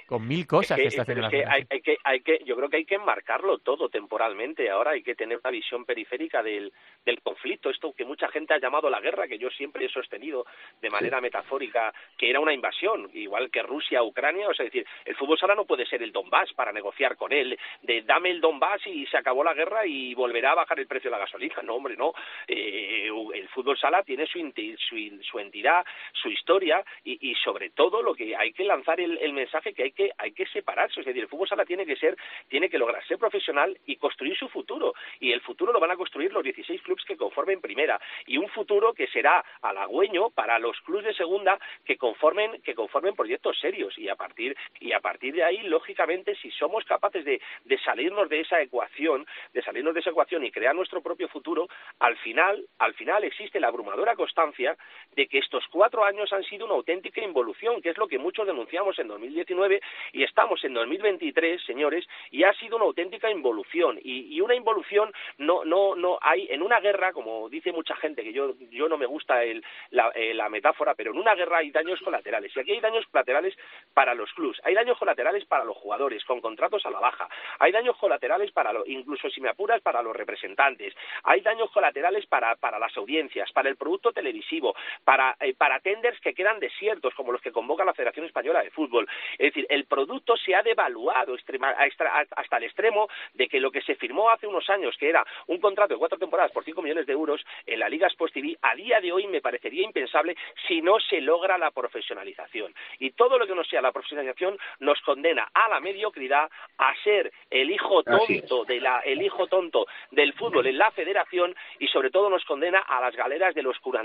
con, 0.06 0.26
mil 0.26 0.46
cosas 0.46 0.78
Es 0.78 0.82
que, 0.82 0.88
está 0.88 1.02
haciendo 1.02 1.22
la 1.22 1.28
es 1.28 1.32
que 1.32 1.38
hay, 1.38 1.64
Federación. 1.64 1.68
hay 1.70 1.80
que 1.80 1.96
hay 2.04 2.20
que 2.20 2.44
yo 2.44 2.56
creo 2.56 2.68
que 2.68 2.76
hay 2.78 2.84
que 2.84 2.96
enmarcarlo 2.96 3.58
todo 3.58 3.88
temporalmente. 3.88 4.68
Ahora 4.68 4.90
hay 4.90 5.02
que 5.02 5.14
tener 5.14 5.38
una 5.38 5.50
visión 5.50 5.84
periférica 5.84 6.42
del, 6.42 6.72
del 7.04 7.22
conflicto 7.22 7.70
esto 7.70 7.92
que 7.92 8.04
mucha 8.04 8.28
gente 8.28 8.52
ha 8.52 8.58
llamado 8.58 8.90
la 8.90 9.00
guerra 9.00 9.28
que 9.28 9.38
yo 9.38 9.48
siempre 9.50 9.86
he 9.86 9.88
sostenido 9.88 10.44
de 10.80 10.90
manera 10.90 11.20
metafórica 11.20 11.94
que 12.18 12.28
era 12.28 12.40
una 12.40 12.52
invasión 12.52 13.10
igual 13.14 13.50
que 13.50 13.62
Rusia 13.62 14.02
Ucrania. 14.02 14.48
O 14.48 14.54
sea 14.54 14.66
es 14.66 14.72
decir 14.72 14.86
el 15.04 15.14
fútbol 15.14 15.38
sala 15.38 15.54
no 15.54 15.66
puede 15.66 15.86
ser 15.86 16.02
el 16.02 16.10
Donbass 16.10 16.52
para 16.54 16.72
negociar 16.72 17.16
con 17.16 17.32
él 17.32 17.56
de 17.82 18.02
dame 18.02 18.30
el 18.30 18.40
Donbass 18.40 18.86
y 18.86 19.06
se 19.06 19.16
acabó 19.16 19.44
la 19.44 19.54
guerra 19.54 19.86
y 19.86 20.14
volverá 20.14 20.52
a 20.52 20.56
bajar 20.56 20.80
el 20.80 20.88
precio 20.88 21.10
de 21.10 21.16
la 21.16 21.24
gasolina 21.24 21.56
no 21.62 21.76
hombre 21.76 21.96
no. 21.96 22.12
Eh, 22.48 23.08
el 23.34 23.48
fútbol 23.48 23.78
sala 23.78 24.02
tiene 24.02 24.26
su, 24.32 25.20
su 25.22 25.38
entidad 25.38 25.84
su 26.12 26.28
historia 26.28 26.84
y, 27.04 27.30
y 27.30 27.34
sobre 27.36 27.70
todo 27.70 28.02
lo 28.02 28.14
que 28.14 28.36
hay 28.36 28.52
que 28.52 28.64
lanzar 28.64 29.00
el, 29.00 29.18
el 29.18 29.32
mensaje 29.32 29.72
que 29.72 29.84
hay 29.84 29.92
que 29.92 30.10
hay 30.18 30.32
que 30.32 30.46
separarse. 30.46 31.00
Es 31.00 31.06
decir 31.06 31.22
el 31.22 31.28
fútbol 31.28 31.48
sala 31.48 31.64
tiene 31.64 31.86
que 31.86 31.96
ser 31.96 32.16
tiene 32.48 32.68
que 32.68 32.78
lograr 32.78 33.04
ser 33.06 33.18
profesional 33.18 33.76
y 33.86 33.96
construir 33.96 34.36
su 34.36 34.48
futuro. 34.48 34.94
Y 35.20 35.32
el 35.32 35.40
futuro 35.40 35.72
lo 35.72 35.80
van 35.80 35.90
a 35.90 35.96
construir 35.96 36.32
los 36.32 36.44
16 36.44 36.82
clubes 36.82 37.04
que 37.04 37.16
conformen 37.16 37.60
primera. 37.60 38.00
Y 38.26 38.38
un 38.38 38.48
futuro 38.48 38.92
que 38.92 39.06
será 39.08 39.44
halagüeño 39.62 40.30
para 40.30 40.58
los 40.58 40.80
clubes 40.80 41.06
de 41.06 41.14
segunda 41.14 41.58
que 41.84 41.96
conformen 41.96 42.60
que 42.62 42.74
conformen 42.74 43.14
proyectos 43.14 43.58
serios. 43.60 43.96
Y 43.98 44.08
a 44.08 44.16
partir 44.16 44.56
y 44.80 44.92
a 44.92 45.00
partir 45.00 45.34
de 45.34 45.44
ahí 45.44 45.62
lógicamente 45.62 46.34
si 46.36 46.50
somos 46.52 46.84
capaces 46.84 47.24
de, 47.24 47.40
de 47.64 47.78
salirnos 47.78 48.28
de 48.28 48.40
esa 48.40 48.60
ecuación 48.60 49.26
de 49.52 49.62
salirnos 49.62 49.94
de 49.94 50.00
esa 50.00 50.10
ecuación 50.10 50.44
y 50.44 50.50
crear 50.50 50.74
nuestro 50.74 51.02
propio 51.02 51.28
futuro 51.28 51.68
al 51.98 52.16
final 52.18 52.66
al 52.78 52.94
final 52.94 53.24
existe 53.24 53.60
la 53.60 53.68
abrumadora 53.68 54.14
constancia 54.22 54.76
de 55.16 55.26
que 55.26 55.38
estos 55.38 55.64
cuatro 55.68 56.04
años 56.04 56.32
han 56.32 56.44
sido 56.44 56.64
una 56.66 56.74
auténtica 56.74 57.20
involución, 57.20 57.82
que 57.82 57.90
es 57.90 57.98
lo 57.98 58.06
que 58.06 58.18
muchos 58.18 58.46
denunciamos 58.46 58.96
en 59.00 59.08
2019 59.08 59.80
y 60.12 60.22
estamos 60.22 60.62
en 60.64 60.74
2023, 60.74 61.60
señores, 61.64 62.06
y 62.30 62.44
ha 62.44 62.52
sido 62.54 62.76
una 62.76 62.84
auténtica 62.84 63.28
involución. 63.28 63.98
Y, 64.02 64.40
una 64.42 64.54
involución 64.56 65.12
no 65.38 65.64
no 65.64 65.94
no 65.94 66.18
hay 66.20 66.48
en 66.50 66.62
una 66.62 66.80
guerra, 66.80 67.12
como 67.12 67.48
dice 67.48 67.70
mucha 67.70 67.94
gente 67.96 68.24
que 68.24 68.32
yo 68.32 68.54
yo 68.70 68.88
no 68.88 68.96
me 68.96 69.06
gusta 69.06 69.44
el, 69.44 69.64
la, 69.90 70.10
eh, 70.14 70.34
la 70.34 70.48
metáfora, 70.48 70.94
pero 70.94 71.12
en 71.12 71.18
una 71.18 71.34
guerra 71.34 71.58
hay 71.58 71.70
daños 71.70 72.00
colaterales. 72.00 72.50
Y 72.56 72.60
aquí 72.60 72.72
hay 72.72 72.80
daños 72.80 73.06
colaterales 73.06 73.56
para 73.94 74.14
los 74.14 74.32
clubs, 74.32 74.60
hay 74.64 74.74
daños 74.74 74.98
colaterales 74.98 75.44
para 75.44 75.64
los 75.64 75.76
jugadores 75.76 76.24
con 76.24 76.40
contratos 76.40 76.84
a 76.86 76.90
la 76.90 76.98
baja, 76.98 77.28
hay 77.60 77.70
daños 77.70 77.96
colaterales 77.98 78.50
para 78.50 78.72
lo, 78.72 78.84
incluso 78.86 79.30
si 79.30 79.40
me 79.40 79.48
apuras 79.48 79.80
para 79.80 80.02
los 80.02 80.16
representantes, 80.16 80.94
hay 81.22 81.40
daños 81.40 81.70
colaterales 81.70 82.26
para 82.26 82.56
para 82.56 82.78
las 82.78 82.96
audiencias, 82.96 83.52
para 83.52 83.68
el 83.68 83.76
producto 83.76 84.11
televisivo, 84.12 84.74
para 85.04 85.36
eh, 85.40 85.54
para 85.54 85.80
tenders 85.80 86.20
que 86.20 86.34
quedan 86.34 86.60
desiertos 86.60 87.14
como 87.14 87.32
los 87.32 87.40
que 87.40 87.52
convoca 87.52 87.84
la 87.84 87.94
Federación 87.94 88.26
Española 88.26 88.62
de 88.62 88.70
Fútbol. 88.70 89.08
Es 89.32 89.52
decir, 89.54 89.66
el 89.68 89.84
producto 89.86 90.36
se 90.36 90.54
ha 90.54 90.62
devaluado 90.62 91.34
extrema- 91.34 91.74
extra- 91.86 92.26
hasta 92.36 92.56
el 92.56 92.64
extremo 92.64 93.08
de 93.34 93.48
que 93.48 93.60
lo 93.60 93.70
que 93.70 93.82
se 93.82 93.94
firmó 93.96 94.30
hace 94.30 94.46
unos 94.46 94.68
años, 94.70 94.96
que 94.98 95.08
era 95.08 95.24
un 95.46 95.58
contrato 95.58 95.94
de 95.94 95.98
cuatro 95.98 96.18
temporadas 96.18 96.52
por 96.52 96.64
cinco 96.64 96.82
millones 96.82 97.06
de 97.06 97.12
euros 97.12 97.44
en 97.66 97.78
la 97.80 97.88
Liga 97.88 98.06
Sports 98.08 98.34
TV, 98.34 98.56
a 98.62 98.74
día 98.74 99.00
de 99.00 99.12
hoy 99.12 99.26
me 99.26 99.40
parecería 99.40 99.82
impensable 99.84 100.36
si 100.66 100.82
no 100.82 100.98
se 101.00 101.20
logra 101.20 101.58
la 101.58 101.70
profesionalización. 101.70 102.74
Y 102.98 103.10
todo 103.12 103.38
lo 103.38 103.46
que 103.46 103.54
no 103.54 103.64
sea 103.64 103.80
la 103.80 103.92
profesionalización 103.92 104.58
nos 104.80 105.00
condena 105.02 105.48
a 105.54 105.68
la 105.68 105.80
mediocridad, 105.80 106.50
a 106.78 106.94
ser 107.04 107.32
el 107.50 107.70
hijo 107.70 108.02
tonto 108.02 108.64
de 108.64 108.80
la, 108.80 109.00
el 109.00 109.22
hijo 109.22 109.46
tonto 109.46 109.86
del 110.10 110.32
fútbol 110.34 110.66
en 110.66 110.78
la 110.78 110.90
federación 110.90 111.54
y 111.78 111.88
sobre 111.88 112.10
todo 112.10 112.28
nos 112.28 112.44
condena 112.44 112.80
a 112.80 113.00
las 113.00 113.14
galeras 113.16 113.54
del 113.54 113.66
oscurantismo 113.66 114.01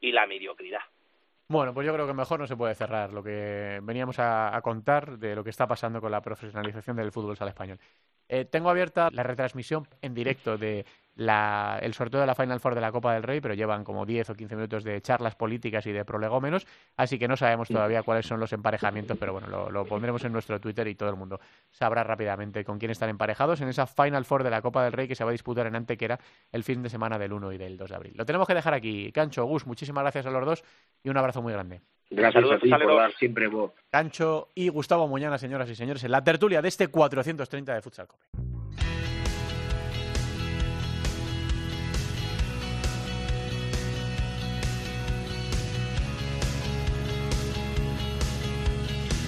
y 0.00 0.12
la 0.12 0.26
mediocridad. 0.26 0.80
Bueno, 1.46 1.74
pues 1.74 1.86
yo 1.86 1.92
creo 1.92 2.06
que 2.06 2.14
mejor 2.14 2.40
no 2.40 2.46
se 2.46 2.56
puede 2.56 2.74
cerrar 2.74 3.12
lo 3.12 3.22
que 3.22 3.78
veníamos 3.82 4.18
a, 4.18 4.58
contar 4.62 5.18
de 5.18 5.36
lo 5.36 5.44
que 5.44 5.50
está 5.50 5.66
pasando 5.66 6.00
con 6.00 6.10
la 6.10 6.22
profesionalización 6.22 6.96
del 6.96 7.12
fútbol 7.12 7.36
sala 7.36 7.50
español. 7.50 7.78
Eh, 8.28 8.46
tengo 8.46 8.70
abierta 8.70 9.10
la 9.12 9.22
retransmisión 9.22 9.86
en 10.00 10.14
directo 10.14 10.56
de 10.56 10.86
la- 11.16 11.78
el 11.82 11.94
sorteo 11.94 12.20
de 12.20 12.26
la 12.26 12.34
Final 12.34 12.60
Four 12.60 12.74
de 12.74 12.80
la 12.80 12.90
Copa 12.92 13.14
del 13.14 13.22
Rey, 13.22 13.40
pero 13.40 13.54
llevan 13.54 13.84
como 13.84 14.04
10 14.06 14.30
o 14.30 14.34
15 14.34 14.56
minutos 14.56 14.84
de 14.84 15.00
charlas 15.00 15.34
políticas 15.36 15.86
y 15.86 15.92
de 15.92 16.04
prolegómenos, 16.04 16.66
así 16.96 17.18
que 17.18 17.28
no 17.28 17.36
sabemos 17.36 17.68
todavía 17.68 18.02
cuáles 18.02 18.26
son 18.26 18.40
los 18.40 18.52
emparejamientos, 18.52 19.16
pero 19.18 19.32
bueno, 19.32 19.46
lo, 19.48 19.70
lo 19.70 19.84
pondremos 19.84 20.24
en 20.24 20.32
nuestro 20.32 20.60
Twitter 20.60 20.86
y 20.88 20.94
todo 20.94 21.08
el 21.10 21.16
mundo 21.16 21.40
sabrá 21.70 22.02
rápidamente 22.04 22.64
con 22.64 22.78
quién 22.78 22.90
están 22.90 23.08
emparejados 23.10 23.60
en 23.60 23.68
esa 23.68 23.86
Final 23.86 24.24
Four 24.24 24.42
de 24.44 24.50
la 24.50 24.60
Copa 24.62 24.82
del 24.84 24.92
Rey 24.92 25.06
que 25.08 25.14
se 25.14 25.24
va 25.24 25.30
a 25.30 25.32
disputar 25.32 25.66
en 25.66 25.76
Antequera 25.76 26.18
el 26.52 26.64
fin 26.64 26.82
de 26.82 26.88
semana 26.88 27.18
del 27.18 27.32
1 27.32 27.52
y 27.52 27.58
del 27.58 27.76
2 27.76 27.90
de 27.90 27.96
abril. 27.96 28.12
Lo 28.16 28.24
tenemos 28.26 28.46
que 28.46 28.54
dejar 28.54 28.74
aquí. 28.74 29.12
Cancho, 29.12 29.44
Gus, 29.44 29.66
muchísimas 29.66 30.02
gracias 30.02 30.26
a 30.26 30.30
los 30.30 30.44
dos 30.44 30.64
y 31.02 31.10
un 31.10 31.16
abrazo 31.16 31.42
muy 31.42 31.52
grande. 31.52 31.80
Gracias 32.10 32.34
Saludos, 32.34 32.58
a 32.58 32.60
ti 32.60 32.70
por 32.70 32.96
dar 32.96 33.12
siempre 33.12 33.48
voz. 33.48 33.72
Cancho 33.90 34.48
y 34.54 34.68
Gustavo 34.68 35.08
Muñana, 35.08 35.38
señoras 35.38 35.68
y 35.70 35.74
señores, 35.74 36.04
en 36.04 36.10
la 36.12 36.22
tertulia 36.22 36.60
de 36.60 36.68
este 36.68 36.88
430 36.88 37.74
de 37.74 37.82
Futsal 37.82 38.06
Cope. 38.06 38.24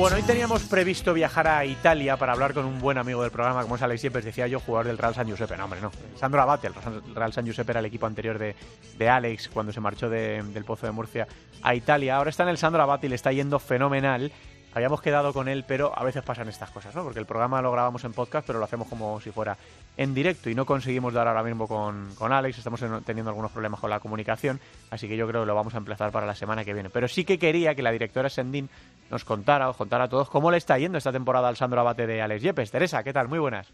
Bueno, 0.00 0.16
hoy 0.16 0.22
teníamos 0.22 0.62
previsto 0.62 1.12
viajar 1.12 1.46
a 1.46 1.62
Italia 1.66 2.16
para 2.16 2.32
hablar 2.32 2.54
con 2.54 2.64
un 2.64 2.80
buen 2.80 2.96
amigo 2.96 3.20
del 3.20 3.30
programa, 3.30 3.60
como 3.62 3.76
es 3.76 3.82
Alex 3.82 4.00
Yepes, 4.00 4.24
decía 4.24 4.46
yo, 4.46 4.58
jugador 4.58 4.86
del 4.86 4.96
Real 4.96 5.14
San 5.14 5.26
Giuseppe. 5.26 5.58
No, 5.58 5.64
hombre, 5.64 5.82
no. 5.82 5.92
Sandro 6.16 6.40
Abate, 6.40 6.68
el 6.68 6.74
Real 7.14 7.34
San 7.34 7.44
Giuseppe 7.44 7.72
era 7.72 7.80
el 7.80 7.86
equipo 7.86 8.06
anterior 8.06 8.38
de, 8.38 8.56
de 8.96 9.08
Alex 9.10 9.50
cuando 9.50 9.72
se 9.74 9.80
marchó 9.80 10.08
de- 10.08 10.42
del 10.42 10.64
Pozo 10.64 10.86
de 10.86 10.92
Murcia 10.92 11.28
a 11.62 11.74
Italia. 11.74 12.16
Ahora 12.16 12.30
está 12.30 12.44
en 12.44 12.48
el 12.48 12.56
Sandro 12.56 12.82
Abate 12.82 13.08
y 13.08 13.10
le 13.10 13.16
está 13.16 13.30
yendo 13.30 13.58
fenomenal. 13.58 14.32
habíamos 14.72 15.02
quedado 15.02 15.34
con 15.34 15.48
él, 15.48 15.64
pero 15.68 15.92
a 15.94 16.02
veces 16.02 16.22
pasan 16.22 16.48
estas 16.48 16.70
cosas, 16.70 16.94
¿no? 16.94 17.02
Porque 17.04 17.18
el 17.18 17.26
programa 17.26 17.60
lo 17.60 17.70
grabamos 17.70 18.02
en 18.04 18.14
podcast, 18.14 18.46
pero 18.46 18.58
lo 18.58 18.64
hacemos 18.64 18.88
como 18.88 19.20
si 19.20 19.30
fuera 19.32 19.58
en 20.02 20.14
directo 20.14 20.48
y 20.48 20.54
no 20.54 20.64
conseguimos 20.64 21.12
dar 21.12 21.28
ahora 21.28 21.42
mismo 21.42 21.68
con, 21.68 22.14
con 22.14 22.32
Alex, 22.32 22.56
estamos 22.56 22.80
en- 22.80 23.04
teniendo 23.04 23.28
algunos 23.30 23.52
problemas 23.52 23.80
con 23.80 23.90
la 23.90 24.00
comunicación, 24.00 24.58
así 24.90 25.06
que 25.08 25.16
yo 25.16 25.28
creo 25.28 25.42
que 25.42 25.46
lo 25.46 25.54
vamos 25.54 25.74
a 25.74 25.78
emplazar 25.78 26.10
para 26.10 26.24
la 26.26 26.34
semana 26.34 26.64
que 26.64 26.72
viene. 26.72 26.88
Pero 26.88 27.06
sí 27.06 27.26
que 27.26 27.38
quería 27.38 27.74
que 27.74 27.82
la 27.82 27.90
directora 27.92 28.30
Sendín 28.30 28.70
nos 29.10 29.26
contara, 29.26 29.68
os 29.68 29.76
contara 29.76 30.04
a 30.04 30.08
todos 30.08 30.30
cómo 30.30 30.50
le 30.50 30.56
está 30.56 30.78
yendo 30.78 30.96
esta 30.96 31.12
temporada 31.12 31.48
al 31.48 31.56
Sandro 31.56 31.80
Abate 31.80 32.06
de 32.06 32.22
Alex 32.22 32.42
Yepes. 32.42 32.70
Teresa, 32.70 33.02
¿qué 33.04 33.12
tal? 33.12 33.28
Muy 33.28 33.38
buenas. 33.40 33.70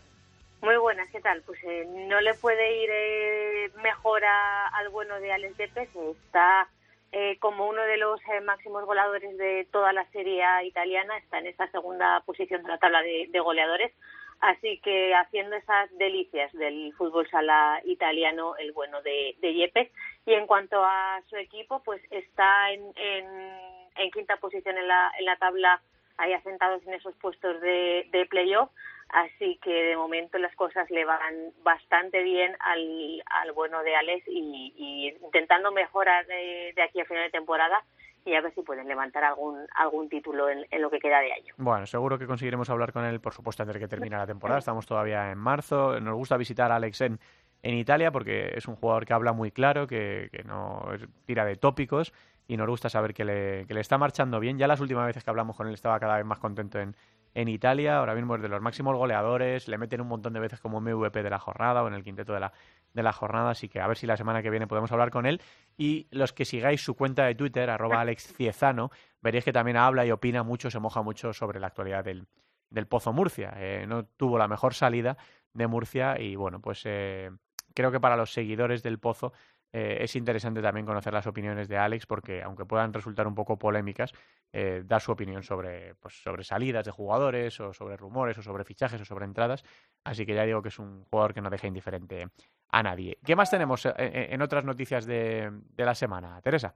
Muy 0.63 0.77
buenas, 0.79 1.09
¿qué 1.11 1.21
tal? 1.21 1.43
Pues 1.47 1.63
eh, 1.63 1.87
no 2.09 2.21
le 2.21 2.35
puede 2.35 2.83
ir 2.83 2.91
eh, 2.93 3.71
mejor 3.85 4.25
a- 4.25 4.67
al 4.77 4.89
bueno 4.89 5.21
de 5.21 5.33
Alex 5.33 5.57
Yepes. 5.59 5.91
Está 5.95 6.67
eh, 7.13 7.37
como 7.39 7.69
uno 7.69 7.83
de 7.83 7.99
los 7.99 8.19
eh, 8.23 8.41
máximos 8.41 8.85
goleadores 8.85 9.39
de 9.39 9.69
toda 9.71 9.93
la 9.93 10.05
Serie 10.11 10.43
A 10.43 10.65
italiana. 10.65 11.17
Está 11.19 11.39
en 11.39 11.47
esta 11.47 11.71
segunda 11.71 12.21
posición 12.27 12.65
de 12.65 12.69
la 12.71 12.79
tabla 12.79 13.01
de 13.03 13.39
goleadores. 13.39 13.93
Así 14.41 14.79
que 14.81 15.15
haciendo 15.15 15.57
esas 15.57 15.91
delicias 15.97 16.53
del 16.53 16.93
fútbol 16.95 17.29
sala 17.31 17.81
italiano, 17.85 18.57
el 18.57 18.73
bueno 18.73 19.03
de, 19.03 19.35
de 19.41 19.55
Yepes. 19.55 19.91
Y 20.27 20.35
en 20.35 20.47
cuanto 20.47 20.85
a 20.85 21.21
su 21.29 21.37
equipo, 21.37 21.83
pues 21.83 22.03
está 22.11 22.71
en, 22.73 22.83
en, 22.97 24.11
quinta 24.11 24.37
posición 24.37 24.77
en 24.79 24.89
la, 24.89 25.13
en 25.19 25.25
la 25.25 25.37
tabla, 25.37 25.81
ahí 26.19 26.33
asentados 26.33 26.87
en 26.87 26.95
esos 26.95 27.15
puestos 27.17 27.61
de, 27.61 28.09
de 28.13 28.27
playoff. 28.27 28.71
Así 29.09 29.59
que 29.63 29.73
de 29.73 29.97
momento 29.97 30.37
las 30.39 30.55
cosas 30.57 30.91
le 30.91 31.05
van 31.05 31.53
bastante 31.63 32.23
bien 32.23 32.57
al, 32.61 33.23
al 33.27 33.53
bueno 33.53 33.83
de 33.85 33.95
Alex 33.95 34.27
y, 34.27 34.75
y 34.77 35.25
intentando 35.25 35.71
mejorar 35.71 36.27
de, 36.27 36.73
de 36.75 36.83
aquí 36.83 37.01
a 37.01 37.05
final 37.05 37.23
de 37.23 37.31
temporada 37.31 37.85
y 38.27 38.35
a 38.35 38.41
ver 38.41 38.53
si 38.55 38.63
pueden 38.63 38.89
levantar 38.89 39.25
algún 39.25 39.67
algún 39.75 40.09
título 40.09 40.51
en, 40.51 40.67
en 40.71 40.83
lo 40.83 40.91
que 40.91 40.99
queda 40.99 41.21
de 41.21 41.33
año. 41.33 41.55
Bueno, 41.57 41.87
seguro 41.87 42.19
que 42.19 42.27
conseguiremos 42.27 42.69
hablar 42.69 42.93
con 42.93 43.05
él, 43.05 43.21
por 43.21 43.33
supuesto, 43.33 43.63
antes 43.63 43.75
de 43.75 43.81
que 43.81 43.89
termine 43.89 44.17
la 44.17 44.27
temporada. 44.27 44.59
Estamos 44.59 44.85
todavía 44.85 45.31
en 45.31 45.39
marzo. 45.39 45.99
Nos 46.01 46.17
gusta 46.17 46.37
visitar 46.37 46.73
a 46.73 46.77
Alex 46.77 47.01
en, 47.03 47.21
en 47.63 47.75
Italia 47.75 48.11
porque 48.11 48.53
es 48.55 48.67
un 48.67 48.75
jugador 48.75 49.07
que 49.07 49.15
habla 49.15 49.33
muy 49.33 49.53
claro, 49.53 49.87
que, 49.87 50.29
que 50.33 50.43
no 50.43 50.89
tira 51.25 51.45
de 51.45 51.57
tópicos 51.57 52.13
y 52.49 52.57
nos 52.57 52.69
gusta 52.69 52.89
saber 52.89 53.15
que 53.15 53.25
le, 53.25 53.67
que 53.67 53.75
le 53.75 53.81
está 53.81 53.99
marchando 53.99 54.41
bien. 54.41 54.59
Ya 54.59 54.67
las 54.67 54.81
últimas 54.81 55.07
veces 55.07 55.25
que 55.25 55.31
hablamos 55.31 55.57
con 55.57 55.67
él 55.67 55.75
estaba 55.75 55.99
cada 55.99 56.17
vez 56.17 56.25
más 56.25 56.39
contento 56.39 56.79
en, 56.79 56.95
en 57.35 57.49
Italia. 57.49 57.99
Ahora 57.99 58.15
mismo 58.15 58.37
es 58.37 58.43
de 58.43 58.49
los 58.49 58.61
máximos 58.61 58.97
goleadores. 58.97 59.69
Le 59.69 59.79
meten 59.79 60.01
un 60.01 60.09
montón 60.09 60.33
de 60.33 60.41
veces 60.41 60.61
como 60.61 60.81
MVP 60.81 61.23
de 61.23 61.31
la 61.31 61.39
jornada 61.39 61.83
o 61.83 61.89
en 61.89 61.95
el 61.95 62.05
quinteto 62.05 62.33
de 62.33 62.41
la, 62.41 62.53
de 62.95 63.03
la 63.03 63.13
jornada. 63.13 63.51
Así 63.51 63.69
que 63.69 63.81
a 63.81 63.87
ver 63.87 63.97
si 63.97 64.07
la 64.07 64.17
semana 64.17 64.43
que 64.43 64.51
viene 64.51 64.67
podemos 64.67 64.93
hablar 64.93 65.11
con 65.11 65.27
él. 65.27 65.41
Y 65.77 66.07
los 66.11 66.33
que 66.33 66.45
sigáis 66.45 66.83
su 66.83 66.95
cuenta 66.95 67.25
de 67.25 67.35
Twitter, 67.35 67.69
arroba 67.69 68.01
Alex 68.01 68.35
Ciezano, 68.35 68.91
veréis 69.21 69.45
que 69.45 69.53
también 69.53 69.77
habla 69.77 70.07
y 70.07 70.11
opina 70.11 70.43
mucho, 70.43 70.71
se 70.71 70.79
moja 70.79 71.03
mucho 71.03 71.33
sobre 71.33 71.61
la 71.61 71.67
actualidad 71.67 72.05
del, 72.05 72.27
del 72.71 72.87
Pozo 72.87 73.13
Murcia. 73.13 73.55
Eh, 73.57 73.87
no 73.87 74.05
tuvo 74.05 74.39
la 74.39 74.49
mejor 74.49 74.75
salida 74.75 75.17
de 75.53 75.67
Murcia 75.67 76.21
y 76.21 76.37
bueno, 76.37 76.61
pues 76.61 76.83
eh, 76.85 77.31
creo 77.75 77.93
que 77.93 78.01
para 78.01 78.17
los 78.17 78.33
seguidores 78.33 78.83
del 78.83 78.99
Pozo 78.99 79.33
eh, 79.77 79.99
es 80.01 80.17
interesante 80.17 80.63
también 80.63 80.87
conocer 80.87 81.13
las 81.13 81.27
opiniones 81.27 81.69
de 81.69 81.77
Alex 81.77 82.07
porque 82.07 82.43
aunque 82.43 82.65
puedan 82.65 82.95
resultar 82.95 83.27
un 83.27 83.35
poco 83.35 83.59
polémicas, 83.59 84.11
eh, 84.51 84.81
da 84.83 84.99
su 84.99 85.13
opinión 85.13 85.43
sobre, 85.43 85.95
pues, 85.97 86.15
sobre 86.15 86.45
salidas 86.45 86.87
de 86.87 86.93
jugadores 86.93 87.61
o 87.61 87.75
sobre 87.75 87.99
rumores 87.99 88.39
o 88.39 88.43
sobre 88.43 88.65
fichajes 88.65 88.99
o 89.03 89.05
sobre 89.05 89.27
entradas. 89.27 89.63
Así 90.03 90.25
que 90.25 90.35
ya 90.35 90.45
digo 90.45 90.63
que 90.63 90.69
es 90.69 90.79
un 90.79 91.05
jugador 91.05 91.35
que 91.35 91.43
no 91.43 91.51
deja 91.51 91.67
indiferente 91.67 92.29
a 92.71 92.83
nadie. 92.83 93.19
¿Qué 93.25 93.37
más 93.37 93.51
tenemos 93.51 93.85
eh, 93.85 93.93
eh, 93.99 94.29
en 94.31 94.41
otras 94.41 94.65
noticias 94.65 95.07
de, 95.07 95.51
la 95.77 95.95
semana, 95.95 96.41
Teresa? 96.43 96.75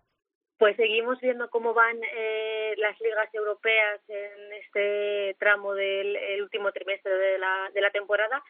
Pues 0.58 0.76
seguimos 0.76 1.18
viendo 1.20 1.48
cómo 1.48 1.72
van 1.72 1.96
eh, 2.04 2.74
las 2.76 3.00
ligas 3.00 3.32
europeas 3.32 4.00
en 4.08 4.52
este 4.62 5.36
tramo 5.38 5.72
del 5.72 6.16
el 6.16 6.42
último 6.42 6.70
trimestre 6.70 7.12
de 7.12 7.38
la, 7.38 7.70
de 7.72 7.80
la 7.80 7.90
temporada. 7.90 8.42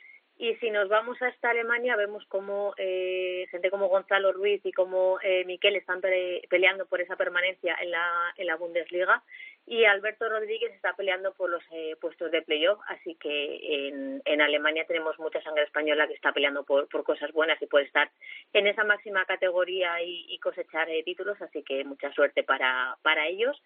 Y 0.42 0.54
si 0.56 0.70
nos 0.70 0.88
vamos 0.88 1.20
hasta 1.20 1.50
Alemania, 1.50 1.96
vemos 1.96 2.24
como 2.24 2.72
eh, 2.78 3.46
gente 3.50 3.68
como 3.70 3.88
Gonzalo 3.88 4.32
Ruiz 4.32 4.62
y 4.64 4.72
como 4.72 5.18
eh, 5.22 5.44
Miquel 5.44 5.76
están 5.76 6.00
pe- 6.00 6.40
peleando 6.48 6.86
por 6.86 6.98
esa 7.02 7.14
permanencia 7.16 7.76
en 7.78 7.90
la, 7.90 8.32
en 8.38 8.46
la 8.46 8.56
Bundesliga. 8.56 9.22
Y 9.66 9.84
Alberto 9.84 10.30
Rodríguez 10.30 10.72
está 10.72 10.94
peleando 10.96 11.34
por 11.34 11.50
los 11.50 11.62
eh, 11.72 11.94
puestos 12.00 12.30
de 12.30 12.40
playoff. 12.40 12.80
Así 12.88 13.16
que 13.16 13.88
en, 13.88 14.22
en 14.24 14.40
Alemania 14.40 14.86
tenemos 14.86 15.18
mucha 15.18 15.42
sangre 15.42 15.64
española 15.64 16.08
que 16.08 16.14
está 16.14 16.32
peleando 16.32 16.64
por, 16.64 16.88
por 16.88 17.04
cosas 17.04 17.30
buenas 17.32 17.60
y 17.60 17.66
por 17.66 17.82
estar 17.82 18.10
en 18.54 18.66
esa 18.66 18.82
máxima 18.82 19.26
categoría 19.26 20.02
y, 20.02 20.24
y 20.26 20.38
cosechar 20.38 20.88
eh, 20.88 21.02
títulos, 21.02 21.36
así 21.42 21.62
que 21.62 21.84
mucha 21.84 22.10
suerte 22.14 22.44
para, 22.44 22.96
para 23.02 23.28
ellos. 23.28 23.62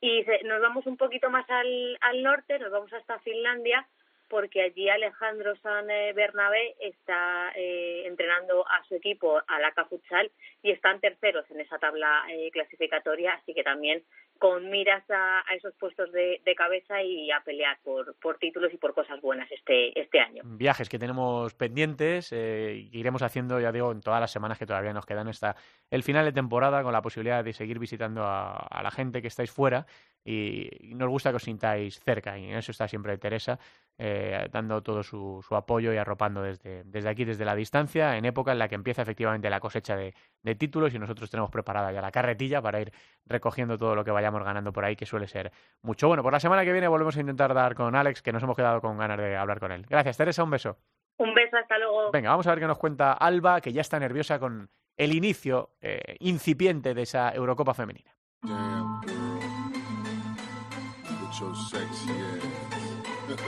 Y 0.00 0.22
se- 0.22 0.44
nos 0.44 0.60
vamos 0.62 0.86
un 0.86 0.96
poquito 0.96 1.30
más 1.30 1.50
al, 1.50 1.98
al 2.00 2.22
norte, 2.22 2.60
nos 2.60 2.70
vamos 2.70 2.92
hasta 2.92 3.18
Finlandia, 3.18 3.88
porque 4.32 4.62
allí 4.62 4.88
Alejandro 4.88 5.54
San 5.56 5.90
eh, 5.90 6.14
Bernabé 6.14 6.74
está 6.80 7.52
eh, 7.54 8.04
entrenando 8.06 8.66
a 8.66 8.82
su 8.88 8.94
equipo, 8.94 9.42
a 9.46 9.60
la 9.60 9.72
Futsal, 9.84 10.32
y 10.62 10.70
están 10.70 11.00
terceros 11.00 11.44
en 11.50 11.60
esa 11.60 11.78
tabla 11.78 12.24
eh, 12.30 12.50
clasificatoria, 12.50 13.34
así 13.34 13.52
que 13.52 13.62
también 13.62 14.02
con 14.38 14.70
miras 14.70 15.04
a, 15.10 15.44
esos 15.54 15.74
puestos 15.74 16.10
de, 16.12 16.40
cabeza 16.56 17.02
y 17.02 17.30
a 17.30 17.40
pelear 17.44 17.78
por, 17.84 18.14
por 18.20 18.38
títulos 18.38 18.72
y 18.72 18.78
por 18.78 18.94
cosas 18.94 19.20
buenas 19.20 19.50
este, 19.52 19.98
este 20.00 20.18
año. 20.18 20.42
viajes 20.44 20.88
que 20.88 20.98
tenemos 20.98 21.54
pendientes 21.54 22.32
eh, 22.32 22.88
iremos 22.90 23.20
haciendo, 23.20 23.60
ya 23.60 23.70
digo, 23.70 23.92
en 23.92 24.00
todas 24.00 24.20
las 24.20 24.32
semanas 24.32 24.58
que 24.58 24.66
todavía 24.66 24.94
nos 24.94 25.04
quedan 25.04 25.28
hasta 25.28 25.56
el 25.90 26.02
final 26.02 26.24
de 26.24 26.32
temporada 26.32 26.82
con 26.82 26.92
la 26.92 27.02
posibilidad 27.02 27.44
de 27.44 27.52
seguir 27.52 27.78
visitando 27.78 28.22
a 28.24 28.80
la 28.82 28.90
gente 28.90 29.20
que 29.20 29.28
estáis 29.28 29.50
fuera 29.50 29.86
y, 30.24 30.68
nos 30.94 31.08
gusta 31.08 31.30
que 31.30 31.36
os 31.36 31.42
sintáis 31.42 32.00
cerca 32.00 32.38
y 32.38 32.50
en 32.50 32.56
eso 32.56 32.70
está 32.70 32.86
siempre 32.86 33.18
Teresa 33.18 33.58
eh, 33.98 34.48
dando 34.50 34.82
todo 34.82 35.02
su, 35.02 35.44
su 35.46 35.54
apoyo 35.54 35.92
y 35.92 35.96
arropando 35.96 36.42
desde, 36.42 36.84
desde 36.84 37.08
aquí, 37.08 37.24
desde 37.24 37.44
la 37.44 37.54
distancia, 37.54 38.16
en 38.16 38.24
época 38.24 38.52
en 38.52 38.58
la 38.58 38.68
que 38.68 38.74
empieza 38.74 39.02
efectivamente 39.02 39.50
la 39.50 39.60
cosecha 39.60 39.96
de, 39.96 40.14
de 40.42 40.54
títulos 40.54 40.94
y 40.94 40.98
nosotros 40.98 41.30
tenemos 41.30 41.50
preparada 41.50 41.92
ya 41.92 42.00
la 42.00 42.10
carretilla 42.10 42.62
para 42.62 42.80
ir 42.80 42.92
recogiendo 43.26 43.78
todo 43.78 43.94
lo 43.94 44.04
que 44.04 44.10
vayamos 44.10 44.42
ganando 44.44 44.72
por 44.72 44.84
ahí, 44.84 44.96
que 44.96 45.06
suele 45.06 45.26
ser 45.26 45.52
mucho. 45.82 46.08
Bueno, 46.08 46.22
por 46.22 46.32
la 46.32 46.40
semana 46.40 46.64
que 46.64 46.72
viene 46.72 46.88
volvemos 46.88 47.16
a 47.16 47.20
intentar 47.20 47.52
dar 47.54 47.74
con 47.74 47.94
Alex, 47.94 48.22
que 48.22 48.32
nos 48.32 48.42
hemos 48.42 48.56
quedado 48.56 48.80
con 48.80 48.98
ganas 48.98 49.18
de 49.18 49.36
hablar 49.36 49.60
con 49.60 49.72
él. 49.72 49.86
Gracias, 49.88 50.16
Teresa, 50.16 50.42
un 50.42 50.50
beso. 50.50 50.78
Un 51.18 51.34
beso, 51.34 51.56
hasta 51.56 51.78
luego. 51.78 52.10
Venga, 52.10 52.30
vamos 52.30 52.46
a 52.46 52.50
ver 52.50 52.60
qué 52.60 52.66
nos 52.66 52.78
cuenta 52.78 53.12
Alba, 53.12 53.60
que 53.60 53.72
ya 53.72 53.82
está 53.82 53.98
nerviosa 54.00 54.38
con 54.38 54.70
el 54.96 55.14
inicio 55.14 55.70
eh, 55.80 56.16
incipiente 56.20 56.94
de 56.94 57.02
esa 57.02 57.32
Eurocopa 57.34 57.74
femenina. 57.74 58.10
Damn. 58.42 59.21
With 61.42 61.56
your 61.56 61.64
sexy 61.64 62.10
ass. 62.10 62.44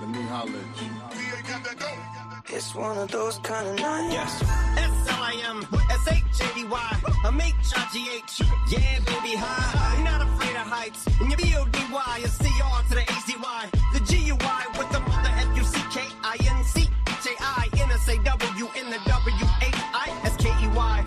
Let 0.00 0.08
me 0.08 0.22
holler 0.22 0.50
at 0.50 0.82
you. 0.82 2.56
It's 2.56 2.74
one 2.74 2.98
of 2.98 3.10
those 3.10 3.38
kind 3.38 3.68
of 3.68 3.76
nights. 3.78 4.12
Yes. 4.12 4.42
S-L-I-M, 4.42 5.66
S-H-A-D-Y, 5.90 7.00
I'm 7.24 7.40
H-I-G-H. 7.40 8.40
Yeah, 8.68 8.98
baby, 9.00 9.36
hi. 9.36 9.96
I'm 9.96 10.04
not 10.04 10.22
afraid 10.22 10.56
of 10.56 10.66
heights. 10.66 11.06
And 11.20 11.30
your 11.30 11.36
B-O-D-Y, 11.36 12.18
you 12.20 12.26
C-R 12.26 12.82
to 12.82 12.94
the 12.94 13.02
A-C-Y. 13.02 13.70
The 13.92 14.00
G-U-I 14.00 14.66
with 14.76 14.90
the 14.90 15.00
mother 15.00 15.30
F-U-C-K-I-N-C. 15.50 16.88
J-I-N-S-A-W 17.22 18.68
in 18.80 18.90
the 18.90 18.98
W-H-I-S-K-E-Y. 19.06 21.04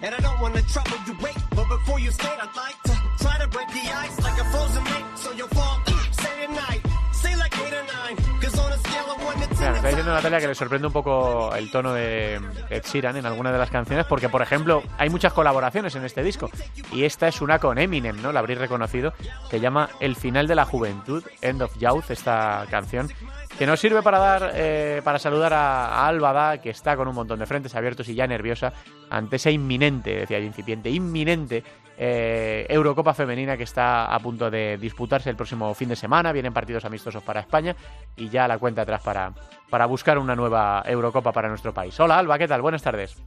And 0.00 0.14
I 0.14 0.18
don't 0.20 0.40
want 0.40 0.54
to 0.56 0.62
trouble 0.72 0.96
you, 1.06 1.14
wait. 1.20 1.37
Diciendo 10.08 10.14
Natalia 10.14 10.40
que 10.40 10.48
le 10.48 10.54
sorprende 10.54 10.86
un 10.86 10.92
poco 10.92 11.54
el 11.54 11.70
tono 11.70 11.92
de 11.92 12.40
Ed 12.70 12.82
Sheeran 12.82 13.16
en 13.16 13.26
alguna 13.26 13.52
de 13.52 13.58
las 13.58 13.70
canciones, 13.70 14.06
porque, 14.06 14.28
por 14.28 14.40
ejemplo, 14.40 14.82
hay 14.96 15.10
muchas 15.10 15.32
colaboraciones 15.32 15.94
en 15.96 16.04
este 16.04 16.22
disco. 16.22 16.50
Y 16.92 17.04
esta 17.04 17.28
es 17.28 17.40
una 17.40 17.58
con 17.58 17.78
Eminem, 17.78 18.20
¿no? 18.22 18.32
La 18.32 18.40
habréis 18.40 18.58
reconocido. 18.58 19.12
Se 19.50 19.60
llama 19.60 19.90
El 20.00 20.16
final 20.16 20.46
de 20.46 20.54
la 20.54 20.64
juventud, 20.64 21.22
End 21.42 21.60
of 21.60 21.76
Youth, 21.78 22.10
esta 22.10 22.64
canción. 22.70 23.10
Que 23.58 23.66
nos 23.66 23.80
sirve 23.80 24.02
para 24.02 24.18
dar, 24.18 24.52
eh, 24.54 25.00
para 25.02 25.18
saludar 25.18 25.52
a, 25.52 25.86
a 25.86 26.06
Alba 26.06 26.32
Da, 26.32 26.58
que 26.58 26.70
está 26.70 26.96
con 26.96 27.08
un 27.08 27.14
montón 27.16 27.40
de 27.40 27.46
frentes 27.46 27.74
abiertos 27.74 28.08
y 28.08 28.14
ya 28.14 28.24
nerviosa 28.26 28.72
ante 29.10 29.34
esa 29.34 29.50
inminente, 29.50 30.14
decía 30.14 30.38
yo, 30.38 30.46
incipiente, 30.46 30.88
inminente 30.90 31.64
eh, 32.00 32.64
Eurocopa 32.68 33.12
femenina 33.12 33.56
que 33.56 33.64
está 33.64 34.14
a 34.14 34.18
punto 34.20 34.48
de 34.48 34.78
disputarse 34.78 35.28
el 35.30 35.34
próximo 35.36 35.74
fin 35.74 35.88
de 35.88 35.96
semana. 35.96 36.30
Vienen 36.30 36.52
partidos 36.52 36.84
amistosos 36.84 37.22
para 37.24 37.40
España 37.40 37.74
y 38.16 38.28
ya 38.28 38.46
la 38.46 38.58
cuenta 38.58 38.82
atrás 38.82 39.02
para, 39.02 39.32
para 39.68 39.86
buscar 39.86 40.18
una 40.18 40.36
nueva 40.36 40.84
Eurocopa 40.86 41.32
para 41.32 41.48
nuestro 41.48 41.74
país. 41.74 41.98
Hola 41.98 42.18
Alba, 42.18 42.38
¿qué 42.38 42.46
tal? 42.46 42.62
Buenas 42.62 42.82
tardes. 42.82 43.20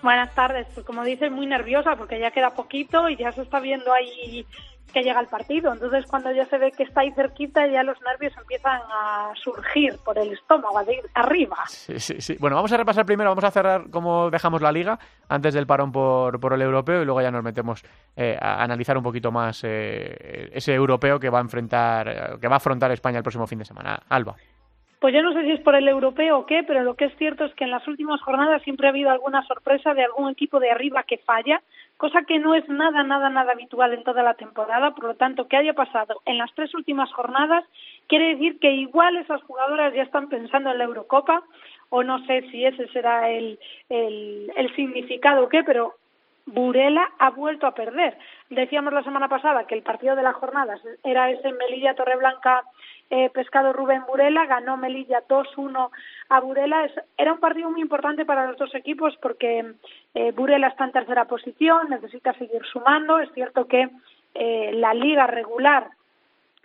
Buenas 0.00 0.32
tardes. 0.36 0.68
Pues 0.72 0.86
como 0.86 1.02
dices, 1.02 1.32
muy 1.32 1.46
nerviosa 1.46 1.96
porque 1.96 2.20
ya 2.20 2.30
queda 2.30 2.50
poquito 2.50 3.08
y 3.08 3.16
ya 3.16 3.32
se 3.32 3.42
está 3.42 3.58
viendo 3.58 3.92
ahí 3.92 4.46
que 4.92 5.02
llega 5.02 5.20
el 5.20 5.26
partido. 5.26 5.72
Entonces, 5.72 6.04
cuando 6.06 6.30
ya 6.32 6.46
se 6.46 6.58
ve 6.58 6.72
que 6.72 6.84
está 6.84 7.02
ahí 7.02 7.12
cerquita, 7.12 7.66
ya 7.66 7.82
los 7.82 7.98
nervios 8.02 8.32
empiezan 8.36 8.80
a 8.90 9.32
surgir 9.34 9.98
por 10.04 10.18
el 10.18 10.32
estómago, 10.32 10.82
de 10.84 10.94
ir 10.94 11.04
arriba. 11.14 11.56
Sí, 11.68 11.98
sí, 11.98 12.20
sí. 12.20 12.36
Bueno, 12.38 12.56
vamos 12.56 12.72
a 12.72 12.76
repasar 12.76 13.04
primero, 13.04 13.30
vamos 13.30 13.44
a 13.44 13.50
cerrar 13.50 13.90
cómo 13.90 14.30
dejamos 14.30 14.62
la 14.62 14.72
liga 14.72 14.98
antes 15.28 15.54
del 15.54 15.66
parón 15.66 15.92
por, 15.92 16.40
por 16.40 16.52
el 16.52 16.62
europeo 16.62 17.02
y 17.02 17.04
luego 17.04 17.20
ya 17.20 17.30
nos 17.30 17.42
metemos 17.42 17.84
eh, 18.16 18.36
a 18.40 18.62
analizar 18.62 18.96
un 18.96 19.02
poquito 19.02 19.30
más 19.30 19.62
eh, 19.64 20.50
ese 20.52 20.74
europeo 20.74 21.18
que 21.18 21.30
va 21.30 21.38
a 21.38 21.42
enfrentar, 21.42 22.08
eh, 22.08 22.38
que 22.40 22.48
va 22.48 22.54
a 22.54 22.58
afrontar 22.58 22.90
España 22.92 23.18
el 23.18 23.22
próximo 23.22 23.46
fin 23.46 23.58
de 23.58 23.64
semana. 23.64 24.00
Alba. 24.08 24.36
Pues 25.06 25.14
yo 25.14 25.22
no 25.22 25.32
sé 25.34 25.44
si 25.44 25.52
es 25.52 25.60
por 25.60 25.76
el 25.76 25.86
europeo 25.86 26.36
o 26.36 26.46
qué, 26.46 26.64
pero 26.64 26.82
lo 26.82 26.96
que 26.96 27.04
es 27.04 27.16
cierto 27.16 27.44
es 27.44 27.54
que 27.54 27.62
en 27.62 27.70
las 27.70 27.86
últimas 27.86 28.20
jornadas 28.22 28.60
siempre 28.62 28.88
ha 28.88 28.90
habido 28.90 29.08
alguna 29.08 29.46
sorpresa 29.46 29.94
de 29.94 30.02
algún 30.02 30.32
equipo 30.32 30.58
de 30.58 30.72
arriba 30.72 31.04
que 31.04 31.18
falla, 31.18 31.62
cosa 31.96 32.22
que 32.22 32.40
no 32.40 32.56
es 32.56 32.68
nada, 32.68 33.04
nada, 33.04 33.30
nada 33.30 33.52
habitual 33.52 33.92
en 33.92 34.02
toda 34.02 34.24
la 34.24 34.34
temporada. 34.34 34.96
Por 34.96 35.04
lo 35.04 35.14
tanto, 35.14 35.46
que 35.46 35.56
haya 35.56 35.74
pasado 35.74 36.22
en 36.24 36.38
las 36.38 36.52
tres 36.54 36.74
últimas 36.74 37.12
jornadas 37.12 37.62
quiere 38.08 38.34
decir 38.34 38.58
que 38.58 38.72
igual 38.72 39.16
esas 39.16 39.40
jugadoras 39.44 39.94
ya 39.94 40.02
están 40.02 40.28
pensando 40.28 40.72
en 40.72 40.78
la 40.78 40.84
Eurocopa 40.86 41.44
o 41.90 42.02
no 42.02 42.26
sé 42.26 42.42
si 42.50 42.64
ese 42.64 42.88
será 42.88 43.30
el, 43.30 43.60
el, 43.88 44.74
significado 44.74 45.44
o 45.44 45.48
qué, 45.48 45.62
pero 45.62 45.94
Burela 46.46 47.10
ha 47.18 47.30
vuelto 47.30 47.66
a 47.66 47.74
perder. 47.74 48.16
Decíamos 48.50 48.92
la 48.92 49.02
semana 49.02 49.28
pasada 49.28 49.66
que 49.66 49.74
el 49.74 49.82
partido 49.82 50.14
de 50.14 50.22
la 50.22 50.32
jornada 50.32 50.78
era 51.02 51.30
ese 51.30 51.52
Melilla 51.52 51.94
Torreblanca 51.94 52.62
eh, 53.10 53.30
Pescado 53.30 53.72
Rubén 53.72 54.04
Burela, 54.06 54.46
ganó 54.46 54.76
Melilla 54.76 55.22
2-1 55.28 55.90
a 56.28 56.40
Burela. 56.40 56.84
Es, 56.84 56.92
era 57.16 57.32
un 57.32 57.40
partido 57.40 57.70
muy 57.70 57.80
importante 57.80 58.24
para 58.24 58.46
los 58.46 58.56
dos 58.56 58.74
equipos 58.74 59.16
porque 59.20 59.74
eh, 60.14 60.32
Burela 60.32 60.68
está 60.68 60.84
en 60.84 60.92
tercera 60.92 61.24
posición, 61.26 61.90
necesita 61.90 62.32
seguir 62.34 62.64
sumando. 62.72 63.18
Es 63.18 63.30
cierto 63.32 63.66
que 63.66 63.88
eh, 64.34 64.70
la 64.74 64.94
liga 64.94 65.26
regular 65.26 65.90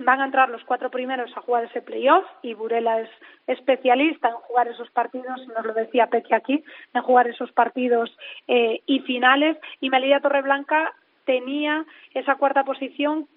van 0.05 0.21
a 0.21 0.25
entrar 0.25 0.49
los 0.49 0.63
cuatro 0.63 0.89
primeros 0.89 1.35
a 1.35 1.41
jugar 1.41 1.65
ese 1.65 1.81
playoff 1.81 2.25
y 2.41 2.53
Burela 2.53 2.99
es 2.99 3.09
especialista 3.47 4.29
en 4.29 4.35
jugar 4.35 4.67
esos 4.67 4.89
partidos, 4.91 5.47
nos 5.47 5.65
lo 5.65 5.73
decía 5.73 6.07
Peque 6.07 6.35
aquí, 6.35 6.63
en 6.93 7.01
jugar 7.01 7.27
esos 7.27 7.51
partidos 7.51 8.15
eh, 8.47 8.81
y 8.85 8.99
finales 9.01 9.57
y 9.79 9.89
Melilla 9.89 10.19
Torreblanca 10.19 10.93
tenía 11.25 11.85
esa 12.13 12.35
cuarta 12.35 12.63
posición 12.63 13.27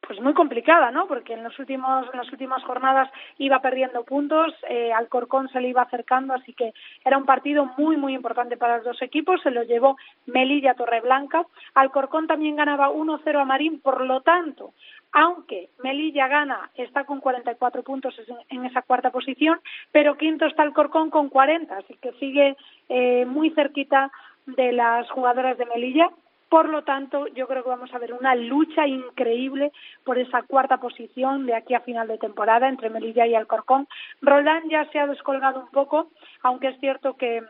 pues 0.00 0.20
muy 0.20 0.32
complicada, 0.32 0.90
¿no? 0.90 1.06
Porque 1.06 1.34
en 1.34 1.44
los 1.44 1.58
últimos 1.58 2.06
en 2.12 2.18
las 2.18 2.30
últimas 2.32 2.62
jornadas 2.64 3.10
iba 3.36 3.60
perdiendo 3.60 4.04
puntos, 4.04 4.54
eh, 4.68 4.92
Alcorcón 4.92 5.48
se 5.50 5.60
le 5.60 5.68
iba 5.68 5.82
acercando, 5.82 6.34
así 6.34 6.54
que 6.54 6.72
era 7.04 7.18
un 7.18 7.26
partido 7.26 7.66
muy 7.76 7.96
muy 7.96 8.14
importante 8.14 8.56
para 8.56 8.76
los 8.76 8.86
dos 8.86 9.02
equipos. 9.02 9.42
Se 9.42 9.50
lo 9.50 9.64
llevó 9.64 9.96
Melilla 10.26 10.74
Torreblanca. 10.74 11.44
Alcorcón 11.74 12.26
también 12.26 12.56
ganaba 12.56 12.90
1-0 12.90 13.40
a 13.40 13.44
Marín, 13.44 13.80
por 13.80 14.04
lo 14.04 14.22
tanto, 14.22 14.72
aunque 15.12 15.70
Melilla 15.82 16.28
gana, 16.28 16.70
está 16.74 17.04
con 17.04 17.20
44 17.20 17.82
puntos 17.82 18.14
en, 18.48 18.64
esa 18.64 18.82
cuarta 18.82 19.10
posición, 19.10 19.60
pero 19.92 20.16
quinto 20.16 20.46
está 20.46 20.62
Alcorcón 20.62 21.10
con 21.10 21.28
40, 21.28 21.76
así 21.76 21.94
que 22.00 22.12
sigue 22.12 22.56
eh, 22.88 23.24
muy 23.26 23.50
cerquita 23.50 24.10
de 24.46 24.72
las 24.72 25.10
jugadoras 25.10 25.58
de 25.58 25.66
Melilla 25.66 26.10
por 26.48 26.68
lo 26.68 26.82
tanto, 26.82 27.26
yo 27.28 27.46
creo 27.46 27.62
que 27.62 27.68
vamos 27.68 27.92
a 27.92 27.98
ver 27.98 28.14
una 28.14 28.34
lucha 28.34 28.86
increíble 28.86 29.70
por 30.04 30.18
esa 30.18 30.42
cuarta 30.42 30.78
posición 30.78 31.44
de 31.44 31.54
aquí 31.54 31.74
a 31.74 31.80
final 31.80 32.08
de 32.08 32.16
temporada 32.16 32.68
entre 32.68 32.88
Melilla 32.88 33.26
y 33.26 33.34
Alcorcón. 33.34 33.86
Roland 34.22 34.70
ya 34.70 34.86
se 34.90 34.98
ha 34.98 35.06
descolgado 35.06 35.60
un 35.60 35.68
poco, 35.68 36.08
aunque 36.42 36.68
es 36.68 36.80
cierto 36.80 37.16
que 37.18 37.42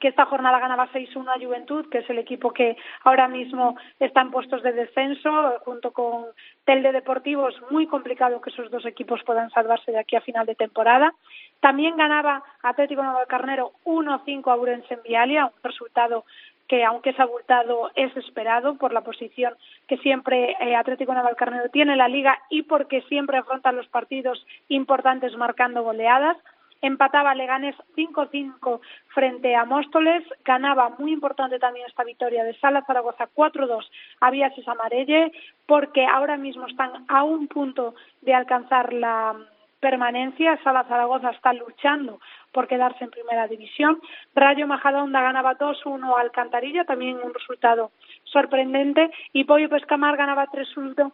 que 0.00 0.08
esta 0.08 0.26
jornada 0.26 0.58
ganaba 0.58 0.90
6-1 0.92 1.28
a 1.28 1.44
Juventud, 1.44 1.88
que 1.88 1.98
es 1.98 2.10
el 2.10 2.18
equipo 2.18 2.52
que 2.52 2.76
ahora 3.04 3.28
mismo 3.28 3.76
está 3.98 4.20
en 4.20 4.30
puestos 4.30 4.62
de 4.62 4.72
descenso, 4.72 5.30
junto 5.64 5.92
con 5.92 6.26
Telde 6.64 6.92
Deportivo. 6.92 7.48
Es 7.48 7.56
muy 7.70 7.86
complicado 7.86 8.40
que 8.40 8.50
esos 8.50 8.70
dos 8.70 8.84
equipos 8.84 9.22
puedan 9.24 9.50
salvarse 9.50 9.92
de 9.92 9.98
aquí 9.98 10.16
a 10.16 10.20
final 10.20 10.46
de 10.46 10.54
temporada. 10.54 11.14
También 11.60 11.96
ganaba 11.96 12.42
Atlético 12.62 13.02
Carnero 13.28 13.72
1-5 13.84 14.50
a 14.50 14.56
Urense 14.56 14.94
en 14.94 15.02
Vialia, 15.02 15.46
un 15.46 15.62
resultado 15.62 16.24
que 16.68 16.84
aunque 16.84 17.10
es 17.10 17.20
abultado 17.20 17.90
es 17.94 18.16
esperado 18.16 18.76
por 18.76 18.92
la 18.92 19.02
posición 19.02 19.54
que 19.86 19.98
siempre 19.98 20.56
eh, 20.60 20.74
Atlético 20.74 21.14
Navalcarnero 21.14 21.70
tiene 21.70 21.92
en 21.92 21.98
la 21.98 22.08
liga 22.08 22.38
y 22.50 22.62
porque 22.62 23.02
siempre 23.02 23.38
afronta 23.38 23.72
los 23.72 23.86
partidos 23.88 24.44
importantes 24.68 25.36
marcando 25.36 25.82
goleadas. 25.82 26.36
Empataba 26.82 27.34
Leganés 27.34 27.76
5-5 27.96 28.80
frente 29.08 29.54
a 29.54 29.64
Móstoles, 29.64 30.24
ganaba 30.44 30.90
muy 30.98 31.12
importante 31.12 31.58
también 31.58 31.86
esta 31.86 32.04
victoria 32.04 32.44
de 32.44 32.58
Sala 32.58 32.84
Zaragoza 32.86 33.28
4-2 33.34 33.84
a 34.20 34.30
Vías 34.30 34.52
Amarelle, 34.66 35.32
porque 35.66 36.06
ahora 36.06 36.36
mismo 36.36 36.66
están 36.66 37.04
a 37.08 37.22
un 37.22 37.48
punto 37.48 37.94
de 38.22 38.34
alcanzar 38.34 38.92
la 38.92 39.36
permanencia. 39.80 40.58
Sala 40.62 40.84
Zaragoza 40.84 41.30
está 41.30 41.52
luchando 41.52 42.20
por 42.52 42.66
quedarse 42.66 43.04
en 43.04 43.10
primera 43.10 43.46
división. 43.46 44.00
Rayo 44.34 44.66
Majadahonda 44.66 45.20
ganaba 45.20 45.56
2-1 45.56 46.16
a 46.16 46.20
Alcantarilla, 46.20 46.84
también 46.84 47.20
un 47.22 47.34
resultado 47.34 47.90
sorprendente. 48.24 49.10
Y 49.32 49.44
Pollo 49.44 49.68
Pescamar 49.68 50.16
ganaba 50.16 50.46
3-1 50.46 51.12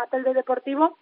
a 0.00 0.06
Telde 0.06 0.34
Deportivo 0.34 0.96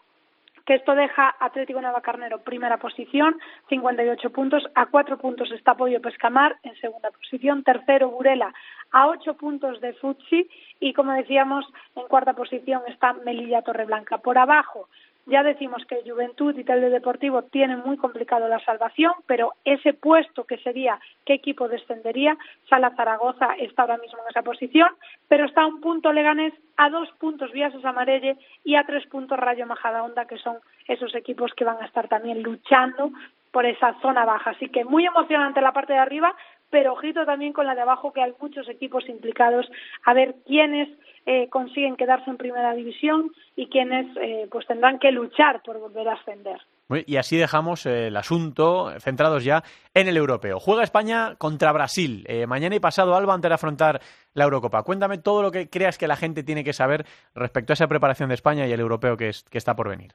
que 0.69 0.75
esto 0.75 0.95
deja 0.95 1.35
Atlético 1.41 1.81
Navacarnero 1.81 2.43
primera 2.43 2.77
posición, 2.77 3.41
58 3.71 4.31
puntos, 4.31 4.63
a 4.75 4.85
cuatro 4.85 5.17
puntos 5.17 5.51
está 5.51 5.75
Pollo 5.75 6.03
Pescamar 6.03 6.59
en 6.63 6.77
segunda 6.77 7.11
posición, 7.11 7.65
tercero 7.65 8.11
Burela 8.11 8.53
a 8.93 9.09
ocho 9.09 9.33
puntos 9.35 9.81
de 9.81 9.95
Futsi 9.95 10.47
y 10.79 10.93
como 10.93 11.13
decíamos 11.13 11.65
en 11.97 12.07
cuarta 12.07 12.35
posición 12.35 12.83
está 12.87 13.15
Melilla 13.15 13.63
Torreblanca. 13.63 14.19
Por 14.19 14.37
abajo 14.37 14.91
ya 15.29 15.43
decimos 15.43 15.85
que 15.87 16.03
Juventud 16.07 16.57
y 16.57 16.65
Telde 16.65 16.91
Deportivo 16.91 17.43
tienen 17.43 17.81
muy 17.85 17.97
complicado 17.97 18.49
la 18.49 18.65
salvación, 18.65 19.13
pero 19.27 19.53
ese 19.65 19.93
puesto 19.93 20.45
que 20.45 20.59
sería 20.59 20.99
qué 21.25 21.35
equipo 21.35 21.69
descendería, 21.69 22.37
Sala 22.69 22.95
Zaragoza 22.97 23.55
está 23.59 23.83
ahora 23.83 23.99
mismo 23.99 24.19
en 24.23 24.31
esa 24.31 24.43
posición, 24.43 24.89
pero 25.29 25.45
está 25.45 25.63
a 25.63 25.67
un 25.67 25.81
punto 25.81 26.13
Leganés, 26.13 26.55
a 26.77 26.89
dos 26.89 27.11
puntos 27.19 27.53
Viases 27.53 27.85
Amarelle 27.85 28.37
y 28.65 28.77
a 28.77 28.85
tres 28.85 29.07
puntos 29.07 29.39
Rayo 29.39 29.67
Majadahonda, 29.67 30.27
que 30.27 30.39
son 30.39 30.59
esos 30.87 31.15
equipos 31.15 31.53
que 31.55 31.65
van 31.65 31.83
a 31.83 31.87
estar 31.87 32.09
también 32.09 32.43
luchando 32.43 33.11
por 33.51 33.67
esa 33.67 33.95
zona 34.01 34.25
baja. 34.25 34.51
Así 34.51 34.69
que 34.69 34.85
muy 34.85 35.07
emocionante 35.07 35.61
la 35.61 35.73
parte 35.73 35.93
de 35.93 35.99
arriba, 35.99 36.35
pero 36.71 36.93
ojito 36.93 37.25
también 37.25 37.53
con 37.53 37.67
la 37.67 37.75
de 37.75 37.83
abajo, 37.83 38.13
que 38.13 38.23
hay 38.23 38.33
muchos 38.41 38.69
equipos 38.69 39.09
implicados 39.09 39.67
a 40.05 40.15
ver 40.15 40.37
quiénes 40.47 40.89
eh, 41.31 41.51
consiguen 41.51 41.97
quedarse 41.97 42.31
en 42.31 42.39
primera 42.39 42.73
división 42.73 43.33
y 43.55 43.67
quienes 43.67 44.07
eh, 44.17 44.49
pues 44.51 44.67
tendrán 44.67 44.99
que 44.99 45.13
luchar 45.13 45.61
por 45.63 45.79
volver 45.79 46.09
a 46.09 46.15
ascender. 46.15 46.59
Y 47.07 47.17
así 47.17 47.37
dejamos 47.37 47.85
eh, 47.85 48.07
el 48.07 48.17
asunto 48.17 48.91
centrados 48.99 49.45
ya 49.45 49.63
en 49.93 50.09
el 50.09 50.17
europeo. 50.17 50.59
Juega 50.59 50.83
España 50.83 51.35
contra 51.37 51.71
Brasil 51.73 52.27
mañana 52.47 52.77
y 52.77 52.81
pasado, 52.81 53.15
Alba, 53.15 53.35
antes 53.35 53.51
de 53.51 53.55
afrontar 53.55 54.01
la 54.33 54.45
Eurocopa. 54.45 54.83
Cuéntame 54.85 55.19
todo 55.19 55.43
lo 55.43 55.51
que 55.51 55.69
creas 55.69 55.99
que 55.99 56.09
la 56.09 56.17
gente 56.17 56.43
tiene 56.43 56.65
que 56.65 56.73
saber 56.73 57.05
respecto 57.35 57.73
a 57.73 57.75
esa 57.75 57.89
preparación 57.89 58.31
de 58.31 58.35
España 58.35 58.67
y 58.67 58.73
el 58.73 58.81
europeo 58.81 59.19
que, 59.19 59.31
que 59.51 59.59
está 59.59 59.77
por 59.77 59.91
venir. 59.91 60.13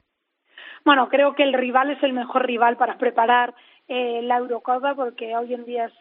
Bueno, 0.83 1.09
creo 1.09 1.35
que 1.35 1.43
el 1.43 1.53
rival 1.53 1.91
es 1.91 2.01
el 2.01 2.13
mejor 2.13 2.47
rival 2.47 2.75
para 2.75 2.97
preparar 2.97 3.53
la 3.87 4.37
Eurocopa 4.37 4.95
porque 4.95 5.35
hoy 5.37 5.53
en 5.53 5.65
día 5.65 5.85
es 5.85 5.93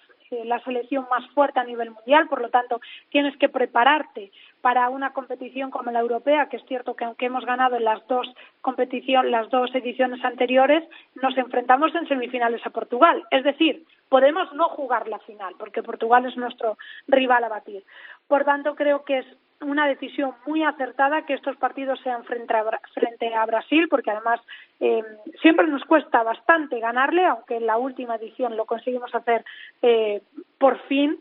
la 0.45 0.61
selección 0.61 1.07
más 1.11 1.29
fuerte 1.31 1.61
a 1.61 1.65
nivel 1.65 1.91
mundial, 1.91 2.29
por 2.29 2.41
lo 2.41 2.51
tanto 2.51 2.81
tienes 3.11 3.37
que 3.37 3.49
prepararte 3.49 4.33
para 4.61 4.89
una 4.89 5.13
competición 5.13 5.71
como 5.71 5.91
la 5.91 6.01
europea, 6.01 6.49
que 6.49 6.57
es 6.57 6.65
cierto 6.67 6.95
que 6.95 7.05
aunque 7.05 7.27
hemos 7.27 7.45
ganado 7.45 7.77
en 7.77 7.85
las 7.85 8.07
dos 8.07 8.29
competiciones, 8.61 9.31
las 9.31 9.51
dos 9.51 9.75
ediciones 9.75 10.25
anteriores, 10.25 10.89
nos 11.15 11.37
enfrentamos 11.37 11.95
en 11.95 12.07
semifinales 12.09 12.65
a 12.65 12.71
Portugal. 12.71 13.25
Es 13.31 13.45
decir, 13.45 13.85
podemos 14.09 14.53
no 14.53 14.69
jugar 14.69 15.09
la 15.09 15.19
final, 15.21 15.55
porque 15.59 15.83
Portugal 15.83 16.27
es 16.27 16.37
nuestro 16.37 16.79
rival 17.09 17.45
a 17.45 17.49
batir. 17.49 17.83
Por 18.29 18.45
tanto, 18.45 18.75
creo 18.75 19.05
que 19.05 19.19
es 19.19 19.27
una 19.63 19.87
decisión 19.87 20.35
muy 20.47 20.63
acertada 20.63 21.25
que 21.27 21.35
estos 21.35 21.57
partidos 21.57 22.01
sean 22.01 22.25
frente 22.25 22.55
a, 22.55 22.65
frente 22.95 23.35
a 23.35 23.47
Brasil, 23.47 23.89
porque 23.89 24.11
además 24.11 24.41
eh, 24.81 25.03
siempre 25.41 25.67
nos 25.69 25.85
cuesta 25.85 26.23
bastante 26.23 26.81
ganarle, 26.81 27.25
aunque 27.25 27.57
en 27.57 27.67
la 27.67 27.79
última 27.79 28.17
edición 28.17 28.57
lo 28.57 28.67
conseguimos 28.67 29.15
hacer 29.15 29.45
eh, 29.83 30.23
por 30.59 30.79
fin, 30.89 31.19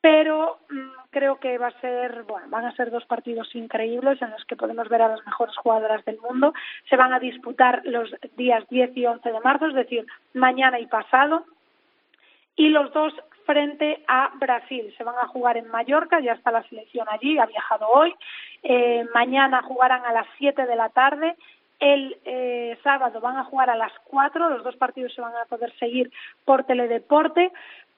pero 0.00 0.58
mm, 0.70 1.10
creo 1.10 1.40
que 1.40 1.58
va 1.58 1.68
a 1.68 1.80
ser, 1.80 2.22
bueno, 2.24 2.46
van 2.48 2.64
a 2.64 2.76
ser 2.76 2.90
dos 2.90 3.04
partidos 3.06 3.52
increíbles 3.54 4.22
en 4.22 4.30
los 4.30 4.44
que 4.44 4.54
podemos 4.54 4.88
ver 4.88 5.02
a 5.02 5.08
las 5.08 5.24
mejores 5.26 5.56
jugadoras 5.56 6.04
del 6.04 6.18
mundo. 6.20 6.52
Se 6.88 6.96
van 6.96 7.12
a 7.12 7.18
disputar 7.18 7.82
los 7.84 8.14
días 8.36 8.64
10 8.68 8.96
y 8.96 9.06
11 9.06 9.32
de 9.32 9.40
marzo, 9.40 9.66
es 9.66 9.74
decir, 9.74 10.06
mañana 10.32 10.78
y 10.78 10.86
pasado. 10.86 11.44
Y 12.54 12.68
los 12.68 12.92
dos 12.92 13.12
frente 13.46 14.04
a 14.08 14.32
Brasil. 14.34 14.92
Se 14.98 15.04
van 15.04 15.16
a 15.16 15.28
jugar 15.28 15.56
en 15.56 15.68
Mallorca, 15.68 16.20
ya 16.20 16.32
está 16.32 16.50
la 16.50 16.62
selección 16.64 17.06
allí, 17.08 17.38
ha 17.38 17.46
viajado 17.46 17.88
hoy. 17.88 18.14
Eh, 18.62 19.06
mañana 19.14 19.62
jugarán 19.62 20.04
a 20.04 20.12
las 20.12 20.26
7 20.38 20.66
de 20.66 20.76
la 20.76 20.90
tarde. 20.90 21.36
El 21.78 22.18
eh, 22.24 22.76
sábado 22.82 23.20
van 23.20 23.36
a 23.36 23.44
jugar 23.44 23.70
a 23.70 23.76
las 23.76 23.92
4. 24.04 24.50
Los 24.50 24.64
dos 24.64 24.76
partidos 24.76 25.14
se 25.14 25.20
van 25.20 25.34
a 25.36 25.44
poder 25.46 25.72
seguir 25.78 26.10
por 26.44 26.64
teledeporte. 26.64 27.52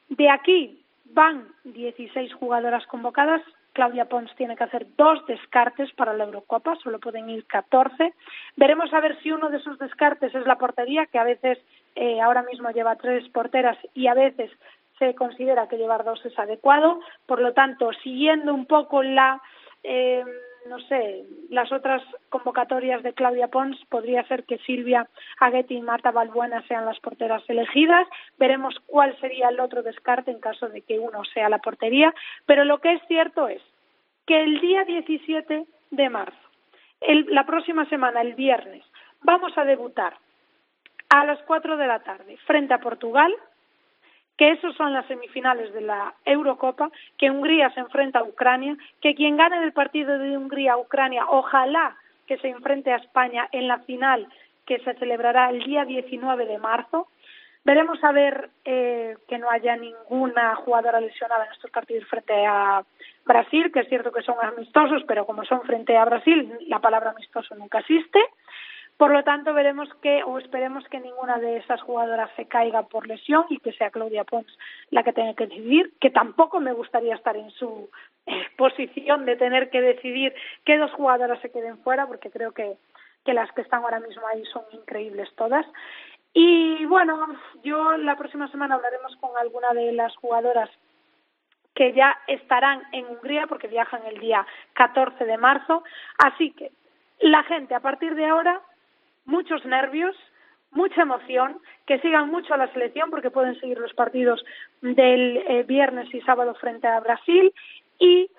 De 0.08 0.30
aquí 0.30 0.84
van 1.06 1.48
16 1.64 2.34
jugadoras 2.34 2.86
convocadas, 2.86 3.42
Claudia 3.72 4.06
Pons 4.06 4.34
tiene 4.34 4.56
que 4.56 4.64
hacer 4.64 4.86
dos 4.96 5.24
descartes 5.26 5.92
para 5.92 6.12
la 6.12 6.24
Eurocopa, 6.24 6.74
solo 6.82 6.98
pueden 6.98 7.30
ir 7.30 7.44
14. 7.46 8.12
Veremos 8.56 8.92
a 8.92 9.00
ver 9.00 9.16
si 9.22 9.30
uno 9.30 9.50
de 9.50 9.58
esos 9.58 9.78
descartes 9.78 10.34
es 10.34 10.46
la 10.46 10.58
portería, 10.58 11.06
que 11.06 11.18
a 11.18 11.22
veces 11.22 11.58
eh, 11.94 12.20
ahora 12.20 12.42
mismo 12.42 12.70
lleva 12.70 12.96
tres 12.96 13.28
porteras 13.28 13.78
y 13.94 14.08
a 14.08 14.14
veces 14.14 14.50
se 14.98 15.14
considera 15.14 15.68
que 15.68 15.78
llevar 15.78 16.04
dos 16.04 16.24
es 16.24 16.38
adecuado. 16.38 17.00
Por 17.26 17.40
lo 17.40 17.52
tanto, 17.52 17.90
siguiendo 18.02 18.54
un 18.54 18.66
poco 18.66 19.02
la 19.02 19.40
eh, 19.82 20.24
no 20.68 20.78
sé, 20.80 21.24
las 21.48 21.72
otras 21.72 22.02
convocatorias 22.28 23.02
de 23.02 23.14
Claudia 23.14 23.48
Pons 23.48 23.76
podría 23.88 24.26
ser 24.28 24.44
que 24.44 24.58
Silvia 24.58 25.08
Aguetti 25.40 25.76
y 25.76 25.80
Marta 25.80 26.10
Balbuena 26.10 26.62
sean 26.68 26.84
las 26.84 27.00
porteras 27.00 27.42
elegidas. 27.48 28.06
Veremos 28.38 28.76
cuál 28.86 29.18
sería 29.20 29.48
el 29.48 29.60
otro 29.60 29.82
descarte 29.82 30.30
en 30.30 30.40
caso 30.40 30.68
de 30.68 30.82
que 30.82 30.98
uno 30.98 31.24
sea 31.32 31.48
la 31.48 31.58
portería. 31.58 32.14
Pero 32.46 32.64
lo 32.64 32.78
que 32.78 32.92
es 32.92 33.02
cierto 33.08 33.48
es 33.48 33.62
que 34.26 34.42
el 34.42 34.60
día 34.60 34.84
17 34.84 35.64
de 35.90 36.10
marzo, 36.10 36.36
la 37.00 37.46
próxima 37.46 37.88
semana, 37.88 38.20
el 38.20 38.34
viernes, 38.34 38.84
vamos 39.22 39.56
a 39.56 39.64
debutar 39.64 40.14
a 41.08 41.24
las 41.24 41.40
4 41.44 41.76
de 41.76 41.86
la 41.86 42.00
tarde 42.00 42.36
frente 42.46 42.74
a 42.74 42.80
Portugal 42.80 43.34
que 44.38 44.52
esos 44.52 44.74
son 44.76 44.92
las 44.92 45.06
semifinales 45.06 45.74
de 45.74 45.80
la 45.80 46.14
Eurocopa, 46.24 46.90
que 47.18 47.30
Hungría 47.30 47.70
se 47.74 47.80
enfrenta 47.80 48.20
a 48.20 48.24
Ucrania, 48.24 48.76
que 49.02 49.16
quien 49.16 49.36
gane 49.36 49.62
el 49.64 49.72
partido 49.72 50.16
de 50.16 50.38
Hungría 50.38 50.74
a 50.74 50.78
Ucrania, 50.78 51.26
ojalá 51.28 51.96
que 52.26 52.38
se 52.38 52.48
enfrente 52.48 52.92
a 52.92 52.96
España 52.96 53.48
en 53.52 53.66
la 53.66 53.80
final 53.80 54.28
que 54.64 54.78
se 54.80 54.94
celebrará 54.94 55.50
el 55.50 55.64
día 55.64 55.84
19 55.84 56.46
de 56.46 56.58
marzo. 56.58 57.08
Veremos 57.64 58.02
a 58.04 58.12
ver 58.12 58.50
eh, 58.64 59.16
que 59.26 59.38
no 59.38 59.50
haya 59.50 59.76
ninguna 59.76 60.54
jugadora 60.56 61.00
lesionada 61.00 61.46
en 61.46 61.52
estos 61.52 61.70
partidos 61.70 62.08
frente 62.08 62.46
a 62.46 62.84
Brasil, 63.24 63.72
que 63.72 63.80
es 63.80 63.88
cierto 63.88 64.12
que 64.12 64.22
son 64.22 64.36
amistosos, 64.40 65.02
pero 65.08 65.26
como 65.26 65.44
son 65.44 65.62
frente 65.62 65.96
a 65.96 66.04
Brasil, 66.04 66.52
la 66.68 66.78
palabra 66.78 67.10
amistoso 67.10 67.54
nunca 67.56 67.80
existe. 67.80 68.20
Por 68.98 69.12
lo 69.12 69.22
tanto, 69.22 69.54
veremos 69.54 69.88
que, 70.02 70.24
o 70.24 70.38
esperemos 70.38 70.84
que 70.88 70.98
ninguna 70.98 71.38
de 71.38 71.58
esas 71.58 71.80
jugadoras 71.82 72.30
se 72.34 72.46
caiga 72.46 72.82
por 72.82 73.06
lesión 73.06 73.46
y 73.48 73.58
que 73.58 73.72
sea 73.72 73.90
Claudia 73.90 74.24
Pons 74.24 74.58
la 74.90 75.04
que 75.04 75.12
tenga 75.12 75.34
que 75.34 75.46
decidir, 75.46 75.94
que 76.00 76.10
tampoco 76.10 76.58
me 76.58 76.72
gustaría 76.72 77.14
estar 77.14 77.36
en 77.36 77.48
su 77.52 77.88
eh, 78.26 78.42
posición 78.56 79.24
de 79.24 79.36
tener 79.36 79.70
que 79.70 79.80
decidir 79.80 80.34
que 80.64 80.78
dos 80.78 80.90
jugadoras 80.94 81.40
se 81.42 81.52
queden 81.52 81.78
fuera, 81.78 82.08
porque 82.08 82.28
creo 82.28 82.50
que, 82.50 82.76
que 83.24 83.34
las 83.34 83.50
que 83.52 83.62
están 83.62 83.84
ahora 83.84 84.00
mismo 84.00 84.26
ahí 84.26 84.44
son 84.46 84.64
increíbles 84.72 85.32
todas. 85.36 85.64
Y 86.34 86.84
bueno, 86.86 87.36
yo 87.62 87.96
la 87.98 88.16
próxima 88.16 88.50
semana 88.50 88.74
hablaremos 88.74 89.14
con 89.18 89.30
alguna 89.38 89.74
de 89.74 89.92
las 89.92 90.14
jugadoras 90.16 90.70
que 91.72 91.92
ya 91.92 92.18
estarán 92.26 92.82
en 92.90 93.06
Hungría 93.06 93.46
porque 93.46 93.68
viajan 93.68 94.04
el 94.06 94.18
día 94.18 94.44
14 94.72 95.24
de 95.24 95.38
marzo. 95.38 95.84
Así 96.18 96.50
que 96.50 96.72
la 97.20 97.44
gente 97.44 97.76
a 97.76 97.80
partir 97.80 98.16
de 98.16 98.26
ahora 98.26 98.60
muchos 99.28 99.64
nervios, 99.66 100.16
mucha 100.72 101.02
emoción, 101.02 101.58
que 101.86 102.00
sigan 102.00 102.30
mucho 102.30 102.54
a 102.54 102.56
la 102.56 102.72
selección 102.72 103.10
porque 103.10 103.30
pueden 103.30 103.58
seguir 103.60 103.78
los 103.78 103.94
partidos 103.94 104.44
del 104.80 105.36
eh, 105.36 105.64
viernes 105.64 106.12
y 106.12 106.20
sábado 106.22 106.54
frente 106.54 106.88
a 106.88 107.00
Brasil 107.00 107.52
y 107.98 108.30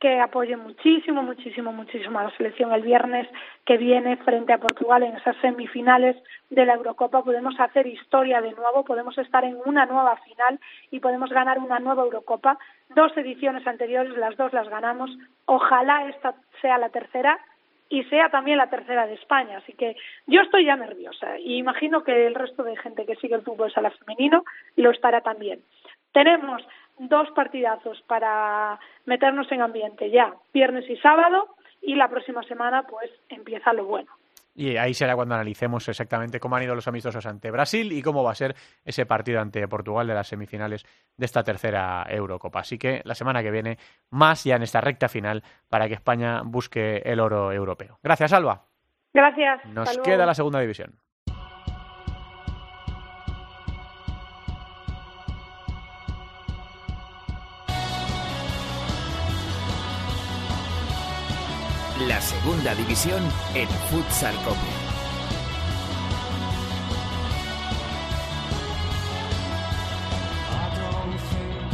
que 0.00 0.18
apoyen 0.18 0.60
muchísimo, 0.60 1.22
muchísimo, 1.22 1.72
muchísimo 1.72 2.18
a 2.18 2.24
la 2.24 2.36
selección 2.38 2.72
el 2.72 2.80
viernes 2.80 3.28
que 3.66 3.76
viene 3.76 4.16
frente 4.18 4.54
a 4.54 4.58
Portugal 4.58 5.02
en 5.02 5.14
esas 5.14 5.36
semifinales 5.42 6.16
de 6.48 6.64
la 6.64 6.74
Eurocopa. 6.74 7.22
Podemos 7.22 7.54
hacer 7.60 7.86
historia 7.86 8.40
de 8.40 8.52
nuevo, 8.52 8.82
podemos 8.82 9.18
estar 9.18 9.44
en 9.44 9.58
una 9.66 9.84
nueva 9.84 10.16
final 10.16 10.58
y 10.90 11.00
podemos 11.00 11.28
ganar 11.28 11.58
una 11.58 11.80
nueva 11.80 12.04
Eurocopa. 12.04 12.58
Dos 12.88 13.14
ediciones 13.16 13.66
anteriores, 13.66 14.16
las 14.16 14.38
dos 14.38 14.54
las 14.54 14.70
ganamos. 14.70 15.10
Ojalá 15.44 16.08
esta 16.08 16.34
sea 16.62 16.78
la 16.78 16.88
tercera 16.88 17.38
y 17.90 18.04
sea 18.04 18.30
también 18.30 18.56
la 18.56 18.70
tercera 18.70 19.06
de 19.06 19.14
España. 19.14 19.58
Así 19.58 19.74
que 19.74 19.96
yo 20.26 20.40
estoy 20.40 20.64
ya 20.64 20.76
nerviosa 20.76 21.38
y 21.38 21.56
imagino 21.56 22.02
que 22.02 22.26
el 22.26 22.34
resto 22.34 22.62
de 22.62 22.76
gente 22.76 23.04
que 23.04 23.16
sigue 23.16 23.34
el 23.34 23.42
fútbol 23.42 23.70
sala 23.70 23.90
femenino 23.90 24.44
lo 24.76 24.90
estará 24.90 25.20
también. 25.20 25.60
Tenemos 26.12 26.62
dos 26.98 27.30
partidazos 27.32 28.00
para 28.02 28.78
meternos 29.04 29.50
en 29.52 29.60
ambiente 29.60 30.10
ya, 30.10 30.34
viernes 30.54 30.88
y 30.88 30.96
sábado, 30.96 31.48
y 31.82 31.94
la 31.94 32.08
próxima 32.08 32.42
semana 32.44 32.84
pues 32.86 33.10
empieza 33.28 33.72
lo 33.72 33.84
bueno. 33.84 34.10
Y 34.54 34.76
ahí 34.76 34.94
será 34.94 35.14
cuando 35.14 35.34
analicemos 35.34 35.88
exactamente 35.88 36.40
cómo 36.40 36.56
han 36.56 36.64
ido 36.64 36.74
los 36.74 36.88
amistosos 36.88 37.24
ante 37.26 37.50
Brasil 37.50 37.92
y 37.92 38.02
cómo 38.02 38.22
va 38.22 38.32
a 38.32 38.34
ser 38.34 38.56
ese 38.84 39.06
partido 39.06 39.40
ante 39.40 39.66
Portugal 39.68 40.06
de 40.06 40.14
las 40.14 40.28
semifinales 40.28 40.84
de 41.16 41.26
esta 41.26 41.42
tercera 41.42 42.04
Eurocopa. 42.08 42.60
Así 42.60 42.76
que 42.76 43.00
la 43.04 43.14
semana 43.14 43.42
que 43.42 43.50
viene, 43.50 43.78
más 44.10 44.44
ya 44.44 44.56
en 44.56 44.62
esta 44.62 44.80
recta 44.80 45.08
final 45.08 45.42
para 45.68 45.88
que 45.88 45.94
España 45.94 46.42
busque 46.44 46.98
el 47.04 47.20
oro 47.20 47.52
europeo. 47.52 47.98
Gracias, 48.02 48.32
Alba. 48.32 48.64
Gracias. 49.12 49.64
Nos 49.66 49.98
queda 49.98 50.26
la 50.26 50.34
segunda 50.34 50.60
división. 50.60 50.98
La 62.10 62.20
segunda 62.20 62.74
división 62.74 63.22
en 63.54 63.68
Futsal 63.68 64.34
Cope. 64.44 64.58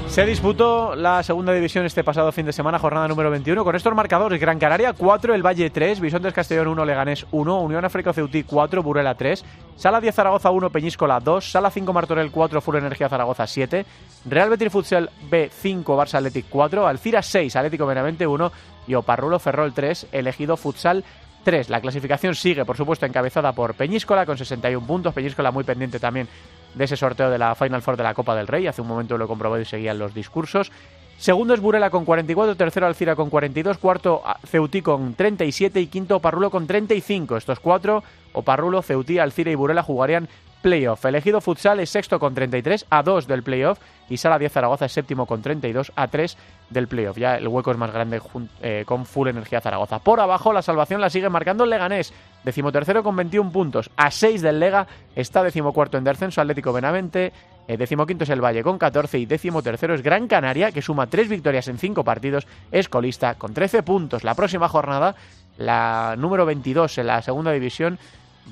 Se 0.09 0.27
disputó 0.27 0.95
la 0.95 1.23
segunda 1.23 1.55
división 1.55 1.87
este 1.87 2.05
pasado 2.05 2.33
fin 2.33 2.45
de 2.45 2.53
semana, 2.53 2.79
jornada 2.79 3.09
número 3.09 3.31
21, 3.31 3.65
con 3.65 3.77
estos 3.77 3.95
marcadores. 3.95 4.39
Gran 4.39 4.59
Canaria 4.59 4.93
4, 4.93 5.35
El 5.35 5.45
Valle 5.45 5.71
3, 5.71 6.01
Bisontes 6.01 6.35
Castellón 6.35 6.69
1, 6.69 6.85
Leganés 6.85 7.27
1, 7.31 7.61
Unión 7.63 7.87
África 7.87 8.13
Ceutí 8.13 8.43
4, 8.43 8.83
Burela 8.83 9.15
3, 9.15 9.43
Sala 9.77 10.03
10 10.03 10.15
Zaragoza 10.15 10.51
1, 10.51 10.69
Peñíscola 10.69 11.19
2, 11.19 11.51
Sala 11.51 11.71
5 11.71 11.93
Martorell 11.95 12.31
4, 12.31 12.61
Full 12.61 12.77
Energía 12.77 13.09
Zaragoza 13.09 13.47
7, 13.47 13.87
Real 14.27 14.51
Betis 14.51 14.71
Futsal 14.71 15.11
B 15.31 15.51
5, 15.51 15.97
Barça 15.97 16.17
Athletic 16.17 16.47
4, 16.51 16.87
Alcira 16.87 17.23
6, 17.23 17.57
Atlético 17.57 17.87
Benavente 17.87 18.27
1 18.27 18.53
y 18.87 18.95
Oparrulo 18.95 19.39
Ferrol 19.39 19.73
3, 19.73 20.09
Elegido 20.13 20.57
Futsal 20.57 21.05
3. 21.45 21.71
La 21.71 21.81
clasificación 21.81 22.35
sigue, 22.35 22.65
por 22.65 22.77
supuesto, 22.77 23.07
encabezada 23.07 23.53
por 23.53 23.75
Peñíscola 23.75 24.27
con 24.27 24.37
61 24.37 24.87
puntos. 24.87 25.15
Peñíscola 25.15 25.51
muy 25.51 25.65
pendiente 25.65 26.01
también 26.01 26.29
de 26.75 26.85
ese 26.85 26.97
sorteo 26.97 27.31
de 27.31 27.39
la 27.39 27.55
Final 27.55 27.83
Four 27.83 27.97
de 27.97 28.03
la 28.03 28.15
Copa 28.15 28.35
del 28.35 28.47
Rey. 28.47 28.67
Hace 28.67 28.83
un 28.83 28.89
momento 28.89 29.17
lo 29.17 29.29
comprobé 29.29 29.63
y 29.63 29.65
seguían 29.65 29.99
los 29.99 30.13
discursos. 30.13 30.71
Segundo 31.19 31.55
es 31.55 31.61
Burela 31.61 31.89
con 31.89 32.05
44, 32.05 32.57
tercero 32.57 32.87
Alcira 32.87 33.17
con 33.17 33.31
42, 33.31 33.79
cuarto 33.79 34.23
Ceutí 34.45 34.83
con 34.83 35.15
37 35.15 35.81
y 35.81 35.87
quinto 35.87 36.17
Oparrulo 36.17 36.51
con 36.51 36.67
35. 36.67 37.39
Estos 37.39 37.59
cuatro, 37.59 38.05
Oparrulo, 38.35 38.83
Ceutí, 38.83 39.19
Alcira 39.19 39.51
y 39.51 39.55
Burela 39.55 39.83
jugarían 39.83 40.29
playoff. 40.67 41.05
Elegido 41.05 41.41
Futsal 41.41 41.79
es 41.79 41.91
sexto 41.91 42.19
con 42.19 42.35
33 42.35 42.87
a 42.91 43.05
2 43.05 43.29
del 43.29 43.45
playoff 43.45 43.79
y 44.11 44.17
Sala 44.17 44.37
10 44.37 44.51
Zaragoza 44.51 44.87
es 44.87 44.93
séptimo 44.93 45.25
con 45.25 45.41
32 45.41 45.93
a 45.95 46.09
3 46.09 46.37
del 46.71 46.89
playoff. 46.89 47.17
Ya 47.17 47.37
el 47.37 47.47
hueco 47.47 47.71
es 47.71 47.79
más 47.79 47.93
grande 47.93 48.21
eh, 48.63 48.83
con 48.85 49.07
Full 49.07 49.29
Energía 49.29 49.61
Zaragoza. 49.61 50.01
Por 50.01 50.19
abajo 50.19 50.53
la 50.53 50.63
salvación 50.63 51.01
la 51.01 51.09
sigue 51.09 51.29
marcando 51.29 51.63
el 51.63 51.71
Leganés, 51.71 52.13
decimotercero 52.43 53.05
con 53.05 53.15
21 53.15 53.53
puntos, 53.53 53.93
a 53.97 54.11
6 54.11 54.43
del 54.43 54.59
Lega 54.59 54.89
está 55.15 55.45
decimocuarto 55.45 55.99
en 55.99 56.05
descenso 56.05 56.41
Atlético 56.41 56.73
Benavente, 56.73 57.33
eh, 57.69 57.77
decimoquinto 57.77 58.25
es 58.25 58.31
el 58.31 58.45
Valle 58.45 58.65
con 58.65 58.77
14 58.77 59.21
y 59.21 59.27
décimo 59.27 59.63
tercero 59.63 59.95
es 59.95 60.03
Gran 60.03 60.27
Canaria, 60.27 60.73
que 60.73 60.83
suma 60.83 61.07
tres 61.07 61.29
victorias 61.29 61.69
en 61.69 61.79
cinco 61.79 62.03
partidos, 62.03 62.45
es 62.73 62.89
colista 62.89 63.37
con 63.37 63.55
13 63.55 63.85
puntos. 63.85 64.25
La 64.25 64.35
próxima 64.35 64.69
jornada, 64.69 65.15
la 65.59 66.17
número 66.19 66.45
22 66.45 66.99
en 66.99 67.07
la 67.07 67.23
segunda 67.23 67.53
división, 67.53 68.01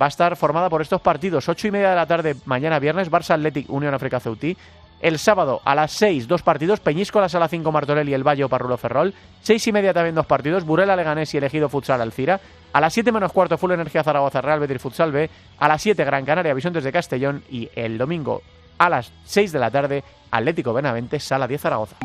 va 0.00 0.06
a 0.06 0.08
estar 0.08 0.36
formada 0.36 0.68
por 0.68 0.82
estos 0.82 1.00
partidos. 1.00 1.48
8 1.48 1.68
y 1.68 1.70
media 1.70 1.90
de 1.90 1.96
la 1.96 2.06
tarde, 2.06 2.36
mañana 2.44 2.78
viernes, 2.78 3.10
Barça 3.10 3.34
Athletic, 3.34 3.70
Unión 3.70 3.94
África 3.94 4.20
Ceutí. 4.20 4.56
El 5.00 5.18
sábado 5.18 5.60
a 5.64 5.74
las 5.74 5.92
6, 5.92 6.28
dos 6.28 6.42
partidos, 6.42 6.80
Peñisco, 6.80 7.20
la 7.20 7.28
Sala 7.28 7.48
5, 7.48 7.70
Martorell 7.70 8.08
y 8.08 8.14
el 8.14 8.26
Valle, 8.26 8.48
Parrulo 8.48 8.78
Ferrol. 8.78 9.12
6 9.42 9.66
y 9.66 9.72
media 9.72 9.92
también 9.92 10.14
dos 10.14 10.24
partidos, 10.24 10.64
Burela, 10.64 10.96
Leganés 10.96 11.34
y 11.34 11.36
Elegido 11.36 11.68
Futsal 11.68 12.00
Alcira. 12.00 12.40
A 12.72 12.80
las 12.80 12.94
7 12.94 13.12
menos 13.12 13.32
cuarto, 13.32 13.58
Full 13.58 13.72
Energía 13.72 14.02
Zaragoza, 14.02 14.40
Real 14.40 14.60
Betis 14.60 14.80
Futsal 14.80 15.12
B. 15.12 15.28
A 15.58 15.68
las 15.68 15.82
7, 15.82 16.02
Gran 16.04 16.24
Canaria, 16.24 16.54
Bisontes 16.54 16.84
de 16.84 16.92
Castellón. 16.92 17.42
Y 17.50 17.68
el 17.74 17.98
domingo 17.98 18.40
a 18.78 18.88
las 18.88 19.12
6 19.24 19.52
de 19.52 19.58
la 19.58 19.70
tarde, 19.70 20.02
Atlético 20.30 20.72
Benavente, 20.72 21.20
Sala 21.20 21.46
10 21.46 21.60
Zaragoza. 21.60 21.96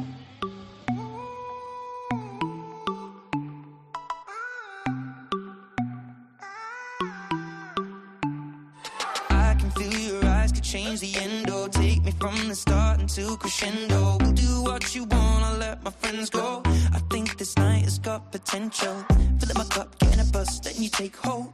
From 12.19 12.35
the 12.47 12.55
start 12.55 12.99
crescendo. 13.39 14.17
We'll 14.19 14.33
do 14.33 14.63
what 14.63 14.95
you 14.95 15.05
want, 15.05 15.59
let 15.59 15.81
my 15.83 15.91
friends 15.91 16.29
go. 16.29 16.61
I 16.93 16.99
think 17.09 17.37
this 17.37 17.55
night 17.57 17.85
has 17.85 17.99
got 17.99 18.31
potential. 18.31 18.95
Fill 19.39 19.51
up 19.51 19.57
my 19.57 19.63
cup, 19.65 19.97
get 19.99 20.13
in 20.13 20.19
a 20.19 20.25
then 20.25 20.83
you 20.83 20.89
take 20.89 21.15
hold. 21.23 21.49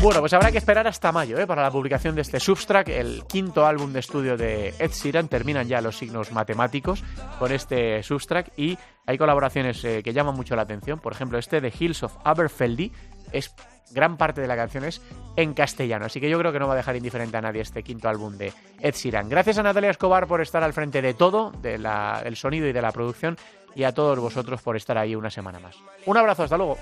Bueno, 0.00 0.20
pues 0.20 0.32
habrá 0.32 0.50
que 0.50 0.58
esperar 0.58 0.86
hasta 0.86 1.12
mayo 1.12 1.38
¿eh? 1.38 1.46
para 1.46 1.62
la 1.62 1.70
publicación 1.70 2.14
de 2.14 2.22
este 2.22 2.40
Substract, 2.40 2.88
el 2.88 3.24
quinto 3.26 3.66
álbum 3.66 3.92
de 3.92 4.00
estudio 4.00 4.36
de 4.36 4.74
Ed 4.78 4.92
Sheeran. 4.92 5.28
Terminan 5.28 5.68
ya 5.68 5.80
los 5.80 5.98
signos 5.98 6.32
matemáticos 6.32 7.02
con 7.38 7.52
este 7.52 8.02
Substract 8.02 8.58
y 8.58 8.78
hay 9.06 9.18
colaboraciones 9.18 9.84
eh, 9.84 10.02
que 10.02 10.12
llaman 10.12 10.34
mucho 10.34 10.56
la 10.56 10.62
atención. 10.62 11.00
Por 11.00 11.12
ejemplo, 11.12 11.38
este 11.38 11.60
de 11.60 11.72
Hills 11.78 12.02
of 12.02 12.16
Aberfeldy 12.24 12.92
es 13.32 13.54
gran 13.92 14.16
parte 14.16 14.40
de 14.40 14.48
la 14.48 14.56
canción 14.56 14.84
es 14.84 15.00
en 15.36 15.54
castellano. 15.54 16.06
Así 16.06 16.20
que 16.20 16.28
yo 16.28 16.38
creo 16.38 16.52
que 16.52 16.58
no 16.58 16.66
va 16.66 16.74
a 16.74 16.76
dejar 16.76 16.96
indiferente 16.96 17.36
a 17.36 17.40
nadie 17.40 17.62
este 17.62 17.82
quinto 17.82 18.08
álbum 18.08 18.36
de 18.36 18.52
Ed 18.80 18.94
Sheeran. 18.94 19.28
Gracias 19.28 19.58
a 19.58 19.62
Natalia 19.62 19.90
Escobar 19.90 20.26
por 20.26 20.40
estar 20.40 20.62
al 20.62 20.72
frente 20.72 21.00
de 21.00 21.14
todo, 21.14 21.50
del 21.62 21.86
el 22.24 22.36
sonido 22.36 22.66
y 22.66 22.72
de 22.72 22.82
la 22.82 22.92
producción, 22.92 23.36
y 23.74 23.84
a 23.84 23.92
todos 23.92 24.18
vosotros 24.18 24.62
por 24.62 24.76
estar 24.76 24.98
ahí 24.98 25.14
una 25.14 25.30
semana 25.30 25.58
más. 25.58 25.76
Un 26.06 26.16
abrazo, 26.16 26.44
hasta 26.44 26.56
luego. 26.56 26.76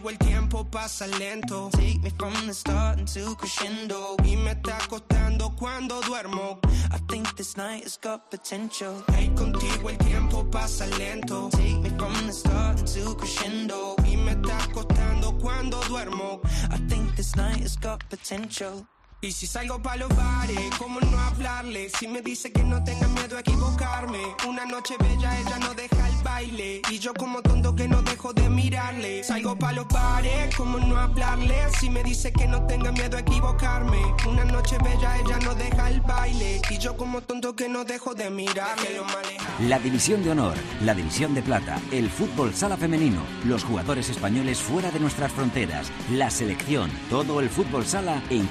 Contigo 0.00 0.10
el 0.10 0.18
tiempo 0.18 0.64
pasa 0.64 1.06
lento. 1.06 1.70
Take 1.72 2.00
me 2.02 2.10
from 2.10 2.46
the 2.46 2.54
start 2.54 2.98
until 2.98 3.34
crescendo. 3.36 4.16
Y 4.24 4.36
me 4.36 4.52
está 4.52 4.78
costando 4.88 5.54
cuando 5.56 6.00
duermo. 6.02 6.58
I 6.90 6.98
think 7.08 7.36
this 7.36 7.56
night 7.56 7.84
has 7.84 7.98
got 7.98 8.30
potential. 8.30 9.02
Hey, 9.08 9.30
contigo 9.34 9.90
el 9.90 9.98
tiempo 9.98 10.44
pasa 10.50 10.86
lento. 10.98 11.50
Take 11.50 11.80
me 11.82 11.90
from 11.90 12.26
the 12.26 12.32
start 12.32 12.80
until 12.80 13.14
crescendo. 13.14 13.96
Y 14.06 14.16
me 14.16 14.32
está 14.32 14.58
costando 14.72 15.38
cuando 15.38 15.80
duermo. 15.82 16.40
I 16.70 16.78
think 16.88 17.14
this 17.16 17.36
night 17.36 17.60
has 17.60 17.76
got 17.76 18.02
potential. 18.08 18.86
Y 19.22 19.32
si 19.32 19.46
salgo 19.46 19.78
pa' 19.82 19.96
los 19.96 20.08
bares, 20.16 20.58
¿cómo 20.78 20.98
no 20.98 21.18
hablarle? 21.20 21.90
Si 21.90 22.08
me 22.08 22.22
dice 22.22 22.50
que 22.50 22.64
no 22.64 22.82
tenga 22.82 23.06
miedo 23.08 23.36
a 23.36 23.40
equivocarme. 23.40 24.18
Una 24.48 24.64
noche 24.64 24.94
bella, 24.98 25.38
ella 25.38 25.58
no 25.58 25.74
deja 25.74 26.08
el 26.08 26.16
baile. 26.24 26.80
Y 26.90 26.98
yo 26.98 27.12
como 27.12 27.42
tonto 27.42 27.74
que 27.74 27.86
no 27.86 28.00
dejo 28.00 28.32
de 28.32 28.48
mirarle. 28.48 29.22
Salgo 29.22 29.54
pa' 29.56 29.72
los 29.72 29.86
bares, 29.88 30.56
¿cómo 30.56 30.78
no 30.78 30.96
hablarle? 30.96 31.54
Si 31.78 31.90
me 31.90 32.02
dice 32.02 32.32
que 32.32 32.48
no 32.48 32.66
tenga 32.66 32.92
miedo 32.92 33.18
a 33.18 33.20
equivocarme. 33.20 33.98
Una 34.26 34.46
noche 34.46 34.78
bella, 34.82 35.18
ella 35.18 35.38
no 35.44 35.54
deja 35.54 35.90
el 35.90 36.00
baile. 36.00 36.62
Y 36.70 36.78
yo 36.78 36.96
como 36.96 37.20
tonto 37.20 37.54
que 37.54 37.68
no 37.68 37.84
dejo 37.84 38.14
de 38.14 38.30
mirarle. 38.30 38.96
Lo 38.96 39.04
maneja. 39.04 39.44
La 39.68 39.78
división 39.78 40.24
de 40.24 40.30
honor, 40.30 40.54
la 40.82 40.94
división 40.94 41.34
de 41.34 41.42
plata, 41.42 41.78
el 41.92 42.08
fútbol 42.08 42.54
sala 42.54 42.78
femenino, 42.78 43.20
los 43.44 43.64
jugadores 43.64 44.08
españoles 44.08 44.60
fuera 44.60 44.90
de 44.90 44.98
nuestras 44.98 45.30
fronteras, 45.30 45.92
la 46.10 46.30
selección, 46.30 46.90
todo 47.10 47.40
el 47.40 47.50
fútbol 47.50 47.84
sala 47.84 48.22
en 48.30 48.46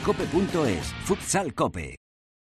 cope.es, 0.60 0.94
futsal 1.06 1.54
cope. 1.54 1.99